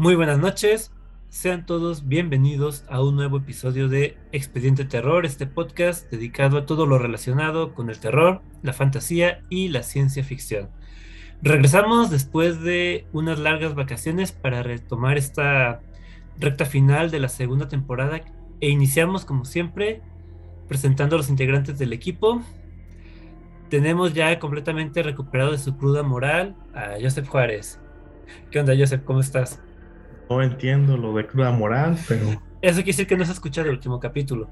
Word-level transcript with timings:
Muy 0.00 0.14
buenas 0.14 0.38
noches, 0.38 0.92
sean 1.28 1.66
todos 1.66 2.08
bienvenidos 2.08 2.86
a 2.88 3.02
un 3.02 3.16
nuevo 3.16 3.36
episodio 3.36 3.86
de 3.86 4.16
Expediente 4.32 4.86
Terror, 4.86 5.26
este 5.26 5.46
podcast 5.46 6.10
dedicado 6.10 6.56
a 6.56 6.64
todo 6.64 6.86
lo 6.86 6.96
relacionado 6.96 7.74
con 7.74 7.90
el 7.90 8.00
terror, 8.00 8.40
la 8.62 8.72
fantasía 8.72 9.42
y 9.50 9.68
la 9.68 9.82
ciencia 9.82 10.24
ficción. 10.24 10.70
Regresamos 11.42 12.08
después 12.08 12.62
de 12.62 13.04
unas 13.12 13.38
largas 13.38 13.74
vacaciones 13.74 14.32
para 14.32 14.62
retomar 14.62 15.18
esta 15.18 15.82
recta 16.38 16.64
final 16.64 17.10
de 17.10 17.20
la 17.20 17.28
segunda 17.28 17.68
temporada 17.68 18.22
e 18.62 18.70
iniciamos 18.70 19.26
como 19.26 19.44
siempre 19.44 20.00
presentando 20.66 21.16
a 21.16 21.18
los 21.18 21.28
integrantes 21.28 21.78
del 21.78 21.92
equipo. 21.92 22.40
Tenemos 23.68 24.14
ya 24.14 24.38
completamente 24.38 25.02
recuperado 25.02 25.52
de 25.52 25.58
su 25.58 25.76
cruda 25.76 26.02
moral 26.02 26.56
a 26.72 26.94
Joseph 26.98 27.28
Juárez. 27.28 27.78
¿Qué 28.50 28.60
onda, 28.60 28.72
Joseph? 28.74 29.02
¿Cómo 29.04 29.20
estás? 29.20 29.60
No 30.30 30.40
entiendo 30.42 30.96
lo 30.96 31.12
de 31.12 31.26
cruda 31.26 31.50
moral, 31.50 31.98
pero. 32.06 32.40
Eso 32.62 32.76
quiere 32.76 32.84
decir 32.84 33.06
que 33.08 33.16
no 33.16 33.24
has 33.24 33.30
escuchado 33.30 33.66
el 33.66 33.74
último 33.74 33.98
capítulo. 33.98 34.48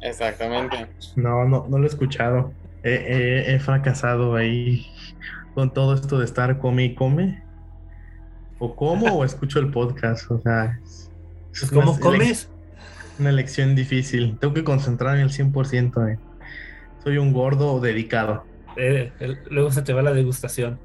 Exactamente. 0.00 0.88
No, 1.16 1.44
no, 1.44 1.66
no 1.68 1.78
lo 1.78 1.84
he 1.84 1.86
escuchado. 1.86 2.50
He, 2.82 3.58
fracasado 3.60 4.34
ahí 4.34 4.86
con 5.54 5.72
todo 5.72 5.94
esto 5.94 6.18
de 6.18 6.24
estar 6.24 6.58
come 6.58 6.84
y 6.84 6.94
come. 6.94 7.42
O 8.58 8.74
como 8.74 9.18
o 9.18 9.24
escucho 9.24 9.58
el 9.58 9.70
podcast. 9.70 10.30
O 10.30 10.40
sea, 10.40 10.80
pues, 11.50 11.70
¿cómo 11.70 12.00
comes? 12.00 12.48
Una 13.18 13.28
elección 13.28 13.76
difícil. 13.76 14.38
Tengo 14.38 14.54
que 14.54 14.64
concentrarme 14.64 15.20
al 15.20 15.30
100%. 15.30 16.18
Soy 17.04 17.18
un 17.18 17.34
gordo 17.34 17.80
dedicado. 17.80 18.44
Eh, 18.78 19.12
luego 19.50 19.70
se 19.72 19.82
te 19.82 19.92
va 19.92 20.00
la 20.00 20.14
degustación. 20.14 20.78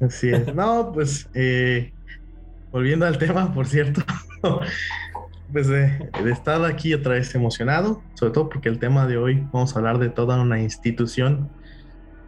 Así 0.00 0.28
es. 0.28 0.54
No, 0.54 0.92
pues 0.92 1.28
eh, 1.34 1.92
volviendo 2.76 3.06
al 3.06 3.16
tema, 3.16 3.52
por 3.54 3.66
cierto, 3.66 4.02
pues 5.52 5.70
eh, 5.70 6.10
he 6.22 6.30
estado 6.30 6.66
aquí 6.66 6.92
otra 6.92 7.14
vez 7.14 7.34
emocionado, 7.34 8.02
sobre 8.14 8.34
todo 8.34 8.50
porque 8.50 8.68
el 8.68 8.78
tema 8.78 9.06
de 9.06 9.16
hoy 9.16 9.42
vamos 9.50 9.74
a 9.74 9.78
hablar 9.78 9.98
de 9.98 10.10
toda 10.10 10.38
una 10.38 10.60
institución, 10.60 11.48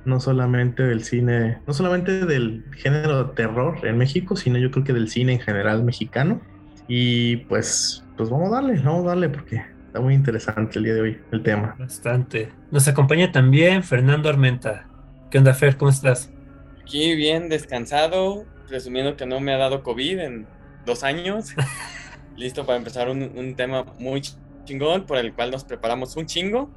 no 0.06 0.20
solamente 0.20 0.84
del 0.84 1.04
cine, 1.04 1.58
no 1.66 1.74
solamente 1.74 2.24
del 2.24 2.64
género 2.74 3.32
terror 3.32 3.86
en 3.86 3.98
México, 3.98 4.36
sino 4.36 4.56
yo 4.56 4.70
creo 4.70 4.84
que 4.84 4.94
del 4.94 5.10
cine 5.10 5.34
en 5.34 5.40
general 5.40 5.84
mexicano. 5.84 6.40
Y 6.86 7.36
pues, 7.48 8.02
pues 8.16 8.30
vamos 8.30 8.48
a 8.48 8.54
darle, 8.54 8.80
vamos 8.80 9.04
a 9.04 9.08
darle 9.08 9.28
porque 9.28 9.62
está 9.86 10.00
muy 10.00 10.14
interesante 10.14 10.78
el 10.78 10.86
día 10.86 10.94
de 10.94 11.00
hoy 11.02 11.20
el 11.30 11.42
tema. 11.42 11.76
Bastante. 11.78 12.50
Nos 12.70 12.88
acompaña 12.88 13.30
también 13.30 13.82
Fernando 13.82 14.30
Armenta. 14.30 14.88
¿Qué 15.30 15.36
onda, 15.36 15.52
Fer? 15.52 15.76
¿Cómo 15.76 15.90
estás? 15.90 16.32
Aquí 16.80 17.14
bien 17.14 17.50
descansado, 17.50 18.46
presumiendo 18.68 19.16
que 19.16 19.26
no 19.26 19.40
me 19.40 19.52
ha 19.52 19.58
dado 19.58 19.82
COVID 19.82 20.18
en 20.18 20.46
dos 20.84 21.02
años. 21.02 21.54
Listo 22.36 22.64
para 22.64 22.78
empezar 22.78 23.08
un, 23.08 23.54
tema 23.56 23.84
muy 23.98 24.22
chingón 24.64 25.06
por 25.06 25.18
el 25.18 25.34
cual 25.34 25.50
nos 25.50 25.64
preparamos 25.64 26.16
un 26.16 26.26
chingo. 26.26 26.70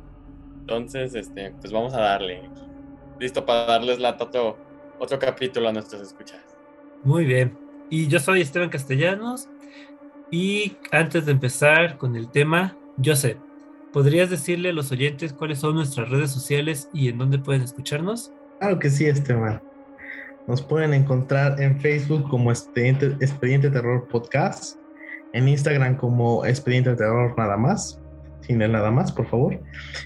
Entonces, 0.62 1.14
este, 1.14 1.54
pues 1.60 1.72
vamos 1.72 1.94
a 1.94 2.02
darle. 2.02 2.50
Listo 3.20 3.46
para 3.46 3.66
darles 3.66 4.00
la 4.00 4.18
otro, 4.20 4.58
otro 5.00 5.20
capítulo 5.20 5.70
a 5.70 5.74
nuestras 5.74 6.02
escuchas. 6.02 6.40
Muy 7.04 7.26
bien. 7.26 7.58
Y 7.90 8.08
yo 8.08 8.20
soy 8.20 8.42
Esteban 8.42 8.70
Castellanos. 8.70 9.50
Y 10.32 10.78
antes 10.92 11.26
de 11.26 11.34
empezar 11.34 11.98
con 11.98 12.16
el 12.16 12.32
tema, 12.32 12.78
Joseph, 13.04 13.38
¿podrías 13.92 14.30
decirle 14.30 14.70
a 14.70 14.74
los 14.74 14.92
oyentes 14.92 15.34
cuáles 15.34 15.60
son 15.60 15.76
nuestras 15.76 16.10
redes 16.10 16.32
sociales 16.32 16.90
y 16.94 17.10
en 17.10 17.18
dónde 17.18 17.38
pueden 17.38 17.62
escucharnos? 17.62 18.32
Claro 18.60 18.80
que 18.80 18.90
sí, 18.90 19.06
Esteban. 19.06 19.62
Nos 20.48 20.62
pueden 20.62 20.94
encontrar 20.94 21.62
en 21.62 21.80
Facebook 21.80 22.28
como 22.30 22.52
Expediente, 22.52 23.08
Expediente 23.20 23.70
Terror 23.70 24.08
Podcast, 24.08 24.78
en 25.34 25.48
Instagram 25.48 25.98
como 25.98 26.46
Expediente 26.46 26.96
Terror 26.96 27.34
nada 27.38 27.58
más, 27.58 28.02
sin 28.42 28.62
el 28.62 28.72
nada 28.72 28.92
más, 28.92 29.12
por 29.12 29.28
favor. 29.28 29.60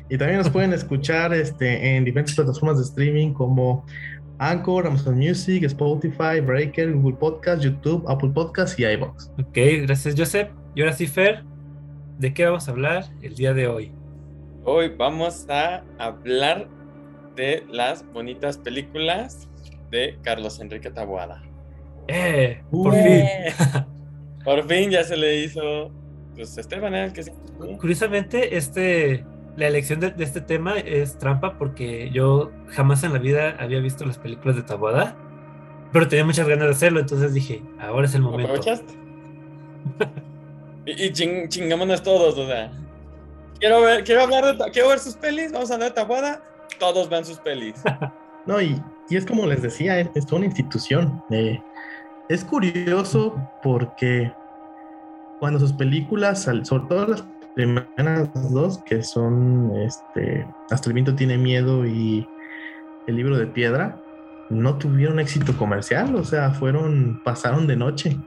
Y 0.09 0.17
también 0.17 0.39
nos 0.39 0.49
pueden 0.49 0.73
escuchar 0.73 1.33
este, 1.33 1.95
en 1.95 2.03
diferentes 2.03 2.35
plataformas 2.35 2.77
de 2.77 2.83
streaming 2.83 3.33
como 3.33 3.85
Anchor, 4.39 4.87
Amazon 4.87 5.17
Music, 5.17 5.63
Spotify, 5.63 6.41
Breaker, 6.45 6.93
Google 6.93 7.17
Podcast, 7.17 7.63
YouTube, 7.63 8.03
Apple 8.07 8.31
Podcast 8.33 8.77
y 8.79 8.85
iBox. 8.85 9.31
Ok, 9.39 9.57
gracias 9.83 10.15
Joseph. 10.17 10.49
Y 10.75 10.81
ahora 10.81 10.93
sí, 10.93 11.07
Fer, 11.07 11.43
¿de 12.19 12.33
qué 12.33 12.45
vamos 12.45 12.67
a 12.67 12.71
hablar 12.71 13.05
el 13.21 13.35
día 13.35 13.53
de 13.53 13.67
hoy? 13.67 13.93
Hoy 14.65 14.93
vamos 14.97 15.47
a 15.49 15.83
hablar 15.97 16.67
de 17.35 17.65
las 17.69 18.05
bonitas 18.11 18.57
películas 18.57 19.47
de 19.95 20.19
Carlos 20.21 20.59
Enrique 20.59 20.91
Taboada. 20.91 21.41
¡Eh! 22.07 22.61
Por 22.69 22.93
fin. 22.93 23.25
por 24.43 24.67
fin 24.67 24.91
ya 24.91 25.03
se 25.03 25.17
le 25.17 25.37
hizo. 25.37 25.91
Pues 26.35 26.57
Esteban 26.57 26.93
el 26.93 27.13
que 27.13 27.23
Curiosamente, 27.79 28.57
este. 28.57 29.25
La 29.55 29.67
elección 29.67 30.01
de, 30.01 30.13
este 30.19 30.41
tema 30.41 30.77
es 30.79 31.17
trampa 31.17 31.57
porque 31.57 32.09
yo 32.11 32.51
jamás 32.67 33.05
en 33.05 33.13
la 33.13 33.19
vida 33.19 33.55
había 33.57 33.79
visto 33.79 34.03
las 34.05 34.17
películas 34.17 34.57
de 34.57 34.63
Taboada, 34.63 35.15
pero 35.93 36.09
tenía 36.09 36.25
muchas 36.25 36.45
ganas 36.45 36.65
de 36.65 36.71
hacerlo, 36.71 36.99
entonces 36.99 37.33
dije, 37.33 37.63
ahora 37.79 38.05
es 38.05 38.13
el 38.15 38.21
momento. 38.21 38.51
¿Aprovechaste? 38.51 38.93
y, 40.85 41.05
y 41.05 41.47
chingámonos 41.47 42.03
todos, 42.03 42.37
o 42.37 42.45
sea. 42.45 42.69
Quiero 43.57 43.79
ver, 43.79 44.03
quiero 44.03 44.23
hablar 44.23 44.57
de, 44.57 44.71
quiero 44.71 44.89
ver 44.89 44.99
sus 44.99 45.15
pelis, 45.15 45.53
vamos 45.53 45.71
a 45.71 45.75
hablar 45.75 45.91
de 45.91 45.95
Taboada, 45.95 46.43
todos 46.77 47.07
ven 47.07 47.23
sus 47.23 47.39
pelis. 47.39 47.75
no, 48.45 48.61
y, 48.61 48.77
y 49.09 49.17
es 49.17 49.25
como 49.25 49.45
les 49.45 49.61
decía, 49.61 49.99
es, 49.99 50.25
toda 50.25 50.37
una 50.37 50.45
institución. 50.47 51.21
Eh, 51.29 51.61
es 52.29 52.43
curioso 52.43 53.35
porque 53.61 54.31
cuando 55.39 55.59
sus 55.59 55.73
películas, 55.73 56.43
sobre 56.63 56.87
todo 56.87 57.07
las 57.07 57.25
primeras 57.53 58.51
dos, 58.51 58.79
que 58.79 59.03
son 59.03 59.71
este, 59.77 60.45
Hasta 60.71 60.89
el 60.89 60.93
viento 60.93 61.15
tiene 61.15 61.37
miedo 61.37 61.85
y 61.85 62.27
El 63.07 63.17
libro 63.17 63.37
de 63.37 63.47
piedra, 63.47 64.01
no 64.49 64.77
tuvieron 64.77 65.19
éxito 65.19 65.55
comercial, 65.57 66.15
o 66.15 66.23
sea, 66.23 66.51
fueron, 66.51 67.21
pasaron 67.23 67.67
de 67.67 67.75
noche. 67.75 68.17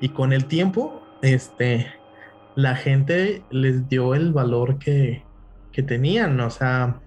Y 0.00 0.10
con 0.10 0.32
el 0.32 0.44
tiempo, 0.46 1.02
este, 1.22 1.86
la 2.54 2.76
gente 2.76 3.42
les 3.50 3.88
dio 3.88 4.14
el 4.14 4.32
valor 4.32 4.78
que, 4.78 5.22
que 5.72 5.82
tenían, 5.82 6.38
o 6.40 6.50
sea, 6.50 7.00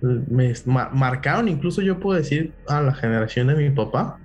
me 0.00 0.52
marcaron, 0.92 1.48
incluso 1.48 1.82
yo 1.82 1.98
puedo 1.98 2.18
decir, 2.18 2.52
a 2.68 2.80
la 2.80 2.94
generación 2.94 3.48
de 3.48 3.54
mi 3.54 3.70
papá 3.70 4.18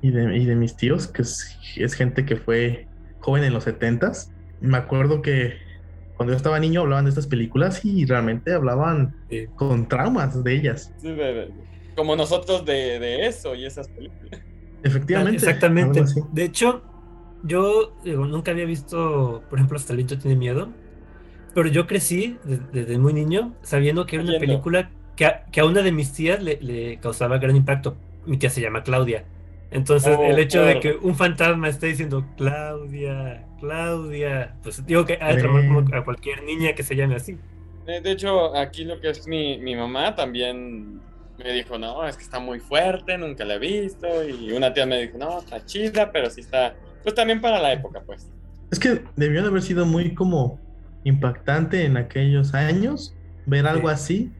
y, 0.00 0.10
de, 0.10 0.36
y, 0.36 0.44
de, 0.44 0.56
mis 0.56 0.76
tíos, 0.76 1.06
que 1.06 1.22
es, 1.22 1.58
es, 1.76 1.94
gente 1.94 2.26
que 2.26 2.36
fue 2.36 2.86
joven 3.20 3.44
en 3.44 3.52
los 3.52 3.64
setentas. 3.64 4.32
Me 4.60 4.76
acuerdo 4.76 5.22
que 5.22 5.54
cuando 6.16 6.32
yo 6.32 6.36
estaba 6.36 6.58
niño 6.60 6.82
hablaban 6.82 7.04
de 7.04 7.10
estas 7.10 7.26
películas 7.26 7.84
y 7.84 8.04
realmente 8.04 8.52
hablaban 8.52 9.14
con 9.56 9.88
traumas 9.88 10.42
de 10.44 10.54
ellas. 10.54 10.92
como 11.96 12.16
nosotros 12.16 12.64
de, 12.64 12.98
de, 12.98 13.26
eso 13.26 13.54
y 13.54 13.64
esas 13.64 13.88
películas. 13.88 14.40
Efectivamente. 14.82 15.36
Exactamente. 15.36 16.04
De 16.32 16.44
hecho, 16.44 16.82
yo 17.44 17.96
nunca 18.04 18.50
había 18.50 18.64
visto, 18.64 19.42
por 19.48 19.58
ejemplo, 19.58 19.76
Hasta 19.76 19.92
el 19.94 20.06
tiene 20.06 20.36
miedo 20.36 20.72
pero 21.54 21.68
yo 21.68 21.86
crecí 21.86 22.38
desde, 22.44 22.98
muy 22.98 23.12
niño 23.12 23.54
sabiendo 23.62 24.06
que 24.06 24.16
era 24.16 24.24
una 24.24 24.38
película 24.38 24.90
que 25.16 25.26
a, 25.26 25.44
que 25.44 25.60
a, 25.60 25.64
una 25.64 25.82
de 25.82 25.92
mis 25.92 26.12
tías 26.12 26.42
le, 26.42 26.98
causaba 27.00 27.38
gran 27.38 27.56
impacto. 27.56 27.96
Mi 28.26 28.38
tía 28.38 28.50
se 28.50 28.60
llama 28.60 28.82
Claudia. 28.82 29.24
Entonces, 29.70 30.18
el 30.18 30.34
oh, 30.34 30.38
hecho 30.38 30.62
de 30.64 30.80
que 30.80 30.92
un 30.92 31.16
fantasma 31.16 31.68
esté 31.68 31.86
diciendo 31.86 32.26
Claudia, 32.36 33.46
Claudia, 33.58 34.54
pues 34.62 34.84
digo 34.86 35.06
que 35.06 35.14
a, 35.14 35.36
como 35.40 35.78
a 35.96 36.04
cualquier 36.04 36.42
niña 36.44 36.74
que 36.74 36.82
se 36.82 36.94
llame 36.94 37.16
así. 37.16 37.38
Eh, 37.86 38.00
de 38.00 38.12
hecho, 38.12 38.54
aquí 38.54 38.84
lo 38.84 39.00
que 39.00 39.10
es 39.10 39.26
mi, 39.26 39.58
mi 39.58 39.74
mamá 39.74 40.14
también 40.14 41.00
me 41.38 41.52
dijo, 41.52 41.78
no, 41.78 42.06
es 42.06 42.16
que 42.16 42.22
está 42.22 42.38
muy 42.38 42.60
fuerte, 42.60 43.16
nunca 43.18 43.44
la 43.44 43.54
he 43.54 43.58
visto. 43.58 44.06
Y 44.28 44.52
una 44.52 44.72
tía 44.72 44.86
me 44.86 45.00
dijo, 45.00 45.18
no, 45.18 45.38
está 45.38 45.64
chida, 45.64 46.12
pero 46.12 46.30
sí 46.30 46.42
está, 46.42 46.74
pues 47.02 47.14
también 47.14 47.40
para 47.40 47.60
la 47.60 47.72
época, 47.72 48.02
pues. 48.04 48.30
Es 48.70 48.78
que 48.78 49.02
debió 49.16 49.42
de 49.42 49.48
haber 49.48 49.62
sido 49.62 49.84
muy 49.84 50.14
como 50.14 50.58
impactante 51.04 51.84
en 51.84 51.96
aquellos 51.96 52.54
años 52.54 53.14
ver 53.46 53.66
algo 53.66 53.88
así 53.88 54.30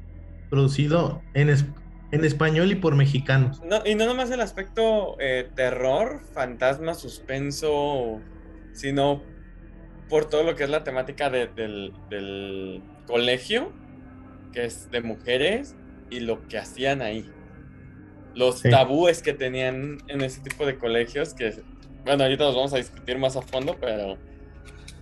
producido 0.51 1.23
en, 1.35 1.49
en 2.13 2.25
español 2.25 2.71
y 2.71 2.75
por 2.75 2.95
mexicanos. 2.95 3.61
No, 3.65 3.83
y 3.85 3.95
no 3.95 4.07
nomás 4.07 4.31
el 4.31 4.41
aspecto 4.41 5.17
eh, 5.19 5.49
terror, 5.55 6.21
fantasma, 6.35 6.95
suspenso, 6.95 8.21
sino 8.73 9.23
por 10.09 10.29
todo 10.29 10.45
lo 10.45 10.55
que 10.55 10.65
es 10.65 10.71
la 10.71 10.85
temática 10.85 11.31
del, 11.31 11.93
del, 12.11 12.83
colegio, 13.07 13.73
que 14.53 14.67
es 14.67 14.91
de 14.91 15.01
mujeres, 15.01 15.75
y 16.11 16.21
lo 16.21 16.47
que 16.49 16.59
hacían 16.59 17.01
ahí. 17.01 17.29
Los 18.35 18.63
tabúes 18.63 19.23
que 19.23 19.33
tenían 19.33 19.99
en 20.09 20.21
ese 20.21 20.41
tipo 20.41 20.67
de 20.67 20.77
colegios, 20.79 21.33
que, 21.33 21.63
bueno, 22.05 22.25
ahorita 22.25 22.45
los 22.45 22.55
vamos 22.55 22.75
a 22.75 22.77
discutir 22.77 23.19
más 23.19 23.37
a 23.37 23.43
fondo, 23.43 23.77
pero 23.81 24.19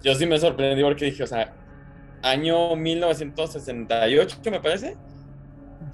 yo 0.03 0.15
sí 0.15 0.27
me 0.27 0.39
sorprendí 0.39 0.83
porque 0.83 1.07
dije, 1.07 1.23
o 1.23 1.27
sea, 1.27 1.53
año 2.23 2.77
1968, 2.77 4.39
me 4.51 4.61
parece. 4.61 4.97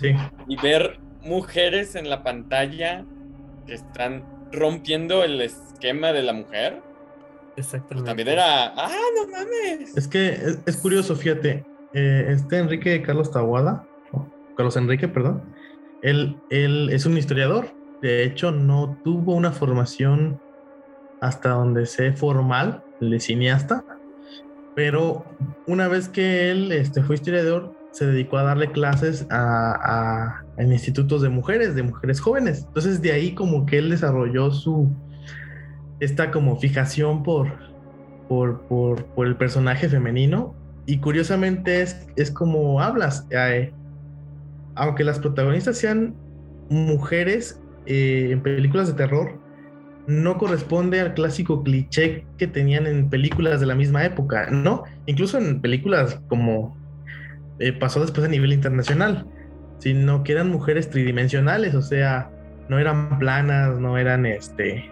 Sí. 0.00 0.14
Y 0.48 0.56
ver 0.60 0.98
mujeres 1.22 1.94
en 1.94 2.08
la 2.10 2.22
pantalla 2.22 3.04
que 3.66 3.74
están 3.74 4.24
rompiendo 4.52 5.24
el 5.24 5.40
esquema 5.40 6.12
de 6.12 6.22
la 6.22 6.32
mujer. 6.32 6.82
Pues 7.54 7.66
Exactamente. 7.66 8.06
también 8.08 8.28
era, 8.28 8.66
ah, 8.76 8.90
no 9.16 9.28
mames. 9.30 9.96
Es 9.96 10.06
que 10.06 10.28
es, 10.28 10.58
es 10.66 10.76
curioso, 10.76 11.16
fíjate. 11.16 11.64
eh, 11.94 12.26
este 12.28 12.58
Enrique 12.58 13.02
Carlos 13.02 13.30
Tahuada, 13.30 13.86
o 14.12 14.28
Carlos 14.56 14.76
Enrique, 14.76 15.08
perdón, 15.08 15.54
él, 16.02 16.36
él 16.50 16.90
es 16.92 17.06
un 17.06 17.16
historiador. 17.16 17.74
De 18.02 18.24
hecho, 18.24 18.52
no 18.52 19.00
tuvo 19.02 19.34
una 19.34 19.52
formación 19.52 20.38
hasta 21.20 21.50
donde 21.50 21.86
sé 21.86 22.12
formal 22.12 22.84
de 23.00 23.18
cineasta, 23.18 23.84
pero 24.76 25.24
una 25.66 25.88
vez 25.88 26.08
que 26.08 26.50
él 26.50 26.70
este, 26.70 27.02
fue 27.02 27.14
historiador, 27.14 27.74
se 27.92 28.06
dedicó 28.06 28.36
a 28.36 28.42
darle 28.42 28.70
clases 28.70 29.26
a, 29.30 30.44
en 30.58 30.70
institutos 30.70 31.22
de 31.22 31.30
mujeres, 31.30 31.74
de 31.74 31.82
mujeres 31.82 32.20
jóvenes. 32.20 32.64
Entonces 32.68 33.00
de 33.00 33.10
ahí 33.10 33.34
como 33.34 33.64
que 33.64 33.78
él 33.78 33.88
desarrolló 33.88 34.50
su 34.50 34.94
esta 35.98 36.30
como 36.30 36.56
fijación 36.56 37.22
por, 37.22 37.48
por, 38.28 38.60
por, 38.68 39.02
por 39.06 39.26
el 39.26 39.36
personaje 39.36 39.88
femenino. 39.88 40.54
Y 40.84 40.98
curiosamente 40.98 41.80
es, 41.80 42.06
es 42.16 42.30
como 42.30 42.78
hablas. 42.82 43.26
eh, 43.30 43.72
aunque 44.74 45.04
las 45.04 45.18
protagonistas 45.18 45.78
sean 45.78 46.14
mujeres 46.68 47.58
eh, 47.86 48.28
en 48.30 48.42
películas 48.42 48.88
de 48.88 48.92
terror, 48.92 49.38
no 50.06 50.38
corresponde 50.38 51.00
al 51.00 51.14
clásico 51.14 51.62
cliché 51.62 52.24
que 52.38 52.46
tenían 52.46 52.86
en 52.86 53.10
películas 53.10 53.60
de 53.60 53.66
la 53.66 53.74
misma 53.74 54.04
época, 54.04 54.48
¿no? 54.50 54.84
Incluso 55.06 55.38
en 55.38 55.60
películas 55.60 56.20
como 56.28 56.76
eh, 57.58 57.72
pasó 57.72 58.00
después 58.00 58.26
a 58.26 58.28
nivel 58.28 58.52
internacional, 58.52 59.26
sino 59.78 60.22
que 60.22 60.32
eran 60.32 60.50
mujeres 60.50 60.90
tridimensionales, 60.90 61.74
o 61.74 61.82
sea, 61.82 62.30
no 62.68 62.78
eran 62.78 63.18
planas, 63.18 63.78
no 63.78 63.98
eran 63.98 64.26
este 64.26 64.90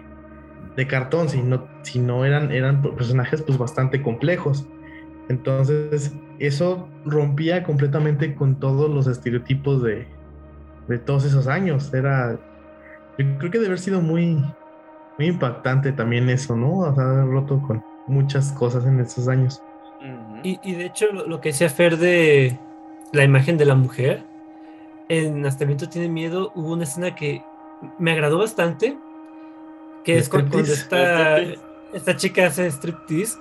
de 0.75 0.87
cartón, 0.87 1.29
sino, 1.29 1.67
sino 1.83 2.25
eran, 2.25 2.51
eran 2.51 2.81
personajes 2.81 3.41
pues 3.41 3.57
bastante 3.57 4.01
complejos. 4.01 4.67
Entonces, 5.29 6.13
eso 6.39 6.89
rompía 7.05 7.63
completamente 7.63 8.35
con 8.35 8.59
todos 8.59 8.89
los 8.89 9.07
estereotipos 9.07 9.81
de, 9.83 10.05
de 10.87 10.99
todos 10.99 11.25
esos 11.25 11.47
años. 11.47 11.93
Era, 11.93 12.37
yo 13.17 13.25
creo 13.37 13.51
que 13.51 13.57
debe 13.57 13.67
haber 13.67 13.79
sido 13.79 14.01
muy, 14.01 14.43
muy 15.17 15.27
impactante 15.27 15.93
también 15.93 16.29
eso, 16.29 16.55
¿no? 16.55 16.79
O 16.79 16.95
sea, 16.95 17.03
haber 17.11 17.25
roto 17.27 17.61
con 17.61 17.81
muchas 18.07 18.51
cosas 18.53 18.85
en 18.85 18.99
esos 18.99 19.27
años. 19.27 19.63
Y, 20.41 20.59
y 20.69 20.75
de 20.75 20.85
hecho, 20.85 21.07
lo, 21.11 21.25
lo 21.27 21.41
que 21.41 21.49
decía 21.49 21.69
Fer 21.69 21.97
de 21.97 22.59
la 23.11 23.23
imagen 23.23 23.57
de 23.57 23.65
la 23.65 23.75
mujer, 23.75 24.29
en 25.09 25.45
Hasta 25.45 25.63
el 25.65 25.69
viento 25.69 25.89
tiene 25.89 26.09
miedo, 26.09 26.51
hubo 26.55 26.73
una 26.73 26.85
escena 26.85 27.15
que 27.15 27.49
me 27.99 28.11
agradó 28.11 28.39
bastante, 28.39 29.03
que 30.03 30.17
¿De 30.17 30.19
es 30.19 30.29
cu- 30.29 30.47
cuando 30.49 30.73
esta, 30.73 31.39
¿De 31.39 31.59
esta 31.93 32.15
chica 32.15 32.47
hace 32.47 32.67
striptease, 32.71 33.37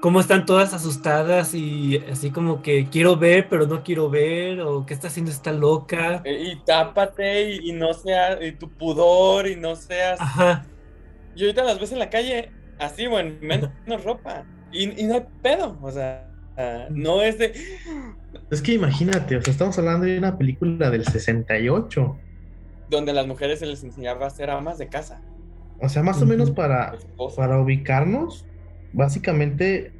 cómo 0.00 0.20
están 0.20 0.46
todas 0.46 0.74
asustadas 0.74 1.54
y 1.54 1.98
así 2.10 2.30
como 2.32 2.62
que 2.62 2.88
quiero 2.90 3.16
ver, 3.16 3.48
pero 3.48 3.66
no 3.66 3.82
quiero 3.82 4.10
ver, 4.10 4.60
o 4.62 4.86
qué 4.86 4.94
está 4.94 5.08
haciendo 5.08 5.30
esta 5.32 5.52
loca. 5.52 6.24
Eh, 6.24 6.52
Y 6.52 6.64
tápate 6.64 7.50
y, 7.52 7.70
y 7.70 7.72
no 7.72 7.92
seas, 7.94 8.38
y 8.42 8.52
tu 8.58 8.72
pudor 8.76 9.46
y 9.48 9.56
no 9.56 9.76
seas. 9.76 10.24
Ajá, 10.24 10.70
Y 11.38 11.42
ahorita 11.42 11.62
las 11.62 11.78
ves 11.78 11.92
en 11.92 12.00
la 12.00 12.10
calle 12.10 12.50
así, 12.80 13.06
bueno, 13.06 13.36
menos 13.40 14.02
ropa. 14.02 14.44
Y, 14.72 15.00
y 15.00 15.06
no 15.06 15.14
hay 15.14 15.24
pedo, 15.40 15.78
o 15.80 15.90
sea, 15.92 16.28
ah, 16.56 16.86
no 16.90 17.22
es 17.22 17.38
de. 17.38 17.54
Es 18.50 18.60
que 18.60 18.72
imagínate, 18.72 19.36
o 19.36 19.42
sea, 19.42 19.52
estamos 19.52 19.78
hablando 19.78 20.06
de 20.06 20.18
una 20.18 20.36
película 20.36 20.90
del 20.90 21.04
68. 21.04 22.16
Donde 22.90 23.12
a 23.12 23.14
las 23.14 23.28
mujeres 23.28 23.60
se 23.60 23.66
les 23.66 23.84
enseñaba 23.84 24.26
a 24.26 24.30
ser 24.30 24.50
amas 24.50 24.78
de 24.78 24.88
casa. 24.88 25.22
O 25.80 25.88
sea, 25.88 26.02
más 26.02 26.20
o 26.20 26.26
menos 26.26 26.50
para, 26.50 26.96
para 27.36 27.60
ubicarnos, 27.60 28.44
básicamente 28.92 29.92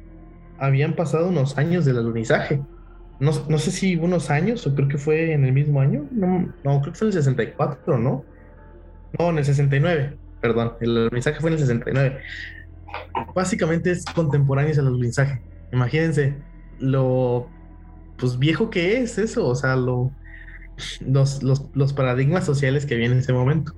habían 0.57 0.93
pasado 0.93 1.29
unos 1.29 1.57
años 1.57 1.85
del 1.85 1.99
alunizaje. 1.99 2.61
No, 3.21 3.31
no 3.47 3.57
sé 3.59 3.71
si 3.71 3.95
unos 3.95 4.29
años 4.29 4.67
o 4.67 4.75
creo 4.75 4.89
que 4.89 4.97
fue 4.97 5.31
en 5.31 5.45
el 5.45 5.53
mismo 5.53 5.79
año. 5.79 6.05
No, 6.11 6.53
no, 6.65 6.81
creo 6.81 6.91
que 6.91 6.99
fue 6.99 7.07
en 7.07 7.13
el 7.15 7.23
64, 7.23 7.97
¿no? 7.97 8.25
No, 9.17 9.29
en 9.29 9.37
el 9.37 9.45
69, 9.45 10.18
perdón. 10.41 10.73
El 10.81 10.97
alunizaje 10.97 11.39
fue 11.39 11.49
en 11.49 11.53
el 11.55 11.59
69. 11.59 12.19
Básicamente 13.35 13.91
es 13.91 14.05
contemporáneo 14.05 14.73
al 14.79 14.87
alunizaje. 14.87 15.41
Imagínense 15.71 16.35
lo 16.79 17.47
pues 18.17 18.37
viejo 18.37 18.69
que 18.69 18.97
es 18.97 19.17
eso, 19.17 19.47
o 19.47 19.55
sea, 19.55 19.75
lo, 19.75 20.11
los, 20.99 21.41
los, 21.41 21.65
los 21.73 21.93
paradigmas 21.93 22.45
sociales 22.45 22.85
que 22.85 22.95
había 22.95 23.07
en 23.07 23.17
ese 23.17 23.33
momento. 23.33 23.73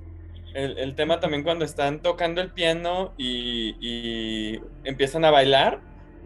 El, 0.54 0.96
tema 0.96 1.20
también 1.20 1.44
cuando 1.44 1.64
están 1.64 2.02
tocando 2.02 2.42
el 2.42 2.52
piano 2.52 3.14
y, 3.18 3.76
y 3.80 4.60
empiezan 4.84 5.24
a 5.24 5.32
bailar. 5.32 5.80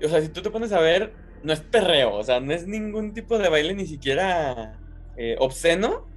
O 0.03 0.09
sea, 0.09 0.19
si 0.19 0.29
tú 0.29 0.41
te 0.41 0.49
pones 0.49 0.71
a 0.71 0.79
ver, 0.79 1.13
no 1.43 1.53
es 1.53 1.59
perreo, 1.59 2.15
o 2.15 2.23
sea, 2.23 2.39
no 2.39 2.51
es 2.51 2.65
ningún 2.65 3.13
tipo 3.13 3.37
de 3.37 3.49
baile 3.49 3.75
ni 3.75 3.85
siquiera 3.85 4.79
eh, 5.15 5.35
obsceno. 5.39 6.07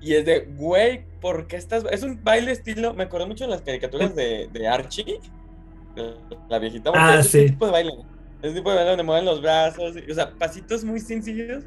Y 0.00 0.14
es 0.14 0.24
de, 0.24 0.40
güey, 0.56 1.04
¿por 1.20 1.46
qué 1.46 1.56
estás...? 1.56 1.84
Es 1.90 2.02
un 2.02 2.22
baile 2.22 2.52
estilo, 2.52 2.94
me 2.94 3.04
acuerdo 3.04 3.26
mucho 3.26 3.44
de 3.44 3.50
las 3.50 3.62
caricaturas 3.62 4.14
de, 4.14 4.48
de 4.52 4.68
Archie, 4.68 5.20
la 6.48 6.58
viejita, 6.58 6.90
porque 6.92 7.04
Ah, 7.04 7.20
es 7.20 7.28
sí. 7.28 7.46
tipo 7.46 7.66
de 7.66 7.72
baile. 7.72 7.92
Ese 8.42 8.54
tipo 8.54 8.70
de 8.70 8.76
baile 8.76 8.90
donde 8.90 9.04
mueven 9.04 9.24
los 9.24 9.42
brazos, 9.42 9.96
y- 9.96 10.10
o 10.10 10.14
sea, 10.14 10.32
pasitos 10.38 10.84
muy 10.84 11.00
sencillos 11.00 11.64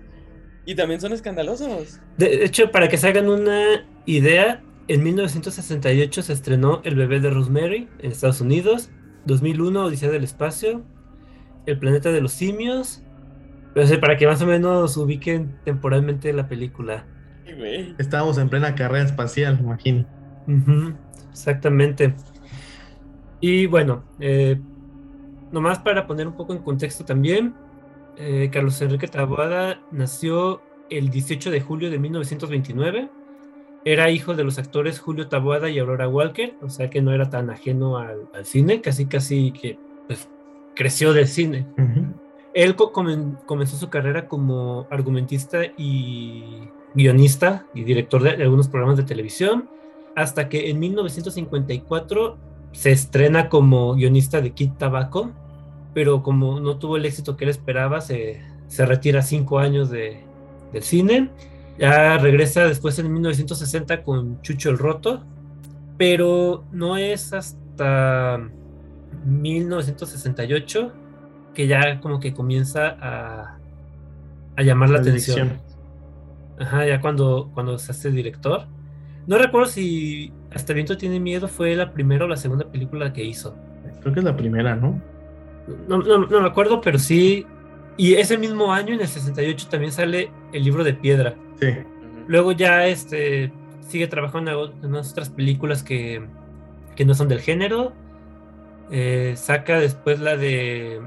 y 0.65 0.75
también 0.75 0.99
son 1.01 1.13
escandalosos. 1.13 1.99
De 2.17 2.45
hecho, 2.45 2.71
para 2.71 2.87
que 2.87 2.97
se 2.97 3.07
hagan 3.07 3.29
una 3.29 3.85
idea, 4.05 4.63
en 4.87 5.03
1968 5.03 6.21
se 6.23 6.33
estrenó 6.33 6.81
El 6.83 6.95
bebé 6.95 7.19
de 7.19 7.29
Rosemary 7.29 7.89
en 7.99 8.11
Estados 8.11 8.41
Unidos, 8.41 8.89
2001 9.25 9.85
Odisea 9.85 10.09
del 10.09 10.23
espacio, 10.23 10.83
El 11.65 11.79
planeta 11.79 12.11
de 12.11 12.21
los 12.21 12.31
simios, 12.33 13.03
pero 13.73 13.87
sí, 13.87 13.97
para 13.97 14.17
que 14.17 14.27
más 14.27 14.41
o 14.41 14.45
menos 14.45 14.97
ubiquen 14.97 15.57
temporalmente 15.63 16.31
la 16.33 16.47
película. 16.47 17.05
Güey. 17.57 17.95
Estábamos 17.97 18.37
en 18.37 18.49
plena 18.49 18.75
carrera 18.75 19.05
espacial, 19.05 19.59
imagino. 19.59 20.05
Exactamente. 21.31 22.13
Y 23.41 23.65
bueno, 23.65 24.03
eh, 24.19 24.59
nomás 25.51 25.79
para 25.79 26.07
poner 26.07 26.27
un 26.27 26.33
poco 26.33 26.53
en 26.53 26.59
contexto 26.59 27.03
también, 27.05 27.53
eh, 28.17 28.49
Carlos 28.51 28.81
Enrique 28.81 29.07
Taboada 29.07 29.79
nació 29.91 30.61
el 30.89 31.09
18 31.09 31.51
de 31.51 31.61
julio 31.61 31.89
de 31.91 31.99
1929. 31.99 33.09
Era 33.85 34.09
hijo 34.09 34.33
de 34.33 34.45
los 34.45 34.59
actores 34.59 34.99
Julio 34.99 35.27
Taboada 35.27 35.69
y 35.69 35.77
Aurora 35.79 36.07
Walker, 36.07 36.55
o 36.61 36.69
sea 36.69 36.89
que 36.89 37.01
no 37.01 37.11
era 37.11 37.29
tan 37.29 37.49
ajeno 37.49 37.97
al, 37.97 38.29
al 38.33 38.45
cine, 38.45 38.79
casi 38.79 39.07
casi 39.07 39.51
que 39.51 39.77
pues, 40.07 40.29
creció 40.73 41.11
del 41.11 41.27
cine. 41.27 41.67
Ujú. 41.77 42.13
Él 42.53 42.75
co- 42.77 42.93
comen- 42.93 43.37
comenzó 43.45 43.75
su 43.75 43.89
carrera 43.89 44.27
como 44.29 44.87
argumentista 44.89 45.63
y 45.75 46.69
guionista 46.93 47.65
y 47.73 47.83
director 47.83 48.21
de, 48.23 48.43
algunos 48.43 48.67
programas 48.67 48.97
de 48.97 49.03
televisión, 49.03 49.69
hasta 50.15 50.49
que 50.49 50.69
en 50.69 50.79
1954 50.79 52.37
se 52.71 52.91
estrena 52.91 53.49
como 53.49 53.95
guionista 53.95 54.41
de 54.41 54.51
Kid 54.51 54.71
Tabaco, 54.77 55.31
pero 55.93 56.23
como 56.23 56.59
no 56.59 56.77
tuvo 56.77 56.97
el 56.97 57.05
éxito 57.05 57.37
que 57.37 57.45
él 57.45 57.49
esperaba, 57.49 58.01
se, 58.01 58.41
se 58.67 58.85
retira 58.85 59.21
cinco 59.21 59.59
años 59.59 59.89
de, 59.89 60.23
del 60.71 60.83
cine. 60.83 61.29
Ya 61.77 62.17
regresa 62.17 62.67
después 62.67 62.97
en 62.99 63.11
1960 63.11 64.03
con 64.03 64.41
Chucho 64.41 64.69
el 64.69 64.77
Roto, 64.77 65.23
pero 65.97 66.63
no 66.71 66.97
es 66.97 67.33
hasta 67.33 68.39
1968 69.25 70.91
que 71.53 71.67
ya 71.67 71.99
como 71.99 72.19
que 72.19 72.33
comienza 72.33 72.97
a, 72.99 73.57
a 74.55 74.63
llamar 74.63 74.89
la, 74.89 74.97
La 74.97 75.01
atención. 75.01 75.59
Ajá, 76.59 76.85
ya 76.85 77.01
cuando, 77.01 77.49
cuando 77.53 77.77
se 77.77 77.91
hace 77.91 78.11
director. 78.11 78.67
No 79.27 79.37
recuerdo 79.37 79.67
si 79.67 80.31
Hasta 80.53 80.73
el 80.73 80.75
viento 80.75 80.97
tiene 80.97 81.19
miedo 81.19 81.47
fue 81.47 81.75
la 81.75 81.93
primera 81.93 82.25
o 82.25 82.27
la 82.27 82.35
segunda 82.37 82.69
película 82.71 83.11
que 83.13 83.23
hizo. 83.23 83.55
Creo 84.01 84.13
que 84.13 84.19
es 84.19 84.25
la 84.25 84.35
primera, 84.35 84.75
¿no? 84.75 85.01
No, 85.87 85.97
no- 85.99 86.25
no 86.27 86.41
me 86.41 86.47
acuerdo, 86.47 86.79
pero 86.81 86.99
sí. 86.99 87.45
Y 87.97 88.15
ese 88.15 88.37
mismo 88.37 88.73
año, 88.73 88.93
en 88.93 89.01
el 89.01 89.07
68, 89.07 89.67
también 89.69 89.91
sale 89.91 90.31
El 90.51 90.63
libro 90.63 90.83
de 90.83 90.93
piedra. 90.93 91.35
Sí. 91.59 91.67
Luego 92.27 92.51
ya 92.51 92.85
este, 92.87 93.51
sigue 93.81 94.07
trabajando 94.07 94.73
en 94.83 94.93
otras 94.95 95.29
películas 95.29 95.83
que, 95.83 96.21
que 96.95 97.05
no 97.05 97.13
son 97.15 97.27
del 97.29 97.39
género. 97.39 97.93
Eh, 98.91 99.33
saca 99.37 99.79
después 99.79 100.19
la 100.19 100.35
de 100.37 101.01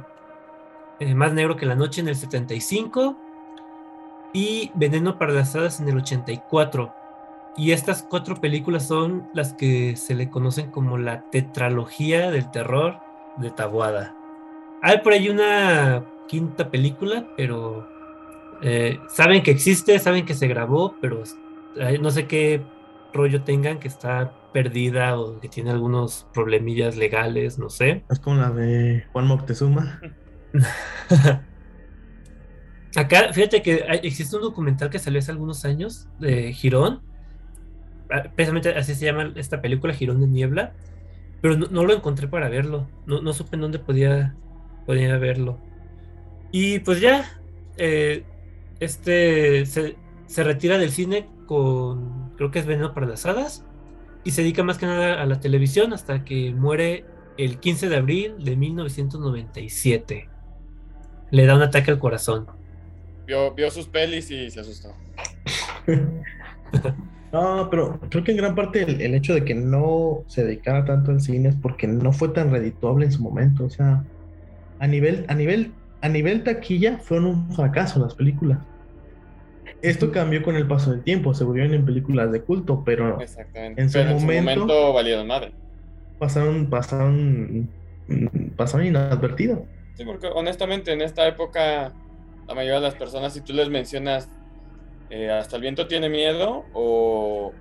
eh, 1.00 1.14
Más 1.14 1.32
negro 1.34 1.56
que 1.56 1.66
la 1.66 1.74
noche 1.76 2.00
en 2.00 2.08
el 2.08 2.16
75 2.16 3.16
y 4.36 4.70
Veneno 4.74 5.18
para 5.18 5.32
las 5.32 5.56
hadas 5.56 5.80
en 5.80 5.88
el 5.88 5.96
84. 5.96 6.94
Y 7.56 7.72
estas 7.72 8.02
cuatro 8.02 8.38
películas 8.38 8.86
son 8.86 9.30
las 9.32 9.54
que 9.54 9.96
se 9.96 10.14
le 10.14 10.28
conocen 10.28 10.70
como 10.70 10.98
la 10.98 11.22
tetralogía 11.30 12.30
del 12.30 12.50
terror 12.50 13.00
de 13.38 13.50
Taboada. 13.50 14.14
Hay 14.82 14.98
por 14.98 15.14
ahí 15.14 15.30
una 15.30 16.04
quinta 16.28 16.70
película, 16.70 17.26
pero 17.34 17.88
eh, 18.60 18.98
saben 19.08 19.42
que 19.42 19.52
existe, 19.52 19.98
saben 19.98 20.26
que 20.26 20.34
se 20.34 20.48
grabó, 20.48 20.96
pero 21.00 21.22
eh, 21.76 21.96
no 21.98 22.10
sé 22.10 22.26
qué 22.26 22.60
rollo 23.14 23.42
tengan, 23.42 23.78
que 23.78 23.88
está 23.88 24.34
perdida 24.52 25.18
o 25.18 25.40
que 25.40 25.48
tiene 25.48 25.70
algunos 25.70 26.26
problemillas 26.34 26.98
legales, 26.98 27.58
no 27.58 27.70
sé. 27.70 28.04
Es 28.10 28.20
como 28.20 28.36
la 28.36 28.50
de 28.50 29.06
Juan 29.12 29.28
Moctezuma. 29.28 29.98
Acá, 32.96 33.30
fíjate 33.34 33.60
que 33.60 33.84
existe 34.02 34.36
un 34.36 34.42
documental 34.42 34.88
que 34.88 34.98
salió 34.98 35.18
hace 35.18 35.30
algunos 35.30 35.66
años 35.66 36.08
de 36.18 36.50
Girón. 36.54 37.02
Ah, 38.10 38.22
precisamente 38.34 38.70
así 38.70 38.94
se 38.94 39.04
llama 39.04 39.34
esta 39.36 39.60
película, 39.60 39.92
Girón 39.92 40.22
de 40.22 40.26
Niebla. 40.26 40.72
Pero 41.42 41.58
no, 41.58 41.84
lo 41.84 41.92
encontré 41.92 42.26
para 42.26 42.48
verlo. 42.48 42.88
No, 43.04 43.20
no, 43.20 43.34
supe 43.34 43.56
en 43.56 43.60
dónde 43.60 43.78
podía, 43.78 44.34
podía 44.86 45.18
verlo. 45.18 45.58
Y 46.52 46.78
pues 46.78 47.02
ya, 47.02 47.38
eh, 47.76 48.24
este 48.80 49.66
se, 49.66 49.96
se, 50.26 50.44
retira 50.44 50.78
del 50.78 50.90
cine 50.90 51.28
con, 51.44 52.30
creo 52.36 52.50
que 52.50 52.60
es 52.60 52.66
Veneno 52.66 52.94
para 52.94 53.06
las 53.06 53.26
Hadas. 53.26 53.66
Y 54.24 54.30
se 54.30 54.40
dedica 54.40 54.62
más 54.62 54.78
que 54.78 54.86
nada 54.86 55.22
a 55.22 55.26
la 55.26 55.38
televisión 55.38 55.92
hasta 55.92 56.24
que 56.24 56.54
muere 56.54 57.04
el 57.36 57.60
15 57.60 57.90
de 57.90 57.96
abril 57.96 58.42
de 58.42 58.56
1997. 58.56 60.30
Le 61.30 61.44
da 61.44 61.56
un 61.56 61.62
ataque 61.62 61.90
al 61.90 61.98
corazón. 61.98 62.46
Vio, 63.26 63.52
vio 63.52 63.70
sus 63.70 63.86
pelis 63.88 64.30
y 64.30 64.50
se 64.50 64.60
asustó. 64.60 64.94
no, 67.32 67.68
pero 67.70 67.98
creo 68.08 68.24
que 68.24 68.30
en 68.32 68.36
gran 68.36 68.54
parte 68.54 68.82
el, 68.82 69.14
hecho 69.14 69.34
de 69.34 69.44
que 69.44 69.54
no 69.54 70.22
se 70.26 70.44
dedicara 70.44 70.84
tanto 70.84 71.10
al 71.10 71.20
cine 71.20 71.48
es 71.48 71.56
porque 71.56 71.86
no 71.86 72.12
fue 72.12 72.28
tan 72.28 72.50
redituable 72.50 73.06
en 73.06 73.12
su 73.12 73.22
momento. 73.22 73.64
O 73.64 73.70
sea, 73.70 74.04
a 74.78 74.86
nivel, 74.86 75.24
a 75.28 75.34
nivel, 75.34 75.72
a 76.02 76.08
nivel 76.08 76.44
taquilla 76.44 76.98
fueron 76.98 77.26
un 77.26 77.52
fracaso 77.52 78.00
las 78.00 78.14
películas. 78.14 78.58
Esto 79.82 80.10
cambió 80.10 80.42
con 80.42 80.56
el 80.56 80.66
paso 80.66 80.92
del 80.92 81.02
tiempo, 81.02 81.34
se 81.34 81.44
volvieron 81.44 81.74
en 81.74 81.84
películas 81.84 82.32
de 82.32 82.40
culto, 82.40 82.82
pero 82.84 83.18
en 83.54 83.90
su, 83.90 83.98
momento, 83.98 84.92
valieron 84.92 85.26
madre. 85.26 85.52
Pasaron, 86.18 86.70
pasaron, 86.70 87.68
pasaron 88.56 88.86
inadvertidos. 88.86 89.60
Sí, 89.94 90.04
porque 90.04 90.28
honestamente 90.28 90.92
en 90.92 91.02
esta 91.02 91.26
época 91.26 91.92
la 92.46 92.54
mayoría 92.54 92.76
de 92.76 92.82
las 92.82 92.94
personas, 92.94 93.32
si 93.32 93.40
tú 93.40 93.52
les 93.52 93.68
mencionas 93.68 94.28
eh, 95.10 95.30
hasta 95.30 95.56
el 95.56 95.62
viento 95.62 95.86
tiene 95.86 96.08
miedo 96.08 96.64
o 96.72 97.52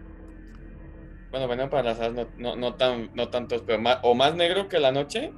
bueno, 1.31 1.47
bueno, 1.47 1.69
para 1.69 1.93
las 1.93 2.13
no, 2.13 2.27
no, 2.37 2.55
no, 2.55 2.75
tan, 2.75 3.09
no 3.13 3.27
tantos, 3.27 3.61
pero 3.67 3.81
más, 3.81 3.99
o 4.03 4.15
más 4.15 4.35
negro 4.35 4.69
que 4.69 4.79
la 4.79 4.93
noche, 4.93 5.33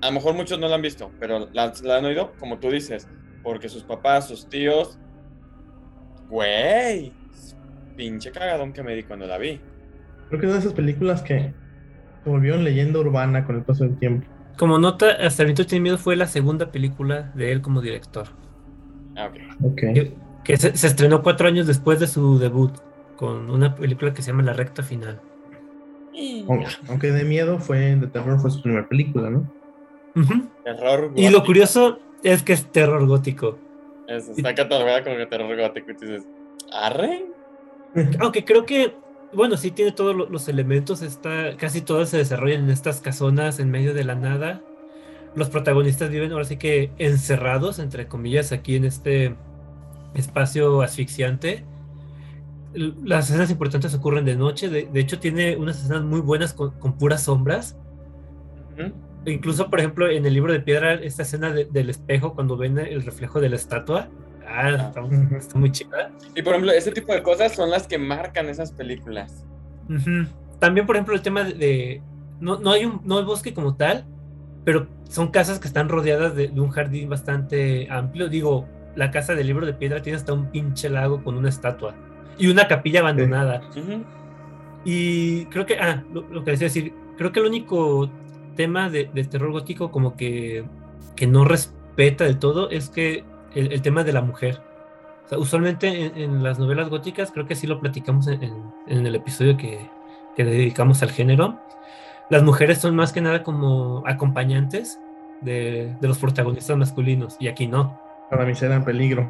a 0.00 0.06
lo 0.06 0.12
mejor 0.12 0.34
muchos 0.34 0.58
no 0.58 0.66
la 0.66 0.74
han 0.74 0.82
visto, 0.82 1.12
pero 1.20 1.48
la, 1.52 1.72
la 1.84 1.96
han 1.96 2.04
oído, 2.04 2.32
como 2.40 2.58
tú 2.58 2.68
dices, 2.68 3.08
porque 3.44 3.68
sus 3.68 3.84
papás, 3.84 4.26
sus 4.26 4.48
tíos, 4.48 4.98
güey, 6.28 7.12
pinche 7.96 8.32
cagadón 8.32 8.72
que 8.72 8.82
me 8.82 8.94
di 8.96 9.04
cuando 9.04 9.26
la 9.26 9.38
vi. 9.38 9.60
Creo 10.28 10.40
que 10.40 10.46
es 10.46 10.52
de 10.52 10.58
esas 10.58 10.72
películas 10.72 11.22
que 11.22 11.54
se 12.24 12.30
volvieron 12.30 12.64
leyenda 12.64 12.98
urbana 12.98 13.44
con 13.44 13.54
el 13.54 13.62
paso 13.62 13.84
del 13.84 13.96
tiempo. 13.96 14.26
Como 14.58 14.78
nota, 14.78 15.10
Hasta 15.10 15.42
el 15.42 15.46
viento 15.46 15.64
tiene 15.64 15.82
miedo 15.82 15.98
fue 15.98 16.16
la 16.16 16.26
segunda 16.26 16.72
película 16.72 17.32
de 17.36 17.52
él 17.52 17.60
como 17.60 17.80
director. 17.80 18.28
Ah, 19.16 19.30
Que, 20.44 20.56
se, 20.56 20.68
estrenó 20.68 21.22
cuatro 21.22 21.48
años 21.48 21.66
después 21.66 22.00
de 22.00 22.06
su 22.06 22.38
debut, 22.38 22.72
con 23.16 23.50
una 23.50 23.74
película 23.74 24.12
que 24.12 24.22
se 24.22 24.30
llama 24.30 24.42
La 24.42 24.52
Recta 24.52 24.82
Final. 24.82 25.20
Aunque, 26.88 27.10
de 27.10 27.24
miedo 27.24 27.58
fue, 27.58 27.96
de 27.96 28.06
terror 28.06 28.38
fue 28.38 28.50
su 28.50 28.62
primera 28.62 28.88
película, 28.88 29.30
¿no? 29.30 29.50
Terror 30.62 31.12
Y 31.16 31.28
lo 31.28 31.44
curioso 31.44 31.98
es 32.22 32.42
que 32.42 32.52
es 32.52 32.70
terror 32.70 33.04
gótico. 33.06 33.58
está 34.06 34.54
catalogada 34.54 35.02
como 35.02 35.26
terror 35.26 35.56
gótico 35.56 35.90
y 35.90 35.94
dices, 35.94 36.24
¿arre? 36.72 37.26
Aunque 38.20 38.44
creo 38.44 38.64
que, 38.64 38.94
bueno, 39.32 39.56
sí 39.56 39.70
tiene 39.70 39.92
todos 39.92 40.14
los 40.30 40.48
elementos, 40.48 41.02
está, 41.02 41.56
casi 41.56 41.80
todas 41.80 42.10
se 42.10 42.18
desarrollan 42.18 42.64
en 42.64 42.70
estas 42.70 43.00
casonas 43.00 43.58
en 43.58 43.70
medio 43.70 43.94
de 43.94 44.04
la 44.04 44.14
nada 44.14 44.62
los 45.34 45.50
protagonistas 45.50 46.10
viven 46.10 46.32
ahora 46.32 46.44
sí 46.44 46.56
que 46.56 46.90
encerrados, 46.98 47.78
entre 47.78 48.06
comillas, 48.06 48.52
aquí 48.52 48.76
en 48.76 48.84
este 48.84 49.34
espacio 50.14 50.82
asfixiante. 50.82 51.64
Las 52.74 53.28
escenas 53.28 53.50
importantes 53.50 53.94
ocurren 53.94 54.24
de 54.24 54.36
noche, 54.36 54.68
de, 54.68 54.88
hecho 55.00 55.18
tiene 55.18 55.56
unas 55.56 55.80
escenas 55.80 56.02
muy 56.02 56.20
buenas 56.20 56.52
con, 56.52 56.72
puras 56.98 57.24
sombras. 57.24 57.76
Incluso, 59.26 59.70
por 59.70 59.78
ejemplo, 59.78 60.08
en 60.08 60.26
el 60.26 60.34
libro 60.34 60.52
de 60.52 60.60
piedra, 60.60 60.94
esta 60.94 61.22
escena 61.22 61.52
del 61.52 61.90
espejo 61.90 62.34
cuando 62.34 62.56
ven 62.56 62.78
el 62.78 63.02
reflejo 63.02 63.40
de 63.40 63.48
la 63.48 63.56
estatua, 63.56 64.08
ah, 64.46 64.90
está, 65.38 65.58
muy 65.58 65.70
chida. 65.70 66.10
Y 66.34 66.42
por 66.42 66.52
ejemplo, 66.52 66.72
ese 66.72 66.90
tipo 66.92 67.12
de 67.12 67.22
cosas 67.22 67.54
son 67.54 67.70
las 67.70 67.86
que 67.86 67.98
marcan 67.98 68.48
esas 68.48 68.72
películas. 68.72 69.44
También, 70.58 70.86
por 70.86 70.96
ejemplo, 70.96 71.14
el 71.14 71.22
tema 71.22 71.44
de, 71.44 72.02
no, 72.40 72.58
no, 72.58 72.72
hay 72.72 72.84
un 72.84 73.00
no 73.04 73.18
hay 73.18 73.24
bosque 73.24 73.54
como 73.54 73.76
tal, 73.76 74.04
pero 74.64 74.86
son 75.08 75.28
casas 75.28 75.58
que 75.58 75.68
están 75.68 75.88
rodeadas 75.88 76.34
de, 76.34 76.48
un 76.48 76.70
jardín 76.70 77.08
bastante 77.08 77.88
amplio. 77.90 78.28
Digo, 78.28 78.66
la 78.96 79.10
casa 79.10 79.34
del 79.34 79.46
libro 79.46 79.66
de 79.66 79.74
piedra 79.74 80.02
tiene 80.02 80.16
hasta 80.16 80.32
un 80.32 80.50
pinche 80.50 80.88
lago 80.88 81.22
con 81.22 81.36
una 81.36 81.48
estatua 81.48 81.94
y 82.38 82.48
una 82.48 82.66
capilla 82.66 83.00
abandonada. 83.00 83.62
Y 84.84 85.46
creo 85.46 85.66
que, 85.66 85.78
ah, 85.78 86.02
lo, 86.12 86.44
que 86.44 86.52
decía 86.52 86.66
decir, 86.66 86.94
creo 87.16 87.32
que 87.32 87.40
el 87.40 87.46
único 87.46 88.10
tema 88.56 88.88
de, 88.88 89.10
del 89.12 89.28
terror 89.28 89.52
gótico 89.52 89.90
como 89.90 90.16
que, 90.16 90.64
que 91.16 91.26
no 91.26 91.44
respeta 91.44 92.24
del 92.24 92.38
todo 92.38 92.70
es 92.70 92.88
que 92.88 93.24
el, 93.54 93.82
tema 93.82 94.02
de 94.02 94.12
la 94.12 94.20
mujer. 94.20 94.60
usualmente 95.36 96.12
en, 96.22 96.42
las 96.42 96.58
novelas 96.58 96.88
góticas, 96.88 97.30
creo 97.30 97.46
que 97.46 97.54
sí 97.54 97.66
lo 97.66 97.80
platicamos 97.80 98.26
en, 98.26 98.42
en 98.86 99.06
el 99.06 99.14
episodio 99.14 99.56
que, 99.56 99.88
que 100.36 100.44
dedicamos 100.44 101.02
al 101.02 101.10
género, 101.10 101.60
las 102.30 102.42
mujeres 102.42 102.78
son 102.78 102.96
más 102.96 103.12
que 103.12 103.20
nada 103.20 103.42
como 103.42 104.02
acompañantes 104.06 104.98
de, 105.40 105.94
los 106.00 106.18
protagonistas 106.18 106.76
masculinos, 106.76 107.36
y 107.38 107.48
aquí 107.48 107.66
no. 107.66 108.00
Para 108.30 108.44
mí 108.46 108.54
será 108.54 108.76
en 108.76 108.84
peligro. 108.84 109.28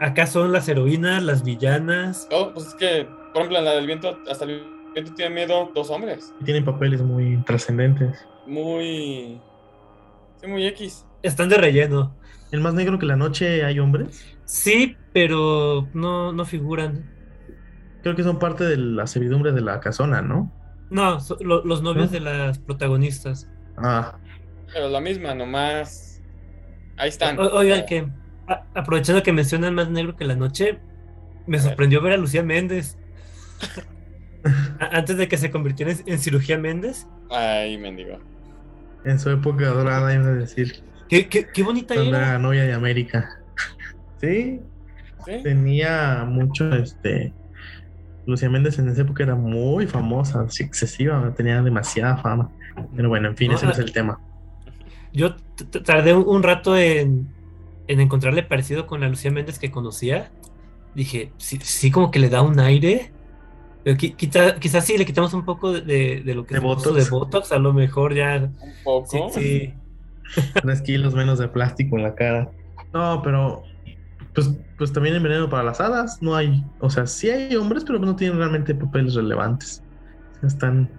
Acá 0.00 0.26
son 0.26 0.52
las 0.52 0.68
heroínas, 0.68 1.22
las 1.22 1.44
villanas. 1.44 2.28
Oh, 2.30 2.50
pues 2.52 2.66
es 2.66 2.74
que, 2.74 3.08
por 3.32 3.42
ejemplo, 3.42 3.58
en 3.58 3.64
la 3.64 3.72
del 3.72 3.86
viento, 3.86 4.18
hasta 4.30 4.44
el 4.44 4.62
viento 4.94 5.14
tiene 5.14 5.34
miedo 5.34 5.70
dos 5.74 5.90
hombres. 5.90 6.32
Tienen 6.44 6.64
papeles 6.64 7.02
muy 7.02 7.42
trascendentes. 7.44 8.26
Muy. 8.46 9.40
Sí, 10.40 10.46
muy 10.46 10.66
X. 10.66 11.06
Están 11.22 11.48
de 11.48 11.56
relleno. 11.56 12.14
¿El 12.52 12.60
más 12.60 12.74
negro 12.74 12.98
que 12.98 13.06
la 13.06 13.16
noche 13.16 13.64
hay 13.64 13.78
hombres? 13.78 14.36
Sí, 14.44 14.96
pero 15.12 15.88
no, 15.94 16.32
no 16.32 16.44
figuran. 16.44 17.10
Creo 18.02 18.14
que 18.14 18.22
son 18.22 18.38
parte 18.38 18.64
de 18.64 18.76
la 18.76 19.06
servidumbre 19.06 19.52
de 19.52 19.60
la 19.62 19.80
casona, 19.80 20.22
¿no? 20.22 20.52
No, 20.90 21.18
los 21.40 21.82
novios 21.82 22.10
de 22.10 22.20
las 22.20 22.58
protagonistas. 22.58 23.50
Ah. 23.76 24.18
Pero 24.72 24.88
la 24.88 25.00
misma, 25.00 25.34
nomás. 25.34 26.22
Ahí 26.96 27.08
están. 27.08 27.38
oigan, 27.38 27.84
que 27.86 28.08
aprovechando 28.74 29.22
que 29.22 29.32
mencionan 29.32 29.74
más 29.74 29.90
negro 29.90 30.16
que 30.16 30.24
la 30.24 30.36
noche, 30.36 30.78
me 31.46 31.58
sorprendió 31.58 32.00
ver 32.00 32.12
a 32.14 32.16
Lucía 32.16 32.42
Méndez. 32.42 32.96
Antes 34.78 35.16
de 35.16 35.26
que 35.26 35.36
se 35.38 35.50
convirtiera 35.50 35.92
en, 36.06 36.18
cirugía 36.18 36.56
Méndez. 36.56 37.06
Ay, 37.30 37.76
mendigo. 37.78 38.20
En 39.04 39.18
su 39.18 39.30
época 39.30 39.66
dorada, 39.68 40.14
iba 40.14 40.26
a 40.26 40.34
decir. 40.34 40.84
Qué, 41.08 41.28
qué, 41.28 41.48
qué 41.52 41.62
bonita 41.62 41.94
era. 41.94 42.38
novia 42.38 42.64
de 42.64 42.72
América. 42.72 43.40
¿Sí? 44.20 44.60
¿Sí? 45.24 45.42
Tenía 45.42 46.24
mucho, 46.24 46.72
este 46.74 47.32
Lucía 48.26 48.50
Méndez 48.50 48.78
en 48.78 48.88
esa 48.88 49.02
época 49.02 49.22
era 49.22 49.34
muy 49.34 49.86
famosa, 49.86 50.44
excesiva, 50.58 51.32
tenía 51.36 51.62
demasiada 51.62 52.16
fama. 52.16 52.50
Pero 52.94 53.08
bueno, 53.08 53.28
en 53.28 53.36
fin, 53.36 53.52
ese 53.52 53.66
no 53.66 53.72
es 53.72 53.78
el 53.78 53.92
tema. 53.92 54.18
Yo 55.12 55.36
tardé 55.84 56.14
un 56.14 56.42
rato 56.42 56.76
en, 56.76 57.28
encontrarle 57.86 58.42
parecido 58.42 58.86
con 58.86 59.00
la 59.00 59.08
Lucía 59.08 59.30
Méndez 59.30 59.58
que 59.58 59.70
conocía. 59.70 60.30
Dije, 60.94 61.32
sí, 61.38 61.90
como 61.90 62.10
que 62.10 62.18
le 62.18 62.28
da 62.28 62.42
un 62.42 62.58
aire. 62.58 63.12
Pero 63.84 63.96
quizás 63.96 64.84
sí 64.84 64.98
le 64.98 65.06
quitamos 65.06 65.32
un 65.32 65.44
poco 65.44 65.72
de, 65.72 66.22
lo 66.26 66.44
que 66.44 66.54
de 66.54 66.60
Botox. 66.60 66.96
de 66.96 67.08
Botox, 67.08 67.52
a 67.52 67.58
lo 67.58 67.72
mejor 67.72 68.14
ya. 68.14 68.50
Un 68.60 68.74
poco. 68.82 69.30
Sí. 69.32 69.72
Tres 70.62 70.82
kilos 70.82 71.14
menos 71.14 71.38
de 71.38 71.46
plástico 71.46 71.96
en 71.96 72.02
la 72.02 72.14
cara. 72.14 72.50
No, 72.92 73.22
pero 73.22 73.62
pues, 74.36 74.50
pues 74.76 74.92
también 74.92 75.16
en 75.16 75.22
Veneno 75.22 75.48
para 75.48 75.62
las 75.62 75.80
Hadas 75.80 76.20
no 76.20 76.36
hay, 76.36 76.62
o 76.80 76.90
sea, 76.90 77.06
sí 77.06 77.30
hay 77.30 77.56
hombres, 77.56 77.84
pero 77.84 77.98
no 77.98 78.14
tienen 78.16 78.36
realmente 78.36 78.74
papeles 78.74 79.14
relevantes. 79.14 79.82
Están... 80.42 80.90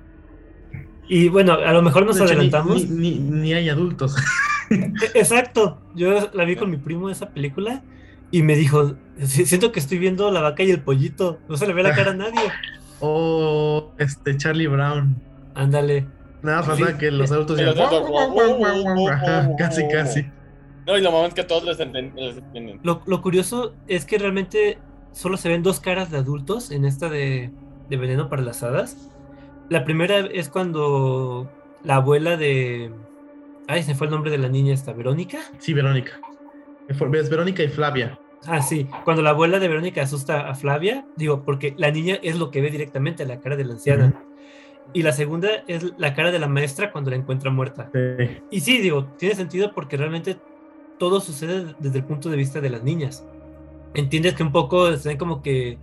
Y 1.08 1.30
bueno, 1.30 1.54
a 1.54 1.72
lo 1.72 1.84
mejor 1.84 2.06
nos 2.06 2.20
adelantamos. 2.20 2.90
Ni, 2.90 3.54
hay 3.54 3.70
adultos. 3.70 4.16
E, 4.70 4.92
exacto, 5.14 5.82
yo 5.96 6.30
la 6.34 6.44
vi 6.44 6.58
con 6.58 6.70
mi 6.70 6.76
primo 6.76 7.10
esa 7.10 7.30
película 7.30 7.84
y 8.32 8.44
me 8.44 8.58
dijo, 8.58 8.96
siento 9.24 9.72
que 9.72 9.80
estoy 9.80 9.98
viendo 9.98 10.30
la 10.30 10.42
vaca 10.42 10.62
y 10.64 10.72
el 10.72 10.82
pollito, 10.82 11.40
no 11.48 11.56
se 11.56 11.66
le 11.68 11.74
ve 11.74 11.84
la 11.84 11.96
cara 11.96 12.12
a 12.12 12.16
nadie. 12.16 12.42
O 13.00 13.94
este 13.98 14.36
Charlie 14.36 14.68
Brown. 14.68 15.22
Ándale. 15.56 16.08
Nada 16.42 16.64
pasa 16.64 16.98
que 16.98 17.12
los 17.12 17.32
adultos 17.32 17.58
ya... 17.58 17.74
casi, 19.58 19.88
casi. 19.88 20.26
No, 20.88 20.98
y 20.98 21.02
lo 21.02 21.12
malo 21.12 21.28
es 21.28 21.34
que 21.34 21.44
todos 21.44 21.66
les 21.66 21.80
entienden. 21.82 22.80
Lo, 22.82 23.22
curioso 23.22 23.76
es 23.88 24.06
que 24.06 24.18
realmente 24.18 24.78
solo 25.12 25.36
se 25.36 25.50
ven 25.50 25.62
dos 25.62 25.82
caras 25.82 26.10
de 26.10 26.18
adultos 26.18 26.72
en 26.72 26.86
esta 26.86 27.10
de, 27.10 27.52
de 27.90 27.98
Veneno 27.98 28.30
para 28.30 28.42
las 28.42 28.64
Hadas. 28.64 29.12
La 29.70 29.84
primera 29.84 30.20
es 30.20 30.48
cuando 30.48 31.52
la 31.84 31.96
abuela 31.96 32.38
de... 32.38 32.90
Ay, 33.68 33.84
se 33.84 33.96
fue 33.96 34.08
el 34.08 34.12
nombre 34.12 34.32
de 34.32 34.38
la 34.38 34.48
niña 34.48 34.74
esta, 34.74 34.94
Verónica. 34.94 35.40
Sí, 35.60 35.74
Verónica. 35.74 36.22
Es 36.88 37.30
Verónica 37.30 37.64
y 37.64 37.68
Flavia. 37.68 38.18
Ah, 38.46 38.62
sí. 38.62 38.88
Cuando 39.04 39.22
la 39.22 39.32
abuela 39.32 39.60
de 39.60 39.68
Verónica 39.68 40.02
asusta 40.02 40.50
a 40.50 40.56
Flavia, 40.56 41.06
digo, 41.18 41.44
porque 41.44 41.74
la 41.78 41.92
niña 41.92 42.18
es 42.24 42.40
lo 42.40 42.50
que 42.50 42.62
ve 42.62 42.70
directamente 42.70 43.26
la 43.26 43.42
cara 43.42 43.58
de 43.58 43.66
la 43.66 43.74
anciana. 43.74 44.24
Y 44.94 45.04
la 45.04 45.12
segunda 45.12 45.50
es 45.68 45.94
la 45.98 46.14
cara 46.14 46.32
de 46.32 46.40
la 46.40 46.48
maestra 46.48 46.94
cuando 46.94 47.10
la 47.10 47.18
encuentra 47.18 47.52
muerta. 47.52 47.92
Y 48.50 48.62
sí, 48.62 48.78
digo, 48.78 49.08
tiene 49.18 49.36
sentido 49.36 49.74
porque 49.74 49.98
realmente 49.98 50.38
todo 50.98 51.22
sucede 51.22 51.76
desde 51.80 52.00
el 52.00 52.06
punto 52.06 52.30
de 52.30 52.38
vista 52.38 52.62
de 52.62 52.70
las 52.70 52.84
niñas. 52.84 53.26
Entiendes 53.94 54.34
que 54.34 54.44
un 54.44 54.52
poco 54.52 54.90
están 54.90 55.18
como 55.18 55.42
que 55.42 55.78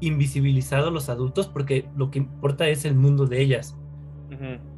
invisibilizados 0.00 0.92
los 0.92 1.08
adultos 1.08 1.48
porque 1.48 1.86
lo 1.96 2.10
que 2.10 2.18
importa 2.18 2.68
es 2.68 2.84
el 2.84 2.94
mundo 2.94 3.26
de 3.26 3.40
ellas. 3.40 3.76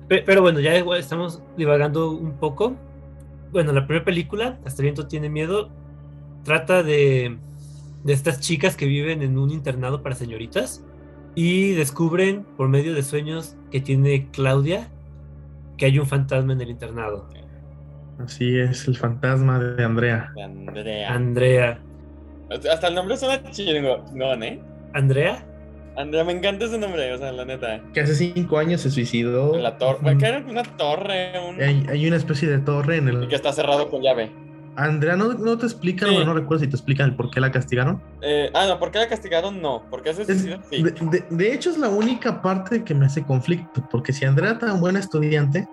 pero, 0.09 0.43
bueno, 0.43 0.61
ya 0.61 0.75
estamos 0.97 1.43
divagando 1.57 2.11
un 2.11 2.33
poco. 2.35 2.77
Bueno, 3.53 3.73
la 3.73 3.87
primera 3.87 4.05
película, 4.05 4.61
Hasta 4.65 4.83
viento 4.83 5.07
tiene 5.07 5.29
miedo, 5.29 5.71
trata 6.45 6.83
de, 6.83 7.39
de 8.05 8.13
estas 8.13 8.41
chicas 8.41 8.77
que 8.77 8.87
viven 8.87 9.23
en 9.23 9.39
un 9.39 9.51
internado 9.51 10.03
para 10.03 10.15
señoritas 10.15 10.85
y 11.35 11.73
descubren 11.73 12.45
por 12.57 12.69
medio 12.69 12.95
de 12.95 13.03
sueños 13.03 13.57
que 13.71 13.81
tiene 13.81 14.29
Claudia 14.31 14.91
que 15.77 15.87
hay 15.87 15.99
un 15.99 16.07
fantasma 16.07 16.53
en 16.53 16.61
el 16.61 16.71
internado. 16.71 17.27
Así 18.25 18.59
es, 18.59 18.87
el 18.89 18.97
fantasma 18.97 19.59
de 19.59 19.85
Andrea. 19.85 20.33
Andrea. 20.43 21.15
Andrea. 21.15 21.81
Hasta 22.71 22.89
el 22.89 22.95
nombre 22.95 23.17
suena 23.17 23.43
chingón, 23.51 24.43
¿eh? 24.43 24.61
¿Andrea? 24.93 25.45
Andrea, 25.97 26.25
me 26.25 26.33
encanta 26.33 26.65
ese 26.65 26.79
nombre, 26.79 27.13
o 27.13 27.19
sea, 27.19 27.33
la 27.33 27.45
neta. 27.45 27.81
Que 27.93 28.01
hace 28.01 28.15
cinco 28.15 28.59
años 28.59 28.81
se 28.81 28.91
suicidó. 28.91 29.57
la 29.59 29.79
torre. 29.79 30.17
¿Qué 30.19 30.27
era 30.27 30.39
una 30.39 30.63
torre? 30.63 31.33
Hay, 31.89 32.07
una 32.07 32.17
especie 32.17 32.49
de 32.49 32.59
torre 32.59 32.97
en 32.97 33.09
el. 33.09 33.25
Y 33.25 33.29
que 33.29 33.37
está 33.37 33.53
cerrado 33.53 33.89
con 33.89 34.03
llave. 34.03 34.31
Andrea, 34.77 35.17
¿no, 35.17 35.35
no 35.35 35.59
te 35.59 35.67
explican 35.67 36.11
o 36.11 36.25
no 36.25 36.33
recuerdo 36.33 36.65
si 36.65 36.71
te 36.71 36.77
explican 36.77 37.11
el 37.11 37.17
por 37.17 37.31
qué 37.31 37.41
la 37.41 37.51
castigaron? 37.51 38.01
Eh, 38.23 38.51
ah, 38.55 38.67
no, 38.67 38.79
¿por 38.79 38.91
qué 38.91 38.99
la 38.99 39.09
castigaron? 39.09 39.61
No, 39.61 39.83
porque 39.91 40.15
se 40.15 40.25
suicidó, 40.25 40.59
sí. 40.71 40.83
de, 40.83 41.25
de, 41.29 41.53
hecho, 41.53 41.71
es 41.71 41.77
la 41.77 41.89
única 41.89 42.41
parte 42.41 42.83
que 42.85 42.95
me 42.95 43.07
hace 43.07 43.23
conflicto, 43.25 43.87
porque 43.91 44.13
si 44.13 44.25
Andrea 44.25 44.59
tan 44.59 44.81
buena 44.81 45.01
estudiante, 45.01 45.69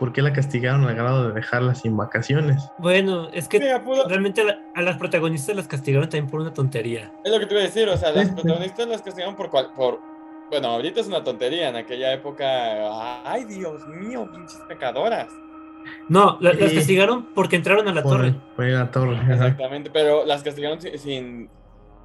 ¿por 0.00 0.14
qué 0.14 0.22
la 0.22 0.32
castigaron 0.32 0.86
al 0.86 0.94
grado 0.94 1.28
de 1.28 1.34
dejarla 1.34 1.74
sin 1.74 1.94
vacaciones? 1.94 2.70
Bueno, 2.78 3.28
es 3.34 3.48
que 3.48 3.58
realmente 4.08 4.42
a 4.74 4.82
las 4.82 4.96
protagonistas 4.96 5.54
las 5.54 5.68
castigaron 5.68 6.08
también 6.08 6.28
por 6.28 6.40
una 6.40 6.54
tontería. 6.54 7.12
Es 7.22 7.30
lo 7.30 7.38
que 7.38 7.44
te 7.44 7.52
iba 7.52 7.60
a 7.60 7.66
decir, 7.66 7.86
o 7.86 7.96
sea, 7.98 8.10
las 8.10 8.30
protagonistas 8.30 8.88
las 8.88 9.02
castigaron 9.02 9.36
por, 9.36 9.50
por... 9.50 10.00
Bueno, 10.48 10.68
ahorita 10.68 11.02
es 11.02 11.06
una 11.06 11.22
tontería, 11.22 11.68
en 11.68 11.76
aquella 11.76 12.14
época... 12.14 12.46
¡Ay, 13.30 13.44
Dios 13.44 13.86
mío, 13.88 14.26
pinches 14.32 14.58
pecadoras! 14.66 15.28
No, 16.08 16.38
las 16.40 16.56
castigaron 16.56 17.34
porque 17.34 17.56
entraron 17.56 17.86
a 17.86 17.92
la 17.92 18.02
torre. 18.02 18.34
Fue 18.56 18.74
a 18.74 18.78
la 18.78 18.90
torre. 18.90 19.18
Exactamente, 19.30 19.90
pero 19.90 20.24
las 20.24 20.42
castigaron 20.42 20.80
sin, 20.80 21.50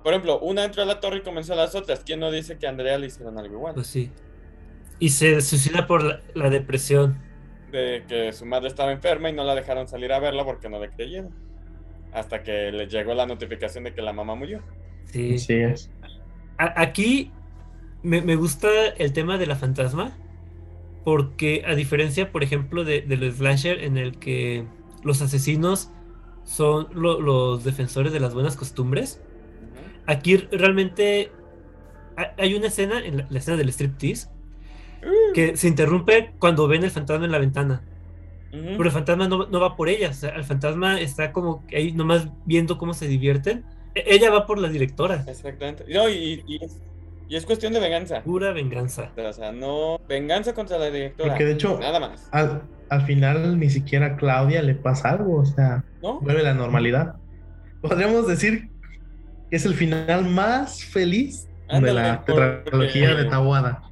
Por 0.04 0.12
ejemplo, 0.12 0.40
una 0.40 0.66
entró 0.66 0.84
a 0.84 0.86
la 0.86 1.00
torre 1.00 1.18
y 1.18 1.22
comenzó 1.22 1.54
a 1.54 1.56
las 1.56 1.76
otras. 1.76 2.02
¿Quién 2.06 2.20
no 2.20 2.30
dice 2.30 2.58
que 2.58 2.68
a 2.68 2.72
Andrea 2.72 2.98
le 2.98 3.08
hicieron 3.08 3.38
algo 3.40 3.56
igual? 3.56 3.74
Pues 3.74 3.88
sí. 3.88 4.12
Y 5.00 5.10
se 5.10 5.40
suicida 5.40 5.88
por 5.88 6.22
la 6.34 6.50
depresión 6.50 7.25
de 7.76 8.04
que 8.08 8.34
su 8.34 8.46
madre 8.46 8.68
estaba 8.68 8.92
enferma 8.92 9.30
y 9.30 9.34
no 9.34 9.44
la 9.44 9.56
dejaron 9.56 9.88
salir 9.88 10.12
a 10.14 10.20
verla 10.20 10.46
porque 10.46 10.70
no 10.70 10.80
le 10.80 10.90
creyeron. 10.90 11.34
Hasta 12.14 12.44
que 12.44 12.72
le 12.72 12.88
llegó 12.88 13.14
la 13.14 13.26
notificación 13.26 13.84
de 13.84 13.94
que 13.94 14.02
la 14.02 14.14
mamá 14.14 14.36
murió. 14.36 14.62
Sí. 15.06 15.38
Sí 15.38 15.54
es. 15.54 15.92
aquí 16.58 17.32
me, 18.04 18.36
gusta 18.36 18.70
el 18.98 19.14
tema 19.14 19.38
de 19.38 19.48
la 19.48 19.56
fantasma. 19.56 20.18
Porque 21.04 21.64
a 21.68 21.76
diferencia, 21.76 22.32
por 22.32 22.42
ejemplo, 22.42 22.84
de, 22.84 23.02
de 23.02 23.18
los 23.18 23.36
slasher 23.36 23.84
en 23.84 23.98
el 23.98 24.18
que 24.18 24.66
los 25.04 25.22
asesinos 25.22 25.92
son 26.44 26.88
los 26.94 27.64
defensores 27.64 28.12
de 28.12 28.20
las 28.20 28.34
buenas 28.34 28.56
costumbres. 28.56 29.22
Aquí 30.08 30.38
realmente 30.38 31.32
hay 32.38 32.56
una 32.56 32.68
escena, 32.68 33.04
en 33.04 33.18
la, 33.18 33.28
la 33.30 33.40
escena 33.40 33.58
del 33.58 33.70
striptease, 33.70 34.30
que 35.36 35.58
se 35.58 35.68
interrumpe 35.68 36.32
cuando 36.40 36.66
ven 36.66 36.86
el 36.86 36.92
fantasma 36.92 37.26
en 37.26 37.32
la 37.34 37.40
ventana. 37.40 37.82
Pero 38.52 38.84
el 38.86 38.92
fantasma 38.92 39.28
no, 39.28 39.60
va 39.60 39.76
por 39.76 39.90
ella, 39.90 40.12
el 40.34 40.44
fantasma 40.46 40.98
está 41.02 41.34
como 41.34 41.62
ahí 41.74 41.92
nomás 41.92 42.30
viendo 42.46 42.78
cómo 42.78 42.94
se 42.94 43.06
divierten. 43.06 43.66
E, 43.94 44.06
ella 44.08 44.32
va 44.32 44.46
por 44.46 44.60
la 44.60 44.70
directora. 44.70 45.26
Exactamente. 45.28 45.84
y, 45.90 46.62
es 47.30 47.46
cuestión 47.46 47.74
de 47.74 47.82
venganza. 47.82 48.22
Pura 48.24 48.54
venganza. 48.54 49.12
O 49.18 49.34
sea, 49.34 49.52
no. 49.52 50.00
Venganza 50.08 50.54
contra 50.54 50.78
la 50.78 50.90
directora. 50.90 51.32
Porque 51.32 51.44
de 51.44 51.52
hecho. 51.52 51.78
Nada 51.82 52.00
más. 52.00 52.30
Al, 52.32 53.02
final 53.06 53.60
ni 53.60 53.70
siquiera 53.70 54.06
a 54.06 54.16
Claudia 54.16 54.62
le 54.62 54.76
pasa 54.76 55.10
algo. 55.10 55.42
O 55.42 55.46
sea, 55.46 55.84
vuelve 56.22 56.44
la 56.44 56.54
normalidad. 56.54 57.18
Podríamos 57.82 58.26
decir 58.26 58.70
que 59.50 59.58
es 59.58 59.66
el 59.66 59.74
final 59.74 60.30
más 60.30 60.82
feliz 60.86 61.50
de 61.68 61.94
la 61.94 62.24
tetralogía 62.24 63.16
de 63.16 63.26
Tawada. 63.26 63.92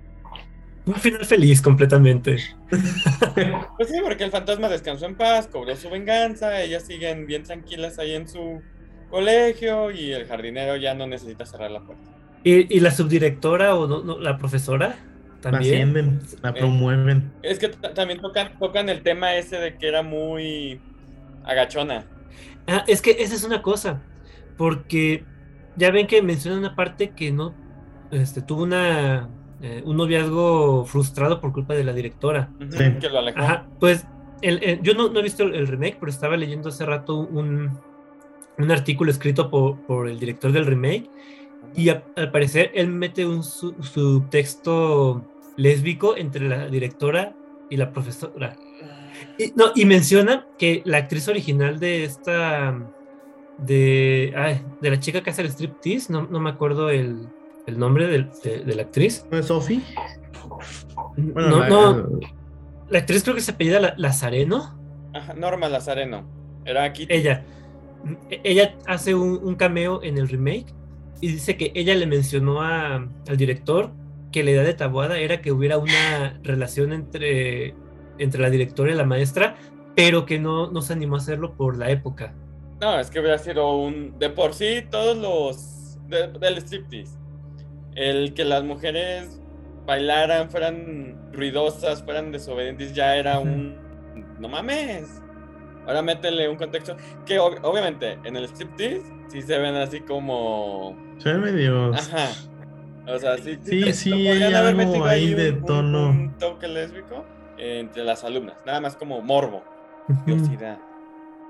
Un 0.85 0.95
final 0.95 1.25
feliz 1.25 1.61
completamente. 1.61 2.37
Pues 3.77 3.89
sí, 3.89 3.97
porque 4.03 4.23
el 4.23 4.31
fantasma 4.31 4.69
descansó 4.69 5.05
en 5.05 5.15
paz, 5.15 5.47
cobró 5.47 5.75
su 5.75 5.89
venganza, 5.89 6.61
ellas 6.61 6.83
siguen 6.83 7.25
bien 7.25 7.43
tranquilas 7.43 7.97
ahí 7.97 8.13
en 8.13 8.27
su 8.27 8.61
colegio 9.09 9.91
y 9.91 10.11
el 10.11 10.27
jardinero 10.27 10.75
ya 10.75 10.93
no 10.93 11.07
necesita 11.07 11.45
cerrar 11.45 11.71
la 11.71 11.81
puerta. 11.81 12.03
¿Y, 12.43 12.79
la 12.79 12.91
subdirectora 12.91 13.75
o 13.75 14.19
la 14.19 14.37
profesora? 14.37 14.97
También. 15.41 16.21
La 16.41 16.51
la 16.51 16.53
promueven. 16.53 17.31
es 17.41 17.57
que 17.57 17.69
también 17.69 18.21
tocan, 18.21 18.57
tocan 18.59 18.89
el 18.89 19.01
tema 19.01 19.35
ese 19.35 19.57
de 19.57 19.77
que 19.77 19.87
era 19.87 20.03
muy 20.03 20.79
agachona. 21.43 22.05
Ah, 22.67 22.83
es 22.87 23.01
que 23.01 23.11
esa 23.11 23.35
es 23.35 23.43
una 23.43 23.61
cosa, 23.61 24.01
porque 24.57 25.23
ya 25.75 25.91
ven 25.91 26.07
que 26.07 26.21
menciona 26.21 26.57
una 26.57 26.75
parte 26.75 27.09
que 27.09 27.31
no 27.31 27.53
este, 28.11 28.41
tuvo 28.41 28.63
una 28.63 29.29
eh, 29.65 29.81
un 29.85 29.95
noviazgo 29.95 30.83
frustrado 30.83 31.39
por 31.39 31.53
culpa 31.53 31.73
de 31.73 31.85
la 31.85 31.93
directora. 31.93 32.49
Que 32.59 33.09
lo 33.09 33.19
alejó. 33.19 33.63
pues 33.79 34.05
yo 34.81 34.93
no, 34.93 35.17
he 35.17 35.23
visto 35.23 35.43
el, 35.43 35.67
remake, 35.67 35.95
pero 36.01 36.11
estaba 36.11 36.35
leyendo 36.35 36.67
hace 36.67 36.85
rato 36.85 37.15
un, 37.15 37.71
un 38.57 38.71
artículo 38.71 39.09
escrito 39.09 39.49
por, 39.49 39.79
por, 39.83 40.09
el 40.09 40.19
director 40.19 40.51
del 40.51 40.65
remake 40.65 41.09
y 41.77 41.87
al 41.87 42.03
parecer 42.33 42.71
él 42.73 42.89
mete 42.89 43.25
un 43.25 43.41
subtexto 43.41 45.25
lésbico 45.55 46.17
entre 46.17 46.49
la 46.49 46.67
directora 46.67 47.33
y 47.69 47.77
la 47.77 47.93
profesora. 47.93 48.57
Y, 49.37 49.53
no, 49.55 49.67
y 49.75 49.85
menciona 49.85 50.45
que 50.57 50.81
la 50.83 50.97
actriz 50.97 51.29
original 51.29 51.79
de 51.79 52.03
esta 52.03 52.77
de, 53.59 54.61
de 54.81 54.89
la 54.89 54.99
chica 54.99 55.23
que 55.23 55.29
hace 55.29 55.41
el 55.41 55.47
striptease, 55.47 56.11
no, 56.11 56.27
no 56.29 56.41
me 56.41 56.49
acuerdo 56.49 56.89
el, 56.89 57.29
el 57.65 57.79
nombre 57.79 58.07
de, 58.07 58.75
la 58.75 58.81
actriz. 58.81 59.25
¿No 59.31 59.37
es 59.37 59.47
Sophie? 59.47 59.81
no, 61.17 61.59
la, 61.59 61.69
no. 61.69 62.19
La 62.89 62.99
actriz 62.99 63.23
creo 63.23 63.35
que 63.35 63.41
se 63.41 63.51
apellida 63.51 63.93
Lazareno. 63.97 64.79
Ajá, 65.13 65.33
Norma 65.33 65.69
Lazareno. 65.69 66.25
Era 66.65 66.83
aquí. 66.83 67.05
Ella. 67.09 67.43
Ella 68.43 68.75
hace 68.85 69.15
un, 69.15 69.55
cameo 69.55 70.03
en 70.03 70.17
el 70.17 70.27
remake 70.27 70.65
y 71.21 71.29
dice 71.29 71.55
que 71.55 71.71
ella 71.73 71.95
le 71.95 72.05
mencionó 72.05 72.61
al 72.61 73.37
director 73.37 73.91
que 74.33 74.43
la 74.43 74.51
idea 74.51 74.63
de 74.63 74.73
Tabuada 74.73 75.19
era 75.19 75.41
que 75.41 75.53
hubiera 75.53 75.77
una 75.77 76.37
relación 76.43 76.91
entre, 76.91 77.75
entre 78.17 78.41
la 78.41 78.49
directora 78.49 78.91
y 78.91 78.95
la 78.95 79.05
maestra, 79.05 79.55
pero 79.95 80.25
que 80.25 80.37
no, 80.37 80.69
no 80.69 80.81
se 80.81 80.91
animó 80.91 81.15
a 81.15 81.19
hacerlo 81.19 81.53
por 81.53 81.77
la 81.77 81.91
época. 81.91 82.33
No, 82.81 82.99
es 82.99 83.09
que 83.09 83.21
hubiera 83.21 83.37
sido 83.37 83.77
un. 83.77 84.19
De 84.19 84.29
por 84.29 84.53
sí, 84.53 84.83
todos 84.91 85.15
los. 85.15 85.97
del 86.09 86.57
striptease 86.57 87.22
el 87.95 88.33
que 88.33 88.45
las 88.45 88.63
mujeres 88.63 89.39
bailaran, 89.85 90.49
fueran 90.49 91.31
ruidosas, 91.33 92.03
fueran 92.03 92.31
desobedientes, 92.31 92.93
ya 92.93 93.15
era 93.15 93.39
un... 93.39 93.77
No 94.39 94.47
mames. 94.47 95.21
Ahora 95.85 96.01
métele 96.01 96.47
un 96.47 96.55
contexto 96.55 96.95
que 97.25 97.39
obviamente 97.39 98.17
en 98.23 98.37
el 98.37 98.45
striptease 98.45 99.03
sí 99.27 99.41
se 99.41 99.57
ven 99.57 99.75
así 99.75 99.99
como... 99.99 100.97
Se 101.17 101.33
ven 101.33 101.41
medio... 101.41 101.93
Ajá. 101.93 102.29
O 103.05 103.19
sea, 103.19 103.37
sí, 103.37 103.57
sí, 103.61 103.91
sí, 103.93 104.27
hay 104.27 104.43
algo 104.43 105.05
ahí 105.05 105.33
de 105.33 105.51
tono. 105.53 106.09
Un, 106.09 106.37
toque 106.37 106.67
lésbico 106.69 107.25
entre 107.57 108.03
las 108.03 108.23
alumnas, 108.23 108.55
nada 108.65 108.79
más 108.79 108.95
como 108.95 109.21
morbo, 109.21 109.61
curiosidad. 110.23 110.79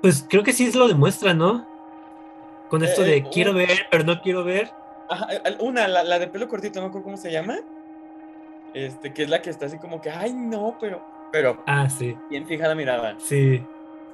Pues 0.02 0.26
creo 0.28 0.44
que 0.44 0.52
sí 0.52 0.72
se 0.72 0.78
lo 0.78 0.88
demuestra, 0.88 1.34
¿no? 1.36 1.68
Con 2.70 2.84
esto 2.84 3.04
eh, 3.04 3.06
de 3.06 3.18
eh, 3.18 3.26
quiero 3.32 3.54
ver, 3.54 3.86
pero 3.92 4.04
no 4.04 4.20
quiero 4.22 4.44
ver. 4.44 4.72
Una, 5.60 5.88
la, 5.88 6.20
de 6.20 6.28
pelo 6.28 6.48
cortito, 6.48 6.82
no 6.82 6.92
cómo 6.92 7.18
se 7.18 7.32
llama. 7.32 7.58
Este, 8.74 9.14
que 9.14 9.24
es 9.24 9.30
la 9.30 9.42
que 9.42 9.50
está 9.50 9.68
así 9.68 9.78
como 9.78 10.02
que, 10.02 10.10
ay, 10.10 10.34
no, 10.34 10.78
pero. 10.80 11.04
Pero. 11.32 11.64
Ah, 11.68 11.90
sí. 11.90 12.16
Bien 12.30 12.46
fija 12.48 12.68
la 12.68 12.76
mirada. 12.76 13.16
Sí. 13.20 13.64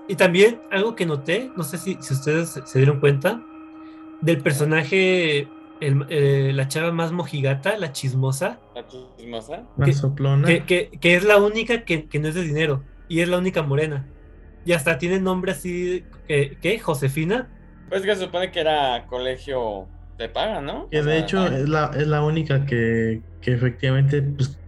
Y 0.07 0.15
también 0.15 0.59
algo 0.71 0.95
que 0.95 1.05
noté, 1.05 1.51
no 1.55 1.63
sé 1.63 1.77
si, 1.77 1.97
si 2.01 2.13
ustedes 2.13 2.59
se 2.65 2.79
dieron 2.79 2.99
cuenta, 2.99 3.41
del 4.21 4.41
personaje 4.41 5.47
el- 5.81 6.05
eh, 6.09 6.51
la 6.53 6.67
chava 6.67 6.91
más 6.91 7.11
mojigata, 7.11 7.77
la 7.77 7.91
chismosa, 7.93 8.59
La 8.75 8.85
chismosa. 8.87 9.63
La 9.77 9.85
que- 9.85 9.93
soplona. 9.93 10.47
que, 10.47 10.65
que- 10.65 10.89
que 10.99 11.15
es 11.15 11.23
la 11.23 11.37
única 11.37 11.85
que, 11.85 12.07
que 12.09 12.19
no 12.19 12.27
es 12.27 12.35
de 12.35 12.41
dinero 12.43 12.83
y 13.07 13.21
es 13.21 13.29
la 13.29 13.37
única 13.37 13.61
morena. 13.63 14.07
Y 14.65 14.73
hasta 14.73 14.97
tiene 14.97 15.19
nombre 15.21 15.51
así, 15.53 16.03
que 16.27 16.57
¿qué? 16.61 16.79
Josefina. 16.79 17.47
Pues 17.87 18.01
que 18.01 18.13
se 18.15 18.23
supone 18.25 18.51
que 18.51 18.59
era 18.59 19.05
colegio 19.07 19.87
de 20.19 20.29
paga, 20.29 20.61
¿no? 20.61 20.87
Que 20.89 20.99
O 20.99 21.03
de 21.03 21.11
sea, 21.13 21.19
hecho 21.19 21.47
es 21.47 21.67
la, 21.67 21.91
es 21.97 22.05
la 22.07 22.23
única 22.23 22.65
que, 22.65 23.21
que 23.41 23.53
efectivamente 23.53 24.21
pues, 24.21 24.59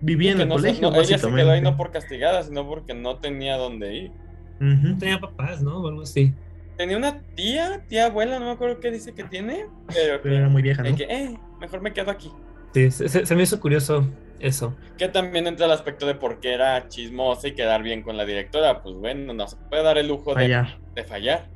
vivía 0.00 0.30
en 0.32 0.36
que 0.36 0.42
el 0.44 0.48
no 0.50 0.54
colegio, 0.56 0.90
no, 0.90 1.00
ella 1.00 1.18
se 1.18 1.28
quedó 1.34 1.50
ahí 1.50 1.60
no 1.60 1.76
por 1.76 1.90
castigada, 1.90 2.42
sino 2.44 2.66
porque 2.68 2.94
no 2.94 3.16
tenía 3.18 3.56
dónde 3.56 3.94
ir. 3.94 4.12
No 4.60 4.96
tenía 4.98 5.18
papás, 5.18 5.60
¿no? 5.62 5.78
O 5.82 5.88
algo 5.88 6.02
así. 6.02 6.32
Tenía 6.76 6.96
una 6.96 7.20
tía, 7.34 7.84
tía 7.88 8.06
abuela, 8.06 8.38
no 8.38 8.46
me 8.46 8.50
acuerdo 8.52 8.78
qué 8.80 8.90
dice 8.90 9.12
que 9.14 9.24
tiene, 9.24 9.66
pero, 9.92 10.20
Pero 10.22 10.36
era 10.36 10.48
muy 10.48 10.62
vieja, 10.62 10.82
de 10.82 10.90
¿no? 10.90 10.96
que, 10.96 11.04
eh, 11.04 11.36
mejor 11.60 11.80
me 11.80 11.92
quedo 11.92 12.10
aquí. 12.10 12.30
Sí, 12.72 12.90
se, 12.90 13.08
se- 13.08 13.26
se 13.26 13.34
me 13.34 13.42
hizo 13.42 13.60
curioso 13.60 14.06
eso. 14.40 14.74
Que 14.98 15.08
también 15.08 15.46
entra 15.46 15.66
el 15.66 15.72
aspecto 15.72 16.06
de 16.06 16.14
por 16.14 16.40
qué 16.40 16.54
era 16.54 16.88
chismosa 16.88 17.48
y 17.48 17.52
quedar 17.52 17.82
bien 17.82 18.02
con 18.02 18.16
la 18.16 18.24
directora. 18.24 18.82
Pues 18.82 18.94
bueno, 18.96 19.32
no 19.34 19.46
se 19.48 19.56
puede 19.68 19.82
dar 19.82 19.98
el 19.98 20.08
lujo 20.08 20.34
de, 20.34 20.44
Allá. 20.44 20.78
de 20.94 21.04
fallar. 21.04 21.48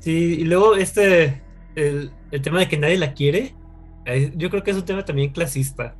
Sí, 0.00 0.36
y 0.40 0.44
luego 0.44 0.74
este, 0.76 1.42
el, 1.78 2.10
el 2.30 2.42
tema 2.42 2.58
de 2.60 2.68
que 2.68 2.76
nadie 2.78 2.98
la 2.98 3.12
quiere, 3.14 3.54
eh, 4.06 4.32
yo 4.36 4.50
creo 4.50 4.62
que 4.62 4.70
es 4.72 4.76
un 4.76 4.84
tema 4.84 5.04
también 5.04 5.30
clasista. 5.30 5.94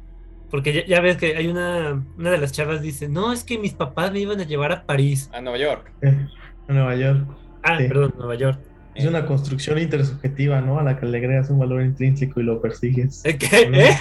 Porque 0.50 0.72
ya, 0.72 0.86
ya 0.86 1.00
ves 1.00 1.16
que 1.18 1.36
hay 1.36 1.46
una, 1.48 2.02
una 2.16 2.30
de 2.30 2.38
las 2.38 2.52
chavas 2.52 2.80
dice, 2.80 3.06
no, 3.08 3.32
es 3.32 3.44
que 3.44 3.58
mis 3.58 3.74
papás 3.74 4.12
me 4.12 4.20
iban 4.20 4.40
a 4.40 4.44
llevar 4.44 4.72
a 4.72 4.86
París. 4.86 5.28
A 5.32 5.40
Nueva 5.40 5.58
York. 5.58 5.92
Eh, 6.02 6.26
en 6.68 6.74
Nueva 6.74 6.96
York. 6.96 7.26
Ah, 7.62 7.76
Sí. 7.78 7.88
perdón, 7.88 8.14
Nueva 8.18 8.34
York. 8.34 8.60
Es 8.94 9.06
una 9.06 9.24
construcción 9.26 9.78
intersubjetiva, 9.78 10.60
¿no? 10.60 10.78
A 10.78 10.82
la 10.82 10.98
que 10.98 11.06
le 11.06 11.18
agregas 11.18 11.50
un 11.50 11.58
valor 11.60 11.82
intrínseco 11.82 12.40
y 12.40 12.42
lo 12.42 12.60
persigues. 12.60 13.24
¿Eh, 13.24 13.38
¿Qué? 13.38 13.46
¿Eh? 13.72 13.96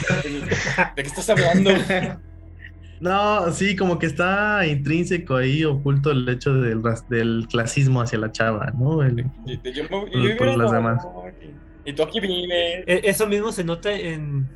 ¿De 0.95 1.03
qué 1.03 1.07
estás 1.07 1.29
hablando? 1.29 1.69
No, 2.99 3.51
sí, 3.51 3.75
como 3.75 3.99
que 3.99 4.07
está 4.07 4.65
intrínseco 4.65 5.35
ahí 5.35 5.63
oculto 5.63 6.09
el 6.09 6.27
hecho 6.29 6.53
del, 6.55 6.81
ras- 6.81 7.07
del 7.07 7.45
clasismo 7.47 8.01
hacia 8.01 8.17
la 8.17 8.31
chava, 8.31 8.73
¿no? 8.75 9.03
El- 9.03 9.23
Yo, 9.45 9.87
Por- 9.87 10.57
las 10.57 10.71
demás. 10.71 11.05
Y 11.87 11.93
tú 11.93 12.03
aquí 12.03 12.19
vives. 12.19 12.83
Eh, 12.85 13.01
Eso 13.05 13.25
mismo 13.27 13.51
se 13.51 13.63
nota 13.63 13.91
en 13.91 14.47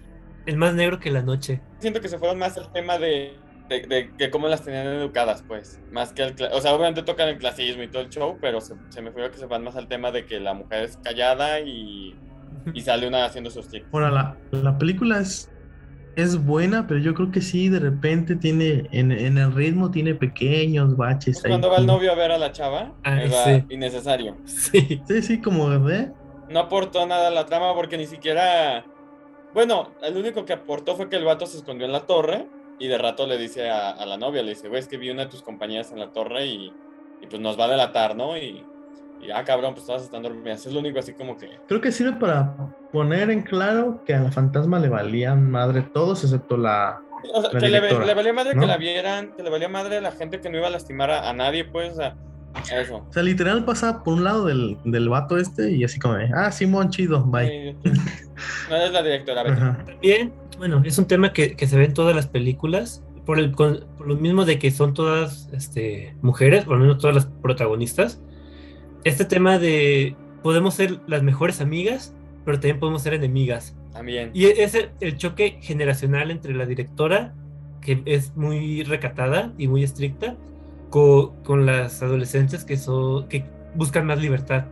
El 0.46 0.58
más 0.58 0.74
negro 0.76 1.00
que 1.00 1.10
la 1.12 1.22
noche. 1.24 1.62
Siento 1.80 2.00
que 2.02 2.10
se 2.10 2.20
fueron 2.20 2.38
más 2.38 2.58
al 2.58 2.72
tema 2.72 2.98
de, 3.00 3.34
de, 3.70 3.82
de 3.88 4.12
que 4.18 4.30
cómo 4.30 4.48
las 4.48 4.64
tenían 4.64 4.86
educadas, 4.88 5.44
pues. 5.48 5.80
Más 5.92 6.14
que 6.14 6.24
el. 6.24 6.36
O 6.52 6.62
sea, 6.62 6.74
obviamente 6.74 7.04
tocan 7.04 7.30
el 7.30 7.38
clasismo 7.38 7.84
y 7.84 7.88
todo 7.88 8.02
el 8.04 8.10
show, 8.10 8.38
pero 8.42 8.60
se, 8.62 8.76
se 8.90 9.02
me 9.02 9.12
fue 9.12 9.30
que 9.32 9.38
se 9.38 9.46
van 9.48 9.64
más 9.64 9.76
al 9.76 9.88
tema 9.88 10.12
de 10.12 10.26
que 10.26 10.40
la 10.40 10.54
mujer 10.54 10.84
es 10.84 10.98
callada 10.98 11.60
y, 11.62 12.16
y 12.74 12.82
sale 12.88 13.08
una 13.08 13.26
haciendo 13.26 13.50
sus 13.50 13.68
tics. 13.70 13.88
Ahora, 13.92 14.10
la, 14.12 14.38
la 14.52 14.78
película 14.78 15.20
es, 15.20 15.50
es 16.18 16.44
buena, 16.44 16.88
pero 16.88 17.00
yo 17.00 17.14
creo 17.14 17.32
que 17.32 17.40
sí, 17.42 17.70
de 17.70 17.80
repente 17.80 18.36
tiene, 18.36 18.90
en, 18.92 19.12
en 19.14 19.38
el 19.38 19.54
ritmo 19.54 19.90
tiene 19.92 20.14
pequeños 20.16 20.98
baches 20.98 21.36
Pues 21.38 21.46
ahí. 21.46 21.52
cuando 21.52 21.70
va 21.70 21.78
el 21.78 21.86
novio 21.86 22.12
a 22.12 22.16
ver 22.16 22.32
a 22.32 22.38
la 22.38 22.52
chava, 22.52 22.94
Ah, 23.04 23.22
era 23.22 23.44
sí. 23.46 23.64
innecesario. 23.70 24.36
Sí. 24.46 25.02
Sí, 25.08 25.22
sí, 25.22 25.40
como 25.40 25.70
de... 25.70 26.12
No 26.52 26.60
aportó 26.60 27.06
nada 27.06 27.28
a 27.28 27.32
la 27.32 27.46
trama 27.46 27.74
porque 27.74 27.98
ni 27.98 28.06
siquiera. 28.06 28.86
Bueno, 29.54 29.92
el 30.02 30.18
único 30.18 30.46
que 30.46 30.54
aportó 30.54 30.96
fue 30.96 31.10
que 31.10 31.18
el 31.18 31.26
vato 31.26 31.46
se 31.46 31.58
escondió 31.58 31.86
en 31.86 31.92
la 31.92 32.06
torre 32.06 32.48
y 32.80 32.88
de 32.88 32.98
rato 32.98 33.28
le 33.28 33.38
dice 33.38 33.70
a, 33.70 33.92
a 33.92 34.06
la 34.06 34.18
novia, 34.18 34.42
le 34.42 34.52
dice, 34.52 34.70
güey, 34.70 34.80
es 34.80 34.88
que 34.88 34.98
vi 34.98 35.10
una 35.10 35.26
de 35.26 35.30
tus 35.30 35.42
compañeras 35.42 35.92
en 35.92 36.00
la 36.00 36.12
torre 36.12 36.46
y, 36.46 36.74
y 37.22 37.28
pues 37.28 37.42
nos 37.42 37.60
va 37.60 37.66
a 37.66 37.68
delatar, 37.70 38.16
¿no? 38.16 38.38
Y, 38.38 38.66
y 39.22 39.32
ah, 39.32 39.44
cabrón, 39.44 39.74
pues 39.74 39.86
todas 39.86 40.04
están 40.04 40.24
dormidas. 40.24 40.66
Es 40.66 40.74
lo 40.74 40.80
único 40.80 41.00
así 41.00 41.14
como 41.14 41.38
que. 41.38 41.50
Creo 41.68 41.80
que 41.82 41.92
sirve 41.92 42.14
para 42.14 42.56
poner 42.92 43.30
en 43.30 43.44
claro 43.44 44.04
que 44.06 44.14
a 44.16 44.20
la 44.20 44.32
fantasma 44.32 44.80
le 44.80 44.90
valían 44.90 45.50
madre 45.50 45.84
todos 45.94 46.24
excepto 46.24 46.58
la... 46.58 47.02
O 47.34 47.42
sea, 47.42 47.52
La 47.54 47.60
que 47.60 47.70
le, 47.70 47.80
le 47.82 48.14
valía 48.16 48.34
madre 48.34 48.56
¿no? 48.56 48.62
que 48.62 48.68
la 48.68 48.78
vieran, 48.78 49.34
que 49.36 49.44
le 49.44 49.52
valía 49.52 49.70
madre 49.70 49.98
a 49.98 50.02
la 50.02 50.12
gente 50.12 50.42
que 50.42 50.50
no 50.50 50.58
iba 50.58 50.68
a 50.68 50.72
lastimar 50.72 51.12
a, 51.12 51.30
a 51.30 51.34
nadie, 51.34 51.66
pues, 51.66 51.96
sea, 51.96 52.16
eso. 52.72 53.06
O 53.10 53.14
sea, 53.14 53.24
literal 53.24 53.66
pasa 53.66 54.04
por 54.04 54.14
un 54.16 54.24
lado 54.24 54.46
del, 54.46 54.78
del 54.86 55.10
vato 55.10 55.38
este 55.38 55.72
y 55.72 55.84
así 55.84 56.00
como 56.00 56.16
de, 56.16 56.30
ah, 56.36 56.52
Simón, 56.52 56.90
chido, 56.90 57.24
bye. 57.26 57.76
Sí, 57.84 57.92
No 58.70 58.76
eres 58.76 58.92
la 58.92 59.04
directora, 59.04 59.44
vete. 59.44 59.56
También, 59.92 60.34
bueno, 60.58 60.82
es 60.86 60.98
un 60.98 61.06
tema 61.06 61.34
que, 61.34 61.56
que 61.56 61.68
se 61.68 61.78
ve 61.78 61.86
en 61.86 61.94
todas 61.94 62.16
las 62.16 62.28
películas, 62.28 63.04
por, 63.26 63.40
el, 63.40 63.52
con- 63.52 63.86
por 63.98 64.08
lo 64.08 64.16
mismo 64.16 64.46
de 64.46 64.58
que 64.60 64.72
son 64.72 64.94
todas 64.94 65.50
este, 65.54 66.16
mujeres, 66.22 66.66
por 66.66 66.76
lo 66.78 66.82
menos 66.82 66.98
todas 66.98 67.16
las 67.16 67.26
protagonistas. 67.42 68.22
Este 69.04 69.26
tema 69.26 69.58
de 69.60 70.16
podemos 70.44 70.74
ser 70.76 71.00
las 71.08 71.24
mejores 71.24 71.62
amigas, 71.62 72.16
pero 72.46 72.58
también 72.60 72.80
podemos 72.80 73.02
ser 73.04 73.14
enemigas. 73.14 73.76
También. 73.94 74.32
Y 74.34 74.46
es 74.46 74.74
el, 74.76 74.90
el 75.02 75.18
choque 75.18 75.60
generacional 75.62 76.32
entre 76.32 76.56
la 76.56 76.66
directora, 76.66 77.34
que 77.82 78.02
es 78.06 78.36
muy 78.36 78.84
recatada 78.84 79.54
y 79.58 79.68
muy 79.68 79.84
estricta, 79.84 80.36
co- 80.92 81.34
con, 81.44 81.66
las 81.66 82.04
adolescentes 82.04 82.64
que, 82.66 82.78
son, 82.78 83.28
que 83.28 83.44
buscan 83.74 84.06
más 84.06 84.20
libertad. 84.22 84.66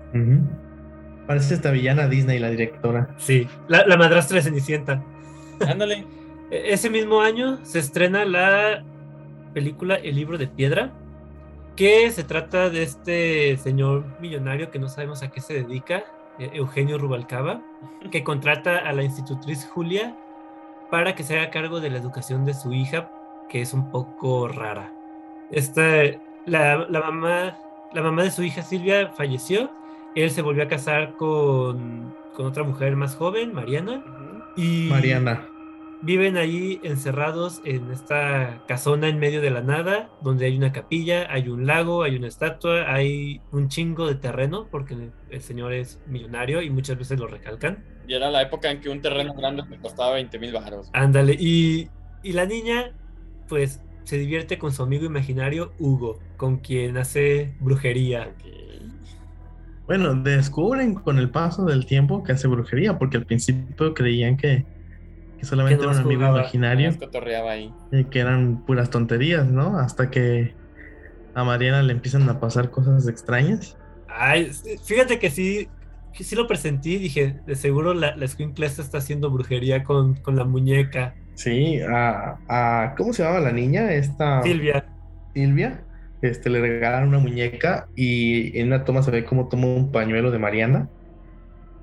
Parece 1.26 1.54
esta 1.56 1.72
villana 1.72 2.08
Disney, 2.08 2.38
la 2.40 2.50
directora. 2.50 3.10
Sí, 3.18 3.48
la, 3.68 3.86
la 3.88 3.98
madrastra 3.98 4.36
de 4.38 4.44
Cenicienta. 4.44 5.04
Ándale. 5.68 6.06
E- 6.52 6.74
Ese 6.74 6.90
mismo 6.90 7.22
año 7.22 7.60
se 7.64 7.78
estrena 7.78 8.26
la 8.26 8.84
película 9.54 9.96
El 9.96 10.16
libro 10.16 10.38
de 10.40 10.48
piedra, 10.48 10.92
que 11.76 12.10
se 12.10 12.24
trata 12.24 12.72
de 12.72 12.82
este 12.82 13.56
señor 13.58 14.04
millonario 14.20 14.72
que 14.72 14.80
no 14.80 14.90
sabemos 14.90 15.22
a 15.22 15.30
qué 15.30 15.42
se 15.42 15.54
dedica, 15.54 16.06
eh, 16.40 16.50
Eugenio 16.54 16.98
Rubalcaba, 16.98 17.62
que 18.12 18.24
contrata 18.24 18.78
a 18.80 18.94
la 18.94 19.04
institutriz 19.04 19.64
Julia 19.72 20.16
para 20.90 21.14
que 21.14 21.22
se 21.24 21.38
haga 21.38 21.52
cargo 21.52 21.80
de 21.80 21.92
la 21.92 22.00
educación 22.00 22.46
de 22.46 22.56
su 22.56 22.74
hija, 22.74 23.12
que 23.48 23.62
es 23.62 23.72
un 23.76 23.92
poco 23.92 24.48
rara. 24.48 24.92
Esta, 25.52 26.04
la, 26.46 26.88
la 26.90 27.00
mamá, 27.00 27.58
la 27.94 28.02
mamá 28.02 28.24
de 28.24 28.32
su 28.32 28.44
hija 28.44 28.62
Silvia 28.62 29.10
falleció, 29.10 29.72
él 30.16 30.32
se 30.32 30.42
volvió 30.42 30.64
a 30.64 30.68
casar 30.68 31.16
con, 31.18 32.14
con 32.36 32.46
otra 32.46 32.64
mujer 32.64 32.96
más 32.96 33.16
joven, 33.16 33.54
Mariana, 33.54 34.04
y 34.56 34.88
Mariana. 34.90 35.48
Viven 36.02 36.38
ahí 36.38 36.80
encerrados 36.84 37.62
en 37.66 37.92
esta 37.92 38.64
casona 38.68 39.10
en 39.10 39.20
medio 39.20 39.42
de 39.42 39.50
la 39.50 39.62
nada, 39.62 40.10
donde 40.22 40.46
hay 40.46 40.56
una 40.56 40.72
capilla, 40.72 41.28
hay 41.30 41.50
un 41.50 41.68
lago, 41.68 42.04
hay 42.04 42.16
una 42.16 42.28
estatua, 42.28 42.94
hay 42.94 43.42
un 43.52 43.68
chingo 43.68 44.08
de 44.08 44.16
terreno, 44.16 44.68
porque 44.72 44.96
el 45.30 45.42
señor 45.42 45.74
es 45.74 46.00
millonario 46.08 46.62
y 46.62 46.70
muchas 46.70 46.98
veces 46.98 47.20
lo 47.20 47.28
recalcan. 47.28 47.84
Y 48.08 48.14
era 48.14 48.32
la 48.32 48.42
época 48.42 48.72
en 48.72 48.80
que 48.80 48.90
un 48.90 49.02
terreno 49.02 49.34
grande 49.34 49.64
te 49.70 49.78
costaba 49.78 50.14
20 50.14 50.40
mil 50.40 50.54
baros. 50.54 50.90
Ándale, 50.94 51.36
y, 51.38 51.90
y 52.24 52.32
la 52.32 52.46
niña, 52.46 52.94
pues, 53.50 53.82
se 54.10 54.18
divierte 54.18 54.58
con 54.58 54.72
su 54.74 54.84
amigo 54.84 55.06
imaginario 55.06 55.76
Hugo, 55.78 56.20
con 56.38 56.58
quien 56.60 56.98
hace 56.98 57.56
brujería. 57.60 58.36
Bueno, 59.88 60.14
descubren 60.16 60.94
con 60.96 61.18
el 61.20 61.32
paso 61.32 61.66
del 61.66 61.86
tiempo 61.86 62.24
que 62.24 62.32
hace 62.34 62.48
brujería, 62.48 62.98
porque 63.00 63.18
al 63.18 63.26
principio 63.26 63.94
creían 63.94 64.38
que, 64.38 64.66
que 65.38 65.46
solamente 65.46 65.78
Que 65.78 65.86
era 65.86 65.92
un 65.92 66.00
amigo 66.00 66.22
jugaba. 66.26 66.40
imaginario 66.42 67.00
ahí. 67.52 67.74
y 67.92 68.06
que 68.06 68.20
eran 68.20 68.66
puras 68.66 68.90
tonterías, 68.90 69.48
¿no? 69.52 69.78
Hasta 69.80 70.10
que 70.12 70.56
a 71.34 71.44
Mariana 71.44 71.84
le 71.84 71.94
empiezan 71.94 72.30
a 72.30 72.40
pasar 72.40 72.72
cosas 72.72 73.08
extrañas. 73.08 73.78
Ay, 74.08 74.52
fíjate 74.84 75.20
que 75.20 75.30
sí, 75.30 75.70
que 76.14 76.24
sí 76.24 76.36
lo 76.36 76.48
presentí, 76.48 76.98
dije, 76.98 77.42
de 77.46 77.56
seguro 77.56 77.94
la, 77.94 78.16
la 78.16 78.26
está 78.26 78.98
haciendo 78.98 79.30
brujería 79.32 79.84
con, 79.84 80.16
con 80.16 80.36
la 80.36 80.46
muñeca. 80.46 81.16
Sí, 81.40 81.80
a, 81.82 82.42
a- 82.48 82.96
¿cómo 82.98 83.14
se 83.14 83.24
llama 83.24 83.40
la 83.40 83.52
niña? 83.54 83.94
Esta 83.94 84.44
Silvia. 84.44 84.84
Silvia. 85.34 85.88
Este, 86.22 86.50
le 86.50 86.62
regalaron 86.62 87.10
una 87.10 87.20
muñeca 87.20 87.90
y 87.96 88.58
en 88.60 88.68
una 88.68 88.86
toma 88.86 89.04
se 89.04 89.12
ve 89.12 89.26
cómo 89.26 89.50
toma 89.50 89.68
un 89.68 89.92
pañuelo 89.92 90.32
de 90.32 90.40
Mariana. 90.40 90.90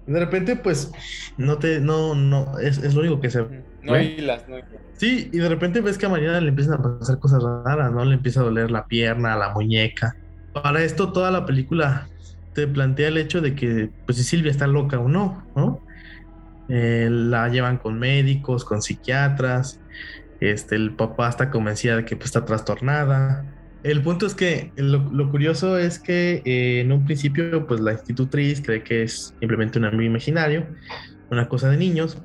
Y 0.06 0.12
de 0.12 0.20
repente, 0.20 0.56
pues, 0.56 0.92
no 1.36 1.58
te, 1.58 1.80
no, 1.80 2.14
no, 2.14 2.58
es, 2.58 2.78
es 2.78 2.94
lo 2.94 3.00
único 3.02 3.20
que 3.20 3.30
se 3.30 3.42
No 3.82 3.94
¿Ve? 3.94 4.16
hilas, 4.16 4.48
no 4.48 4.58
hilas. 4.58 4.82
Sí, 4.94 5.30
y 5.32 5.38
de 5.38 5.48
repente 5.48 5.80
ves 5.82 5.98
que 5.98 6.06
a 6.06 6.08
Mariana 6.08 6.40
le 6.40 6.48
empiezan 6.50 6.74
a 6.74 6.82
pasar 6.98 7.18
cosas 7.18 7.42
raras, 7.42 7.92
¿no? 7.92 8.04
Le 8.04 8.14
empieza 8.14 8.40
a 8.40 8.44
doler 8.44 8.70
la 8.70 8.86
pierna, 8.86 9.36
la 9.36 9.50
muñeca. 9.54 10.12
Para 10.52 10.82
esto, 10.84 11.12
toda 11.12 11.30
la 11.30 11.46
película 11.46 12.08
te 12.54 12.66
plantea 12.68 13.08
el 13.08 13.18
hecho 13.18 13.40
de 13.42 13.54
que, 13.54 13.90
pues, 14.06 14.18
si 14.18 14.24
Silvia 14.24 14.50
está 14.52 14.66
loca 14.66 14.98
o 15.00 15.08
no, 15.08 15.48
¿no? 15.54 15.84
Eh, 16.68 17.08
la 17.10 17.48
llevan 17.48 17.78
con 17.78 17.98
médicos, 17.98 18.64
con 18.64 18.82
psiquiatras. 18.82 19.80
Este, 20.40 20.74
el 20.74 20.92
papá 20.94 21.28
está 21.28 21.50
convencida 21.50 21.96
de 21.96 22.04
que 22.04 22.16
pues, 22.16 22.26
está 22.26 22.44
trastornada. 22.44 23.44
El 23.82 24.02
punto 24.02 24.26
es 24.26 24.34
que 24.34 24.72
lo, 24.76 25.30
curioso 25.30 25.78
es 25.78 25.98
que 25.98 26.42
eh, 26.44 26.80
en 26.80 26.92
un 26.92 27.04
principio, 27.04 27.66
pues, 27.66 27.80
la 27.80 27.92
institutriz 27.92 28.60
cree 28.60 28.82
que 28.82 29.04
es 29.04 29.34
simplemente 29.38 29.78
un 29.78 29.84
amigo 29.84 30.02
imaginario, 30.02 30.66
una 31.30 31.48
cosa 31.48 31.70
de 31.70 31.76
niños. 31.76 32.18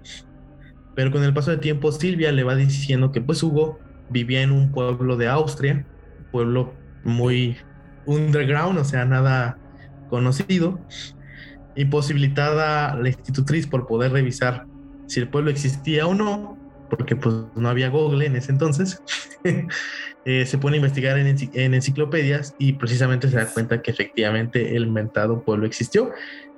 Pero 0.96 1.12
con 1.12 1.24
el 1.24 1.34
paso 1.34 1.52
del 1.52 1.60
tiempo, 1.60 1.92
Silvia 1.92 2.32
le 2.32 2.44
va 2.44 2.56
diciendo 2.56 3.12
que 3.12 3.22
pues 3.22 3.42
Hugo 3.44 3.80
vivía 4.10 4.42
en 4.42 4.52
un 4.52 4.72
pueblo 4.72 5.16
de 5.16 5.28
Austria, 5.28 5.86
pueblo 6.32 6.74
muy 7.04 7.58
underground, 8.06 8.80
o 8.80 8.84
sea, 8.84 9.06
nada 9.06 9.58
conocido. 10.10 10.80
Imposibilitada 11.76 12.96
la 12.96 13.10
institutriz 13.10 13.68
por 13.68 13.86
poder 13.88 14.12
revisar 14.12 14.66
si 15.08 15.20
el 15.20 15.30
pueblo 15.30 15.52
existía 15.52 16.08
o 16.08 16.14
no, 16.14 16.58
porque 16.90 17.16
pues 17.16 17.36
no 17.56 17.70
había 17.70 17.90
Google 17.90 18.26
en 18.26 18.36
ese 18.36 18.52
entonces, 18.52 18.98
eh, 20.26 20.46
se 20.46 20.58
pone 20.58 20.76
a 20.76 20.78
investigar 20.80 21.18
en, 21.18 21.36
en, 21.54 21.74
enciclopedias 21.74 22.54
y 22.58 22.74
precisamente 22.74 23.30
se 23.30 23.38
da 23.38 23.48
cuenta 23.52 23.82
que 23.82 23.92
efectivamente 23.92 24.76
el 24.76 24.90
mentado 24.92 25.44
pueblo 25.44 25.66
existió 25.66 26.12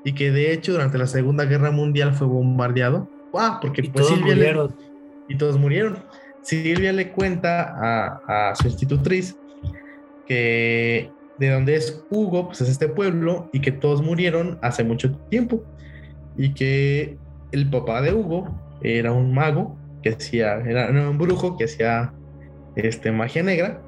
y 0.03 0.13
que 0.15 0.31
de 0.31 0.51
hecho 0.53 0.73
durante 0.73 0.97
la 0.97 1.07
Segunda 1.07 1.45
Guerra 1.45 1.71
Mundial 1.71 2.13
fue 2.13 2.27
bombardeado. 2.27 3.09
Ah, 3.33 3.59
porque 3.61 3.81
Y 3.81 3.89
pues 3.89 4.05
todos 4.05 4.17
Silvia 4.17 4.35
le- 4.35 4.41
murieron. 4.53 4.75
y 5.27 5.37
todos 5.37 5.57
murieron. 5.57 6.05
Silvia 6.41 6.91
le 6.91 7.11
cuenta 7.11 7.73
a, 7.81 8.49
a 8.51 8.55
su 8.55 8.67
institutriz 8.67 9.33
que 10.25 11.11
de 11.43 11.53
donde 11.53 11.75
es 11.75 12.01
Hugo, 12.09 12.47
pues 12.47 12.61
es 12.61 12.69
este 12.69 12.87
pueblo 12.87 13.49
y 13.51 13.59
que 13.59 13.71
todos 13.71 14.01
murieron 14.01 14.57
hace 14.61 14.83
mucho 14.83 15.11
tiempo 15.29 15.61
y 16.37 16.53
que 16.53 17.17
el 17.51 17.69
papá 17.69 18.01
de 18.01 18.13
Hugo 18.13 18.47
era 18.81 19.11
un 19.11 19.33
mago 19.33 19.77
que 20.01 20.09
hacía, 20.09 20.55
era, 20.61 20.89
un 20.89 21.17
brujo 21.17 21.57
que 21.57 21.65
hacía 21.65 22.13
este, 22.75 23.11
magia 23.11 23.43
negra 23.43 23.81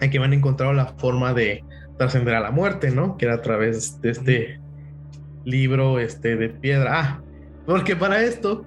y 0.00 0.08
que 0.08 0.16
habían 0.16 0.32
encontrado 0.32 0.72
la 0.72 0.86
forma 0.86 1.34
de 1.34 1.62
trascender 1.98 2.34
a 2.34 2.40
la 2.40 2.50
muerte, 2.50 2.90
¿no? 2.90 3.18
Que 3.18 3.26
era 3.26 3.34
a 3.34 3.42
través 3.42 4.00
de 4.00 4.10
este 4.10 4.60
libro 5.44 5.98
este, 5.98 6.36
de 6.36 6.48
piedra. 6.48 6.90
Ah, 6.92 7.22
porque 7.66 7.94
para 7.94 8.22
esto 8.22 8.66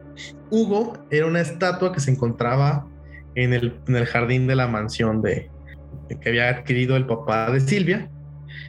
Hugo 0.52 0.94
era 1.10 1.26
una 1.26 1.42
estatua 1.42 1.92
que 1.92 2.00
se 2.00 2.12
encontraba 2.12 2.88
en 3.34 3.54
el, 3.54 3.80
en 3.88 3.96
el 3.96 4.06
jardín 4.06 4.46
de 4.46 4.56
la 4.56 4.68
mansión 4.68 5.24
de 5.24 5.50
que 6.22 6.30
había 6.30 6.50
adquirido 6.50 6.96
el 6.96 7.06
papá 7.06 7.52
de 7.52 7.60
Silvia 7.60 8.10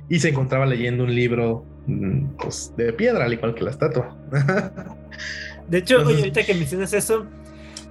y 0.09 0.19
se 0.21 0.31
encontraba 0.31 0.67
leyendo 0.67 1.05
un 1.05 1.14
libro 1.14 1.64
mm, 1.87 2.37
pues, 2.41 2.73
de 2.77 2.93
piedra, 2.93 3.25
al 3.25 3.33
igual 3.33 3.55
que 3.55 3.64
la 3.64 3.71
estatua. 3.71 4.17
De 5.69 5.79
hecho, 5.79 5.97
oye, 5.97 6.03
Entonces- 6.03 6.21
ahorita 6.23 6.43
que 6.45 6.55
mencionas 6.55 6.93
eso, 6.95 7.27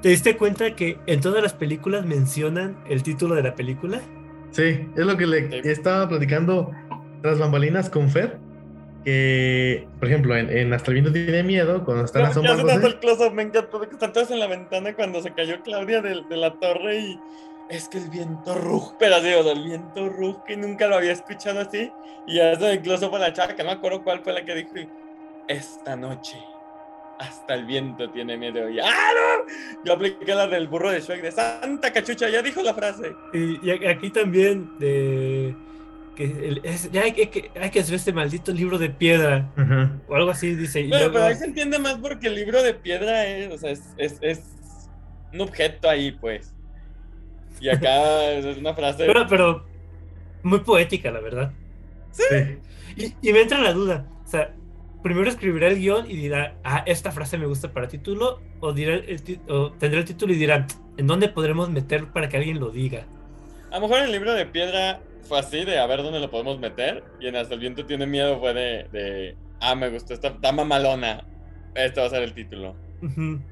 ¿te 0.01 0.09
diste 0.09 0.35
cuenta 0.37 0.75
que 0.75 0.97
en 1.05 1.19
todas 1.21 1.43
las 1.43 1.53
películas 1.53 2.05
mencionan 2.05 2.77
el 2.89 3.03
título 3.03 3.35
de 3.35 3.43
la 3.43 3.55
película? 3.55 4.01
sí, 4.51 4.87
es 4.95 5.05
lo 5.05 5.15
que 5.17 5.27
le 5.27 5.49
Sí. 5.61 5.69
estaba 5.69 6.07
platicando 6.09 6.71
tras 7.21 7.37
bambalinas 7.37 7.89
con 7.89 8.09
Fer. 8.09 8.37
Que, 9.05 9.87
por 9.99 10.07
ejemplo, 10.09 10.35
en, 10.35 10.49
en 10.49 10.73
Hasta 10.73 10.91
el 10.91 10.95
viento 10.95 11.13
tiene 11.13 11.41
miedo, 11.43 11.85
cuando 11.85 12.03
están 12.03 12.23
Ya- 12.23 12.27
ya 12.29 12.33
se 12.33 12.39
nota 12.41 12.53
asomándose. 12.53 13.31
me 13.31 13.41
encantó 13.43 13.79
que 13.81 13.93
están 13.93 14.11
todos 14.11 14.31
en 14.31 14.39
la 14.39 14.47
ventana 14.47 14.93
cuando 14.95 15.21
se 15.21 15.31
cayó 15.33 15.61
Claudia 15.63 16.01
de, 16.01 16.23
de 16.29 16.35
la 16.37 16.53
torre 16.59 16.97
y 16.99 17.19
es 17.69 17.89
que 17.89 17.97
el 17.97 18.09
viento 18.09 18.55
ruge, 18.55 18.95
pero 18.99 19.15
así, 19.17 19.33
o 19.33 19.43
sea, 19.43 19.51
el 19.53 19.63
viento 19.63 20.09
ruge, 20.09 20.39
que 20.47 20.57
nunca 20.57 20.87
lo 20.87 20.95
había 20.95 21.11
escuchado 21.11 21.59
así. 21.61 21.91
Y 22.25 22.35
ya 22.35 22.51
eso 22.53 22.67
el 22.67 22.81
close-up 22.81 23.15
a 23.15 23.19
la 23.19 23.33
chava, 23.33 23.55
que 23.55 23.63
no 23.63 23.69
me 23.69 23.75
acuerdo 23.75 24.03
cuál 24.03 24.21
fue 24.23 24.33
la 24.33 24.43
que 24.45 24.55
dijo, 24.55 24.71
esta 25.47 25.95
noche 25.95 26.37
hasta 27.19 27.55
el 27.55 27.65
viento 27.65 28.09
tiene 28.11 28.37
miedo. 28.37 28.69
Y, 28.69 28.79
¡ah, 28.79 28.85
no! 28.85 29.83
Yo 29.83 29.93
apliqué 29.93 30.35
la 30.35 30.47
del 30.47 30.67
burro 30.67 30.91
de 30.91 31.01
Shrek 31.01 31.21
de 31.23 31.31
Santa 31.31 31.91
Cachucha, 31.91 32.29
ya 32.29 32.41
dijo 32.43 32.61
la 32.61 32.73
frase. 32.75 33.11
Y, 33.33 33.65
y 33.67 33.85
aquí 33.87 34.11
también 34.11 34.77
de 34.77 35.55
que 36.15 36.25
el- 36.25 36.61
es- 36.63 36.91
ya 36.91 37.01
hay, 37.03 37.11
que- 37.13 37.29
que 37.29 37.51
hay 37.59 37.69
que 37.71 37.79
hacer 37.79 37.95
este 37.95 38.13
maldito 38.13 38.51
libro 38.51 38.77
de 38.77 38.89
piedra 38.89 39.51
Ujú. 39.57 40.11
o 40.11 40.15
algo 40.15 40.31
así 40.31 40.55
dice. 40.55 40.81
Y 40.81 40.89
Pero, 40.89 40.97
luego- 40.99 41.13
pero 41.13 41.25
ahí 41.25 41.35
se 41.35 41.45
entiende 41.45 41.79
más 41.79 41.95
porque 41.97 42.27
el 42.27 42.35
libro 42.35 42.61
de 42.61 42.73
piedra 42.75 43.25
es, 43.25 43.51
o 43.51 43.57
sea, 43.57 43.71
es, 43.71 43.81
es, 43.97 44.17
es 44.21 44.41
un 45.33 45.41
objeto 45.41 45.89
ahí, 45.89 46.11
pues. 46.11 46.53
Y 47.59 47.69
acá 47.69 48.31
es 48.31 48.57
una 48.57 48.73
frase. 48.73 49.05
pero, 49.05 49.27
pero 49.27 49.65
muy 50.43 50.59
poética, 50.59 51.11
la 51.11 51.19
verdad. 51.19 51.51
Sí. 52.11 52.23
Y, 52.95 53.29
y 53.29 53.33
me 53.33 53.41
entra 53.41 53.61
la 53.61 53.73
duda, 53.73 54.07
o 54.25 54.27
sea, 54.27 54.53
primero 55.03 55.29
escribirá 55.29 55.67
el 55.67 55.79
guion 55.79 56.09
y 56.09 56.17
dirá, 56.17 56.55
ah, 56.63 56.83
esta 56.85 57.11
frase 57.11 57.37
me 57.37 57.45
gusta 57.45 57.71
para 57.71 57.87
título, 57.87 58.41
o, 58.59 58.73
dirá 58.73 58.95
el 58.95 59.39
o 59.47 59.71
tendrá 59.73 59.99
el 59.99 60.05
título 60.05 60.33
y 60.33 60.37
dirá, 60.37 60.67
¿en 60.97 61.07
dónde 61.07 61.29
podremos 61.29 61.69
meter 61.69 62.07
para 62.07 62.27
que 62.27 62.37
alguien 62.37 62.59
lo 62.59 62.71
diga? 62.71 63.05
A 63.71 63.75
lo 63.75 63.87
mejor 63.87 64.03
el 64.03 64.11
libro 64.11 64.33
de 64.33 64.45
piedra 64.45 64.99
fue 65.23 65.39
así, 65.39 65.63
de 65.65 65.77
a 65.77 65.85
ver 65.85 66.01
dónde 66.01 66.19
lo 66.19 66.31
podemos 66.31 66.59
meter. 66.59 67.03
Y 67.19 67.27
en 67.27 67.35
Hasta 67.35 67.53
el 67.53 67.59
viento 67.59 67.85
tiene 67.85 68.05
miedo 68.05 68.39
fue 68.39 68.53
de, 68.53 68.87
de 68.91 69.35
ah, 69.59 69.75
me 69.75 69.89
gustó 69.89 70.13
esta, 70.13 70.29
está 70.29 70.51
mamalona. 70.51 71.25
Este 71.75 71.99
va 71.99 72.07
a 72.07 72.09
ser 72.09 72.23
el 72.23 72.33
título. 72.33 72.75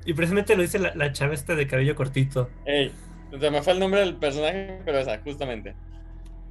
Y 0.05 0.13
precisamente 0.13 0.55
lo 0.55 0.63
dice 0.63 0.79
la, 0.79 0.95
la 0.95 1.11
chava 1.11 1.33
esta 1.33 1.53
de 1.53 1.67
cabello 1.67 1.95
cortito. 1.95 2.49
Ey, 2.65 2.91
se 3.31 3.51
me 3.51 3.61
fue 3.63 3.73
el 3.73 3.79
nombre 3.79 4.01
del 4.01 4.17
personaje, 4.17 4.81
pero 4.85 4.99
esa, 4.99 5.19
justamente. 5.21 5.75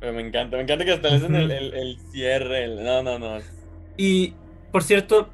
Pero 0.00 0.12
me 0.14 0.22
encanta, 0.22 0.56
me 0.56 0.64
encanta 0.64 0.84
que 0.84 0.92
hasta 0.92 1.10
le 1.10 1.16
hacen 1.16 1.34
el, 1.36 1.50
el, 1.50 1.74
el 1.74 1.98
cierre. 2.12 2.64
el- 2.64 2.84
no, 2.84 3.02
no, 3.02 3.18
no. 3.18 3.38
Y, 3.96 4.34
por 4.72 4.82
cierto, 4.82 5.30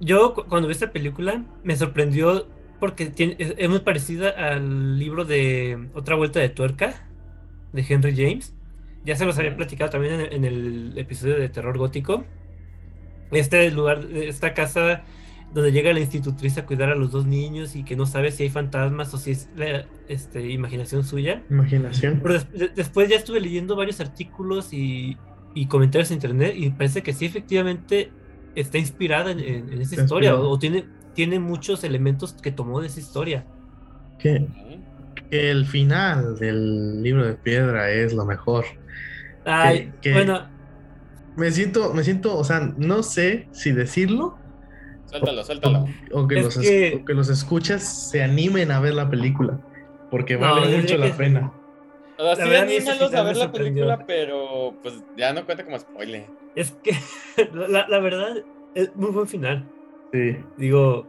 yo 0.00 0.34
cu- 0.34 0.46
cuando 0.48 0.68
vi 0.68 0.72
esta 0.72 0.92
película 0.92 1.44
me 1.62 1.76
sorprendió 1.76 2.48
porque 2.80 3.06
tiene, 3.06 3.36
es, 3.38 3.54
es 3.56 3.68
muy 3.68 3.80
parecida 3.80 4.30
al 4.30 4.98
libro 4.98 5.24
de 5.24 5.88
Otra 5.94 6.16
Vuelta 6.16 6.40
de 6.40 6.48
Tuerca 6.50 7.08
de 7.72 7.86
Henry 7.88 8.14
James. 8.16 8.54
Ya 9.04 9.16
se 9.16 9.26
los 9.26 9.38
había 9.38 9.56
platicado 9.56 9.90
también 9.90 10.20
en, 10.20 10.32
en 10.32 10.44
el 10.44 10.98
episodio 10.98 11.36
de 11.38 11.48
Terror 11.48 11.78
Gótico. 11.78 12.24
Este 13.30 13.70
lugar, 13.70 14.06
esta 14.14 14.54
casa 14.54 15.02
donde 15.54 15.72
llega 15.72 15.92
la 15.92 16.00
institutriz 16.00 16.58
a 16.58 16.66
cuidar 16.66 16.90
a 16.90 16.94
los 16.96 17.12
dos 17.12 17.26
niños 17.26 17.76
y 17.76 17.84
que 17.84 17.96
no 17.96 18.06
sabe 18.06 18.32
si 18.32 18.42
hay 18.42 18.50
fantasmas 18.50 19.14
o 19.14 19.18
si 19.18 19.30
es 19.30 19.48
la 19.56 19.86
este, 20.08 20.50
imaginación 20.50 21.04
suya. 21.04 21.42
Imaginación. 21.48 22.20
Pero 22.22 22.34
des- 22.34 22.52
de- 22.52 22.68
después 22.68 23.08
ya 23.08 23.16
estuve 23.16 23.40
leyendo 23.40 23.76
varios 23.76 24.00
artículos 24.00 24.72
y, 24.72 25.16
y 25.54 25.66
comentarios 25.66 26.10
en 26.10 26.16
internet 26.16 26.54
y 26.56 26.70
parece 26.70 27.02
que 27.02 27.12
sí 27.12 27.24
efectivamente 27.26 28.10
está 28.56 28.78
inspirada 28.78 29.30
en, 29.30 29.38
en- 29.40 29.72
en 29.72 29.80
esa 29.80 29.94
Está 29.94 30.02
historia 30.02 30.34
o, 30.36 30.50
o 30.50 30.58
tiene, 30.58 30.86
tiene 31.14 31.38
muchos 31.38 31.84
elementos 31.84 32.32
que 32.34 32.50
tomó 32.50 32.80
de 32.80 32.88
esa 32.88 33.00
historia. 33.00 33.46
Que, 34.18 34.46
que 35.30 35.50
el 35.50 35.66
final 35.66 36.36
del 36.36 37.02
libro 37.02 37.26
de 37.26 37.34
piedra 37.34 37.90
es 37.90 38.12
lo 38.12 38.24
mejor. 38.24 38.64
Ay, 39.44 39.92
que- 40.00 40.12
bueno, 40.12 40.48
Me 41.36 41.50
siento, 41.50 41.92
me 41.94 42.02
siento, 42.04 42.36
o 42.36 42.44
sea, 42.44 42.72
no 42.76 43.02
sé 43.02 43.48
si 43.52 43.72
decirlo 43.72 44.38
Suéltalo, 45.06 45.44
suéltalo. 45.44 45.86
o 46.12 46.26
que, 46.26 46.38
Es 46.38 46.44
los, 46.44 46.58
que- 46.58 46.98
o 47.00 47.04
que 47.04 47.14
los 47.14 47.28
escuchas 47.28 48.10
se 48.10 48.22
animen 48.22 48.70
a 48.70 48.80
ver 48.80 48.94
la 48.94 49.08
película, 49.10 49.58
porque 50.10 50.34
No, 50.36 50.40
vale 50.54 50.76
mucho 50.78 50.96
la 50.98 51.06
que- 51.06 51.12
pena. 51.14 51.52
O 52.16 52.34
sea, 52.36 52.46
La 52.46 52.52
sí 52.68 52.76
anímalos 52.76 53.12
a 53.14 53.22
ver 53.24 53.36
la 53.36 53.50
película, 53.52 54.04
pero 54.06 54.74
pues 54.82 54.94
ya 55.16 55.32
no 55.32 55.44
cuenta 55.44 55.64
como 55.64 55.78
spoiler. 55.78 56.26
es 56.54 56.70
que 56.82 56.92
la, 57.52 57.86
la 57.88 57.98
verdad 57.98 58.36
es 58.74 58.94
muy 58.96 59.10
buen 59.10 59.26
final. 59.26 59.64
Sí. 60.12 60.36
Digo, 60.56 61.06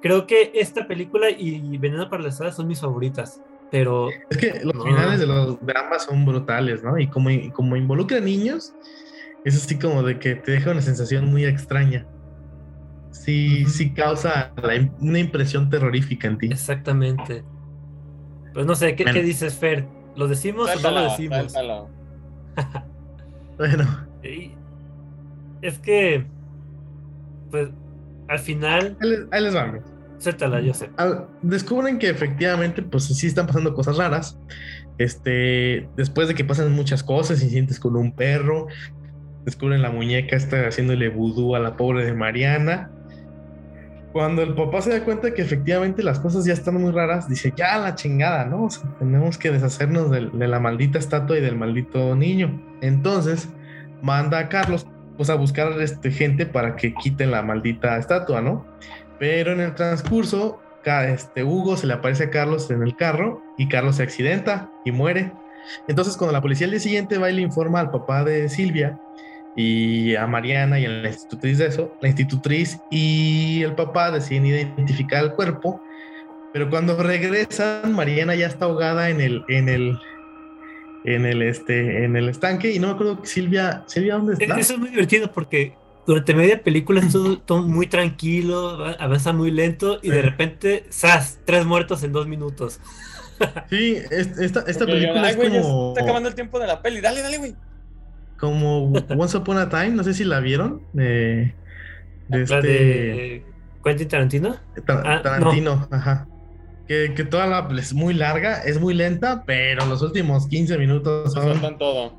creo 0.00 0.26
que 0.26 0.52
esta 0.54 0.86
película 0.86 1.30
y 1.30 1.76
Veneno 1.78 2.08
para 2.08 2.22
las 2.22 2.40
Hadas 2.40 2.54
son 2.56 2.68
mis 2.68 2.80
favoritas, 2.80 3.40
pero 3.72 4.08
Es 4.30 4.36
que 4.38 4.60
los 4.62 4.74
No. 4.74 4.84
finales 4.84 5.18
de, 5.18 5.26
los, 5.26 5.58
de 5.64 5.72
ambas 5.76 6.04
son 6.04 6.24
brutales, 6.24 6.82
¿no? 6.84 6.96
Y 6.98 7.08
como, 7.08 7.30
y 7.30 7.50
como 7.50 7.74
involucra 7.76 8.20
niños, 8.20 8.72
es 9.44 9.56
así 9.56 9.78
como 9.78 10.02
de 10.04 10.18
que 10.20 10.36
te 10.36 10.52
deja 10.52 10.70
una 10.70 10.80
sensación 10.82 11.26
muy 11.26 11.44
extraña. 11.44 12.06
Sí, 13.14 13.62
Ujú. 13.62 13.70
sí 13.70 13.90
causa 13.94 14.52
la 14.60 14.90
una 15.00 15.18
impresión 15.20 15.70
terrorífica 15.70 16.26
en 16.28 16.36
ti. 16.38 16.46
exactamente. 16.50 17.44
Pues 18.52 18.66
no 18.66 18.74
sé, 18.74 18.96
¿qué, 18.96 19.04
Bueno. 19.04 19.18
qué 19.20 19.24
dices, 19.24 19.54
Fer? 19.54 19.86
¿Lo 20.16 20.26
decimos 20.28 20.68
o 20.76 20.80
no 20.80 20.90
lo 20.90 21.02
decimos? 21.04 21.54
Bueno, 23.56 23.86
Y 24.22 24.50
es 25.62 25.78
que, 25.78 26.26
pues, 27.50 27.68
al 28.28 28.38
final, 28.40 28.96
ahí 29.00 29.08
les, 29.10 29.20
ahí 29.30 29.42
les 29.44 29.54
va. 29.56 29.78
suéltala, 30.18 30.60
yo 30.60 30.74
sé. 30.74 30.90
al- 30.96 31.26
descubren 31.42 31.98
que 31.98 32.08
efectivamente, 32.10 32.82
pues 32.82 33.04
sí 33.04 33.26
están 33.28 33.46
pasando 33.46 33.72
cosas 33.74 33.96
raras. 33.96 34.38
Este, 34.98 35.88
después 35.96 36.28
de 36.28 36.34
que 36.34 36.44
pasan 36.44 36.72
muchas 36.72 37.02
cosas 37.04 37.42
y 37.42 37.50
sientes 37.50 37.78
con 37.80 37.96
un 37.96 38.12
perro, 38.14 38.66
descubren 39.44 39.82
la 39.82 39.90
muñeca 39.90 40.36
está 40.36 40.66
haciéndole 40.66 41.08
vudú 41.08 41.54
a 41.54 41.58
la 41.60 41.76
pobre 41.76 42.04
de 42.04 42.14
Mariana. 42.14 42.90
Cuando 44.14 44.42
el 44.42 44.54
papá 44.54 44.80
se 44.80 44.90
da 44.90 45.04
cuenta 45.04 45.34
que 45.34 45.42
efectivamente 45.42 46.00
las 46.00 46.20
cosas 46.20 46.44
ya 46.44 46.52
están 46.52 46.80
muy 46.80 46.92
raras, 46.92 47.28
dice, 47.28 47.52
ya 47.56 47.76
la 47.78 47.96
chingada, 47.96 48.44
¿no? 48.44 48.66
O 48.66 48.70
sea, 48.70 48.88
tenemos 49.00 49.36
que 49.36 49.50
deshacernos 49.50 50.08
de, 50.08 50.46
la 50.46 50.60
maldita 50.60 51.00
estatua 51.00 51.36
y 51.36 51.40
del 51.40 51.56
maldito 51.56 52.14
niño. 52.14 52.62
Entonces, 52.80 53.48
manda 54.02 54.38
a 54.38 54.48
Carlos 54.48 54.86
pues, 55.16 55.30
a 55.30 55.34
buscar 55.34 55.80
este, 55.80 56.12
gente 56.12 56.46
para 56.46 56.76
que 56.76 56.94
quiten 56.94 57.32
la 57.32 57.42
maldita 57.42 57.98
estatua, 57.98 58.40
¿no? 58.40 58.64
Pero 59.18 59.50
en 59.50 59.58
el 59.58 59.74
transcurso, 59.74 60.60
este, 60.84 61.42
Hugo 61.42 61.76
se 61.76 61.88
le 61.88 61.94
aparece 61.94 62.22
a 62.22 62.30
Carlos 62.30 62.70
en 62.70 62.84
el 62.84 62.94
carro 62.94 63.42
y 63.58 63.66
Carlos 63.66 63.96
se 63.96 64.04
accidenta 64.04 64.70
y 64.84 64.92
muere. 64.92 65.32
Entonces, 65.88 66.16
cuando 66.16 66.34
la 66.34 66.40
policía 66.40 66.66
al 66.66 66.70
día 66.70 66.78
siguiente 66.78 67.18
va 67.18 67.30
y 67.30 67.34
le 67.34 67.42
informa 67.42 67.80
al 67.80 67.90
papá 67.90 68.22
de 68.22 68.48
Silvia 68.48 68.96
y 69.56 70.16
a 70.16 70.26
Mariana 70.26 70.78
y 70.80 70.86
a 70.86 70.88
la 70.88 71.08
institutriz 71.08 71.58
de 71.58 71.66
eso, 71.66 71.96
la 72.00 72.08
institutriz 72.08 72.78
y 72.90 73.62
el 73.62 73.74
papá 73.74 74.10
deciden 74.10 74.46
identificar 74.46 75.22
el 75.24 75.32
cuerpo, 75.32 75.80
pero 76.52 76.68
cuando 76.70 77.00
regresan, 77.02 77.92
Mariana 77.92 78.34
ya 78.34 78.46
está 78.46 78.64
ahogada 78.66 79.10
en 79.10 79.20
el, 79.20 79.44
en 79.48 79.68
el, 79.68 79.98
en 81.04 81.26
el, 81.26 81.42
este, 81.42 82.04
en 82.04 82.16
el 82.16 82.28
estanque 82.28 82.72
y 82.72 82.78
no 82.78 82.88
me 82.88 82.92
acuerdo 82.94 83.20
que 83.22 83.28
Silvia, 83.28 83.84
Silvia, 83.86 84.14
¿dónde 84.14 84.34
Es- 84.34 84.40
está? 84.40 84.58
Eso 84.58 84.74
es 84.74 84.78
muy 84.80 84.90
divertido 84.90 85.30
porque 85.32 85.74
durante 86.06 86.34
media 86.34 86.62
película 86.62 87.00
es 87.00 87.12
todo, 87.12 87.38
todo 87.38 87.62
muy 87.62 87.86
tranquilo, 87.86 88.78
va- 88.78 88.92
avanza 88.92 89.32
muy 89.32 89.50
lento 89.50 89.98
y 90.02 90.10
de 90.10 90.22
repente, 90.22 90.84
¡zas! 90.92 91.38
Tres 91.44 91.64
muertos 91.64 92.02
en 92.02 92.12
dos 92.12 92.26
minutos. 92.26 92.80
Sí, 93.70 93.96
es- 94.10 94.38
esta, 94.38 94.64
esta 94.66 94.86
película 94.86 95.22
ay, 95.22 95.30
es 95.30 95.36
ya 95.36 95.42
como, 95.60 95.88
está 95.90 96.02
acabando 96.02 96.28
el 96.28 96.34
tiempo 96.34 96.58
de 96.60 96.66
la 96.66 96.80
peli. 96.82 97.00
Dale, 97.00 97.20
dale, 97.22 97.38
güey. 97.38 97.54
Como 98.38 98.90
Once 98.92 99.36
Upon 99.36 99.58
a 99.58 99.68
Time, 99.68 99.90
no 99.90 100.04
sé 100.04 100.14
si 100.14 100.24
la 100.24 100.40
vieron, 100.40 100.82
de, 100.92 101.54
de 102.28 102.38
La 102.38 102.38
este 102.38 102.62
de 102.62 103.46
Quentin 103.84 104.08
Tarantino. 104.08 104.56
Ta- 104.86 105.02
Ah, 105.04 105.20
Tarantino, 105.22 105.86
ajá. 105.90 106.28
Que, 106.86 107.14
que 107.14 107.24
toda 107.24 107.46
la 107.46 107.66
es 107.80 107.94
muy 107.94 108.12
larga, 108.12 108.62
es 108.62 108.78
muy 108.78 108.92
lenta, 108.92 109.44
pero 109.46 109.86
los 109.86 110.02
últimos 110.02 110.46
15 110.48 110.76
minutos 110.76 111.32
Se 111.32 111.40
son 111.40 111.50
sueltan 111.50 111.78
todo. 111.78 112.14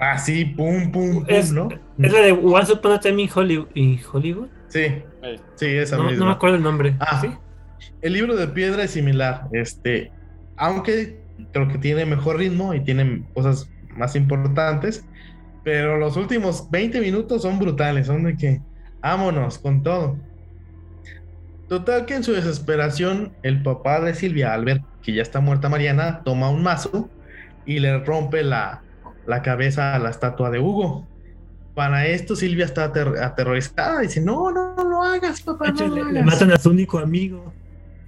así, 0.00 0.44
pum, 0.44 0.90
pum, 0.90 1.12
pum, 1.20 1.24
Es, 1.28 1.52
¿no? 1.52 1.68
es 1.98 2.12
la 2.12 2.20
de 2.22 2.32
Once 2.32 2.72
Upon 2.72 2.92
a 2.92 3.00
Time 3.00 3.22
in 3.22 3.30
Hollywood. 3.32 3.68
in 3.74 4.00
Hollywood? 4.12 4.48
Sí, 4.68 4.86
sí, 5.54 5.66
esa 5.66 5.96
No, 5.96 6.02
no 6.04 6.10
misma. 6.10 6.26
me 6.26 6.32
acuerdo 6.32 6.56
el 6.56 6.62
nombre. 6.62 6.96
Ah, 6.98 7.20
¿Sí? 7.20 7.28
El 8.02 8.12
libro 8.12 8.34
de 8.34 8.48
piedra 8.48 8.82
es 8.82 8.90
similar, 8.90 9.44
este, 9.52 10.10
aunque 10.56 11.20
creo 11.52 11.68
que 11.68 11.78
tiene 11.78 12.04
mejor 12.04 12.38
ritmo 12.38 12.74
y 12.74 12.82
tiene 12.82 13.24
cosas 13.34 13.70
más 13.96 14.16
importantes, 14.16 15.04
pero 15.68 15.98
los 15.98 16.16
últimos 16.16 16.70
20 16.70 16.98
minutos 17.02 17.42
son 17.42 17.58
brutales, 17.58 18.06
son 18.06 18.24
de 18.24 18.38
que 18.38 18.62
vámonos 19.02 19.58
con 19.58 19.82
todo. 19.82 20.16
Total 21.68 22.06
que 22.06 22.14
en 22.14 22.24
su 22.24 22.32
desesperación, 22.32 23.32
el 23.42 23.62
papá 23.62 24.00
de 24.00 24.14
Silvia, 24.14 24.54
al 24.54 24.64
ver 24.64 24.80
que 25.02 25.12
ya 25.12 25.20
está 25.20 25.40
muerta 25.40 25.68
Mariana, 25.68 26.22
toma 26.24 26.48
un 26.48 26.62
mazo 26.62 27.10
y 27.66 27.80
le 27.80 27.98
rompe 28.02 28.42
la, 28.42 28.80
la 29.26 29.42
cabeza 29.42 29.94
a 29.94 29.98
la 29.98 30.08
estatua 30.08 30.48
de 30.48 30.58
Hugo. 30.58 31.06
Para 31.74 32.06
esto 32.06 32.34
Silvia 32.34 32.64
está 32.64 32.90
ater- 32.90 33.18
aterrorizada, 33.22 34.00
dice, 34.00 34.22
no, 34.22 34.50
no, 34.50 34.74
no 34.74 34.84
lo 34.84 35.02
hagas, 35.02 35.42
papá, 35.42 35.70
no 35.72 35.86
lo 35.86 35.96
le, 35.96 36.12
le 36.14 36.20
hagas". 36.20 36.32
matan 36.32 36.52
a 36.52 36.56
su 36.58 36.70
único 36.70 36.98
amigo. 36.98 37.52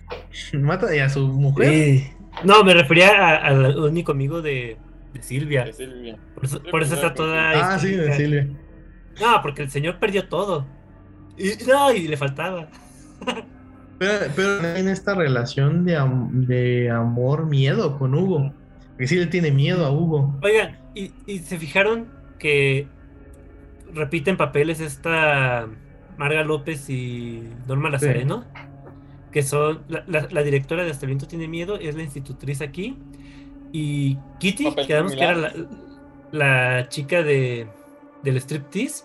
Mata 0.55 0.97
y 0.97 0.99
a 1.01 1.11
su 1.11 1.29
mujer. 1.29 1.69
Sí. 1.69 2.11
No, 2.43 2.65
me 2.65 2.73
refería 2.73 3.37
al 3.37 3.77
único 3.79 4.13
amigo 4.13 4.41
de, 4.41 4.79
de 5.13 5.23
Silvia. 5.23 5.65
de 5.65 5.73
Silvia. 5.73 6.19
Por 6.35 6.45
eso, 6.45 6.63
por 6.71 6.83
eso 6.83 6.95
está 6.95 7.15
toda. 7.15 7.75
Ah, 7.75 7.79
sí, 7.79 7.89
de 7.89 8.11
histérica. 8.11 8.17
Silvia. 8.17 8.49
No, 9.21 9.43
porque 9.43 9.63
el 9.63 9.71
señor 9.71 9.99
perdió 9.99 10.29
todo. 10.29 10.67
Y, 11.37 11.53
no, 11.67 11.93
y 11.93 12.07
le 12.09 12.17
faltaba. 12.17 12.69
Pero, 13.99 14.33
pero 14.35 14.67
en 14.77 14.89
esta 14.89 15.15
relación 15.15 15.85
de, 15.85 15.97
am- 15.97 16.47
de 16.47 16.91
amor-miedo 16.91 17.99
con 17.99 18.15
Hugo. 18.15 18.53
Que 18.99 19.07
sí 19.07 19.17
le 19.17 19.27
tiene 19.27 19.51
miedo 19.51 19.85
a 19.87 19.91
Hugo. 19.91 20.39
Oigan, 20.43 20.79
¿y, 20.95 21.13
y 21.27 21.39
se 21.41 21.59
fijaron 21.59 22.09
que 22.39 22.87
repiten 23.95 24.37
papeles 24.37 24.81
esta 24.81 25.67
Marga 26.19 26.45
López 26.45 26.89
y 26.91 27.43
Norma 27.67 27.91
Lazareno? 27.91 28.45
Que 29.33 29.43
son. 29.43 29.81
La, 29.89 30.05
la- 30.07 30.29
la 30.31 30.43
directora 30.43 30.85
de 30.85 30.91
Hasta 30.91 31.07
el 31.07 31.11
viento 31.11 31.27
tiene 31.27 31.49
miedo, 31.49 31.79
es 31.79 31.95
la 31.95 32.03
institutriz 32.03 32.61
aquí. 32.63 32.99
Y 33.73 34.19
Kitty, 34.39 34.65
Papel 34.65 34.87
quedamos 34.87 35.13
que 35.15 35.23
era 35.23 35.53
la, 36.33 36.89
chica 36.89 37.23
de, 37.23 37.69
del 38.23 38.37
striptease. 38.39 39.05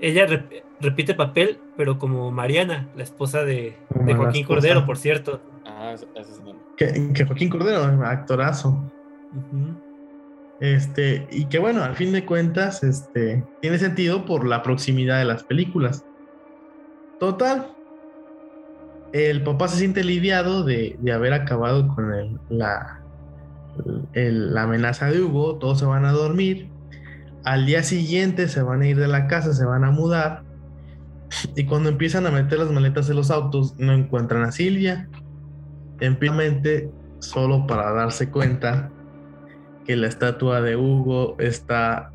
Ella 0.00 0.26
rep- 0.26 0.62
repite 0.80 1.14
papel, 1.14 1.58
pero 1.76 1.98
como 1.98 2.30
Mariana, 2.30 2.88
la 2.96 3.02
esposa 3.02 3.44
de, 3.44 3.76
Joaquín 3.90 4.42
esposa. 4.42 4.46
Cordero, 4.46 4.86
por 4.86 4.96
cierto. 4.96 5.40
Ah, 5.64 5.92
ese 5.94 6.06
es 6.16 6.38
el 6.38 6.44
nombre. 6.44 6.64
Que, 6.76 7.12
que 7.12 7.24
Joaquín 7.24 7.48
Cordero, 7.48 7.82
actorazo. 8.04 8.78
Este, 10.60 11.26
y 11.30 11.44
que 11.46 11.58
bueno, 11.58 11.82
al 11.84 11.94
fin 11.94 12.12
de 12.12 12.24
cuentas, 12.24 12.82
este, 12.82 13.44
tiene 13.60 13.78
sentido 13.78 14.24
por 14.24 14.46
la 14.46 14.62
proximidad 14.62 15.18
de 15.18 15.24
las 15.24 15.44
películas. 15.44 16.04
Total. 17.20 17.72
El 19.12 19.42
papá 19.42 19.68
se 19.68 19.78
siente 19.78 20.04
lidiado 20.04 20.64
de, 20.64 20.96
de 21.00 21.12
haber 21.12 21.32
acabado 21.32 21.88
con 21.88 22.12
el- 22.12 22.38
la, 22.48 22.97
el- 24.12 24.54
la 24.54 24.62
amenaza 24.62 25.10
de 25.10 25.22
Hugo. 25.22 25.56
Todos 25.56 25.78
se 25.78 25.86
van 25.86 26.04
a 26.04 26.12
dormir. 26.12 26.70
Al 27.44 27.66
día 27.66 27.82
siguiente 27.82 28.48
se 28.48 28.62
van 28.62 28.82
a 28.82 28.86
ir 28.88 28.98
de 28.98 29.08
la 29.08 29.26
casa, 29.26 29.52
se 29.54 29.64
van 29.64 29.84
a 29.84 29.90
mudar. 29.90 30.42
Y 31.54 31.64
cuando 31.64 31.88
empiezan 31.88 32.26
a 32.26 32.30
meter 32.30 32.58
las 32.58 32.70
maletas 32.70 33.08
en 33.10 33.16
los 33.16 33.30
autos, 33.30 33.74
no 33.78 33.92
encuentran 33.92 34.42
a 34.42 34.52
Silvia. 34.52 35.08
Empíricamente, 36.00 36.90
solo 37.20 37.66
para 37.66 37.92
darse 37.92 38.30
cuenta 38.30 38.90
que 39.84 39.96
la 39.96 40.06
estatua 40.06 40.60
de 40.60 40.76
Hugo 40.76 41.36
está, 41.38 42.12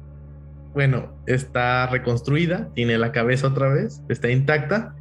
bueno, 0.74 1.14
está 1.26 1.88
reconstruida, 1.88 2.70
tiene 2.76 2.98
la 2.98 3.12
cabeza 3.12 3.48
otra 3.48 3.70
vez, 3.70 4.02
está 4.10 4.30
intacta, 4.30 4.96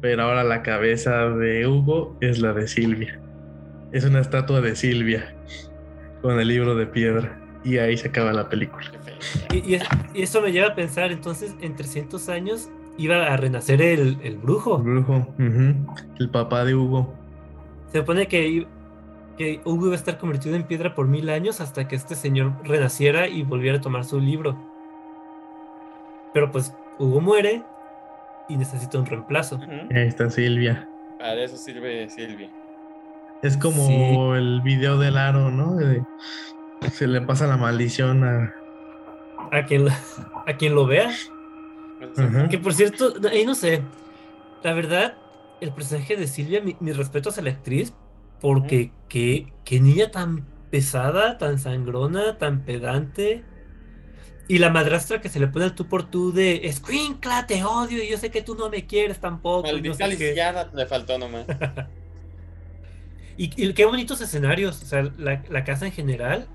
pero 0.00 0.22
ahora 0.22 0.44
la 0.44 0.62
cabeza 0.62 1.28
de 1.30 1.66
Hugo 1.66 2.16
es 2.20 2.40
la 2.40 2.52
de 2.52 2.68
Silvia. 2.68 3.20
Es 3.92 4.04
una 4.04 4.20
estatua 4.20 4.60
de 4.60 4.76
Silvia 4.76 5.34
con 6.22 6.38
el 6.38 6.48
libro 6.48 6.74
de 6.74 6.86
piedra. 6.86 7.40
Y 7.64 7.78
ahí 7.78 7.96
se 7.96 8.08
acaba 8.08 8.32
la 8.32 8.48
película. 8.48 8.84
Y, 9.52 9.74
y 9.74 9.80
y 10.14 10.22
eso 10.22 10.40
me 10.40 10.52
lleva 10.52 10.68
a 10.68 10.74
pensar, 10.74 11.12
entonces, 11.12 11.54
en 11.60 11.74
300 11.76 12.28
años 12.28 12.70
iba 12.96 13.26
a 13.26 13.36
renacer 13.36 13.82
el, 13.82 14.18
el 14.22 14.38
brujo. 14.38 14.76
El 14.78 14.82
brujo, 14.82 15.16
ujú, 15.38 15.96
el 16.18 16.30
papá 16.30 16.64
de 16.64 16.74
Hugo. 16.74 17.14
Se 17.92 17.98
supone 17.98 18.26
que, 18.26 18.66
que 19.36 19.60
Hugo 19.64 19.86
iba 19.86 19.94
a 19.94 19.98
estar 19.98 20.18
convertido 20.18 20.56
en 20.56 20.64
piedra 20.64 20.94
por 20.94 21.08
mil 21.08 21.28
años 21.30 21.60
hasta 21.60 21.88
que 21.88 21.96
este 21.96 22.14
señor 22.14 22.52
renaciera 22.64 23.28
y 23.28 23.42
volviera 23.42 23.78
a 23.78 23.80
tomar 23.80 24.04
su 24.04 24.20
libro. 24.20 24.56
Pero 26.34 26.50
pues 26.50 26.74
Hugo 26.98 27.20
muere 27.20 27.62
y 28.48 28.56
necesita 28.56 28.98
un 28.98 29.06
reemplazo. 29.06 29.56
Ujú. 29.56 29.70
Ahí 29.94 30.06
está 30.08 30.28
Silvia. 30.30 30.88
Para 31.18 31.42
eso 31.42 31.56
sirve 31.56 32.08
Silvia. 32.08 32.50
Es 33.42 33.56
como 33.56 33.86
Sí. 33.86 33.94
el 34.36 34.60
video 34.62 34.98
del 34.98 35.16
aro, 35.16 35.50
¿no? 35.50 35.76
De- 35.76 36.02
se 36.92 37.06
le 37.06 37.20
pasa 37.20 37.46
la 37.46 37.56
maldición 37.56 38.24
a... 38.24 38.54
A 39.52 39.64
quien, 39.64 39.84
lo- 39.86 39.90
a 40.46 40.52
quien 40.58 40.74
lo 40.74 40.86
vea. 40.86 41.10
Ajá. 42.16 42.48
Que 42.48 42.58
por 42.58 42.74
cierto, 42.74 43.14
ahí 43.30 43.44
no 43.46 43.54
sé. 43.54 43.82
La 44.62 44.72
verdad, 44.74 45.16
el 45.60 45.72
personaje 45.72 46.16
de 46.16 46.26
Silvia, 46.26 46.60
mi- 46.60 46.76
mis 46.80 46.96
respetos 46.96 47.38
a 47.38 47.42
la 47.42 47.50
actriz, 47.50 47.94
porque 48.40 48.92
qué, 49.08 49.52
qué 49.64 49.80
niña 49.80 50.10
tan 50.10 50.44
pesada, 50.70 51.38
tan 51.38 51.58
sangrona, 51.58 52.38
tan 52.38 52.60
pedante. 52.64 53.44
Y 54.46 54.58
la 54.58 54.70
madrastra 54.70 55.20
que 55.20 55.28
se 55.28 55.40
le 55.40 55.48
pone 55.48 55.66
el 55.66 55.74
tú 55.74 55.86
por 55.88 56.04
tú 56.04 56.32
de 56.32 56.66
Escuincla, 56.66 57.46
te 57.46 57.64
odio 57.64 58.02
y 58.02 58.08
yo 58.08 58.16
sé 58.18 58.30
que 58.30 58.42
tú 58.42 58.54
no 58.54 58.70
me 58.70 58.86
quieres 58.86 59.18
tampoco. 59.20 59.66
no 59.66 59.72
Maldita 59.74 60.06
sé 60.08 60.16
qué". 60.16 60.28
lisiada 60.28 60.70
le 60.74 60.86
faltó 60.86 61.18
nomás. 61.18 61.44
Y, 63.38 63.50
y 63.56 63.72
qué 63.72 63.86
bonitos 63.86 64.20
escenarios. 64.20 64.82
O 64.82 64.86
sea, 64.86 65.02
la, 65.16 65.42
la 65.48 65.64
casa 65.64 65.86
en 65.86 65.92
general 65.92 66.48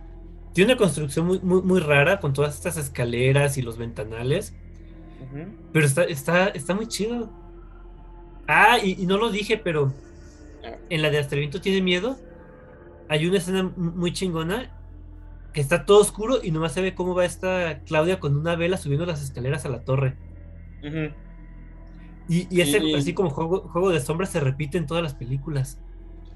tiene 0.54 0.74
una 0.74 0.78
construcción 0.78 1.26
muy, 1.26 1.40
muy, 1.40 1.64
muy 1.64 1.80
rara 1.80 2.20
con 2.20 2.34
todas 2.34 2.54
estas 2.56 2.78
escaleras 2.78 3.58
y 3.58 3.64
los 3.64 3.78
ventanales. 3.78 4.54
Pero 5.72 5.86
está, 5.86 6.04
está, 6.04 6.50
está 6.50 6.76
muy 6.76 6.88
chido. 6.88 7.32
Ah, 8.48 8.78
y, 8.84 9.02
y 9.02 9.06
no 9.08 9.18
lo 9.18 9.32
dije, 9.32 9.58
pero 9.58 9.94
en 10.90 11.02
la 11.02 11.10
de 11.10 11.24
viento 11.38 11.62
tiene 11.62 11.82
miedo. 11.82 12.20
Hay 13.10 13.26
una 13.28 13.38
escena 13.38 13.64
muy 13.76 14.14
chingona 14.14 14.72
que 15.54 15.62
está 15.62 15.86
todo 15.86 16.02
oscuro 16.02 16.40
y 16.44 16.52
nomás 16.52 16.74
se 16.74 16.82
ve 16.82 16.96
cómo 16.96 17.16
va 17.16 17.26
esta 17.26 17.82
Claudia 17.86 18.20
con 18.20 18.38
una 18.38 18.56
vela 18.56 18.78
subiendo 18.78 19.06
las 19.06 19.22
escaleras 19.24 19.66
a 19.66 19.70
la 19.70 19.84
torre. 19.84 20.18
Y, 22.28 22.48
y 22.56 22.62
ese, 22.62 22.80
Y- 22.80 22.96
así 22.96 23.14
como 23.14 23.30
juego, 23.30 23.62
juego 23.70 23.90
de 23.92 24.00
sombras, 24.00 24.32
se 24.32 24.40
repite 24.40 24.78
en 24.78 24.88
todas 24.88 25.04
las 25.04 25.14
películas. 25.16 25.83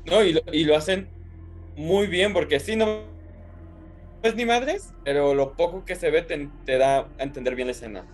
No, 0.07 0.23
y 0.23 0.33
lo, 0.33 0.41
y 0.51 0.63
lo 0.65 0.75
hacen 0.75 1.09
muy 1.75 2.07
bien, 2.07 2.33
porque 2.33 2.59
sí, 2.59 2.75
no 2.75 3.05
es 4.21 4.35
ni 4.35 4.45
madres, 4.45 4.93
pero 5.03 5.33
lo 5.33 5.55
poco 5.55 5.83
que 5.85 5.95
se 5.95 6.11
ve 6.11 6.21
te, 6.21 6.51
te 6.65 6.77
da 6.77 7.09
a 7.17 7.23
entender 7.23 7.55
bien 7.55 7.67
la 7.67 7.71
escena. 7.73 8.05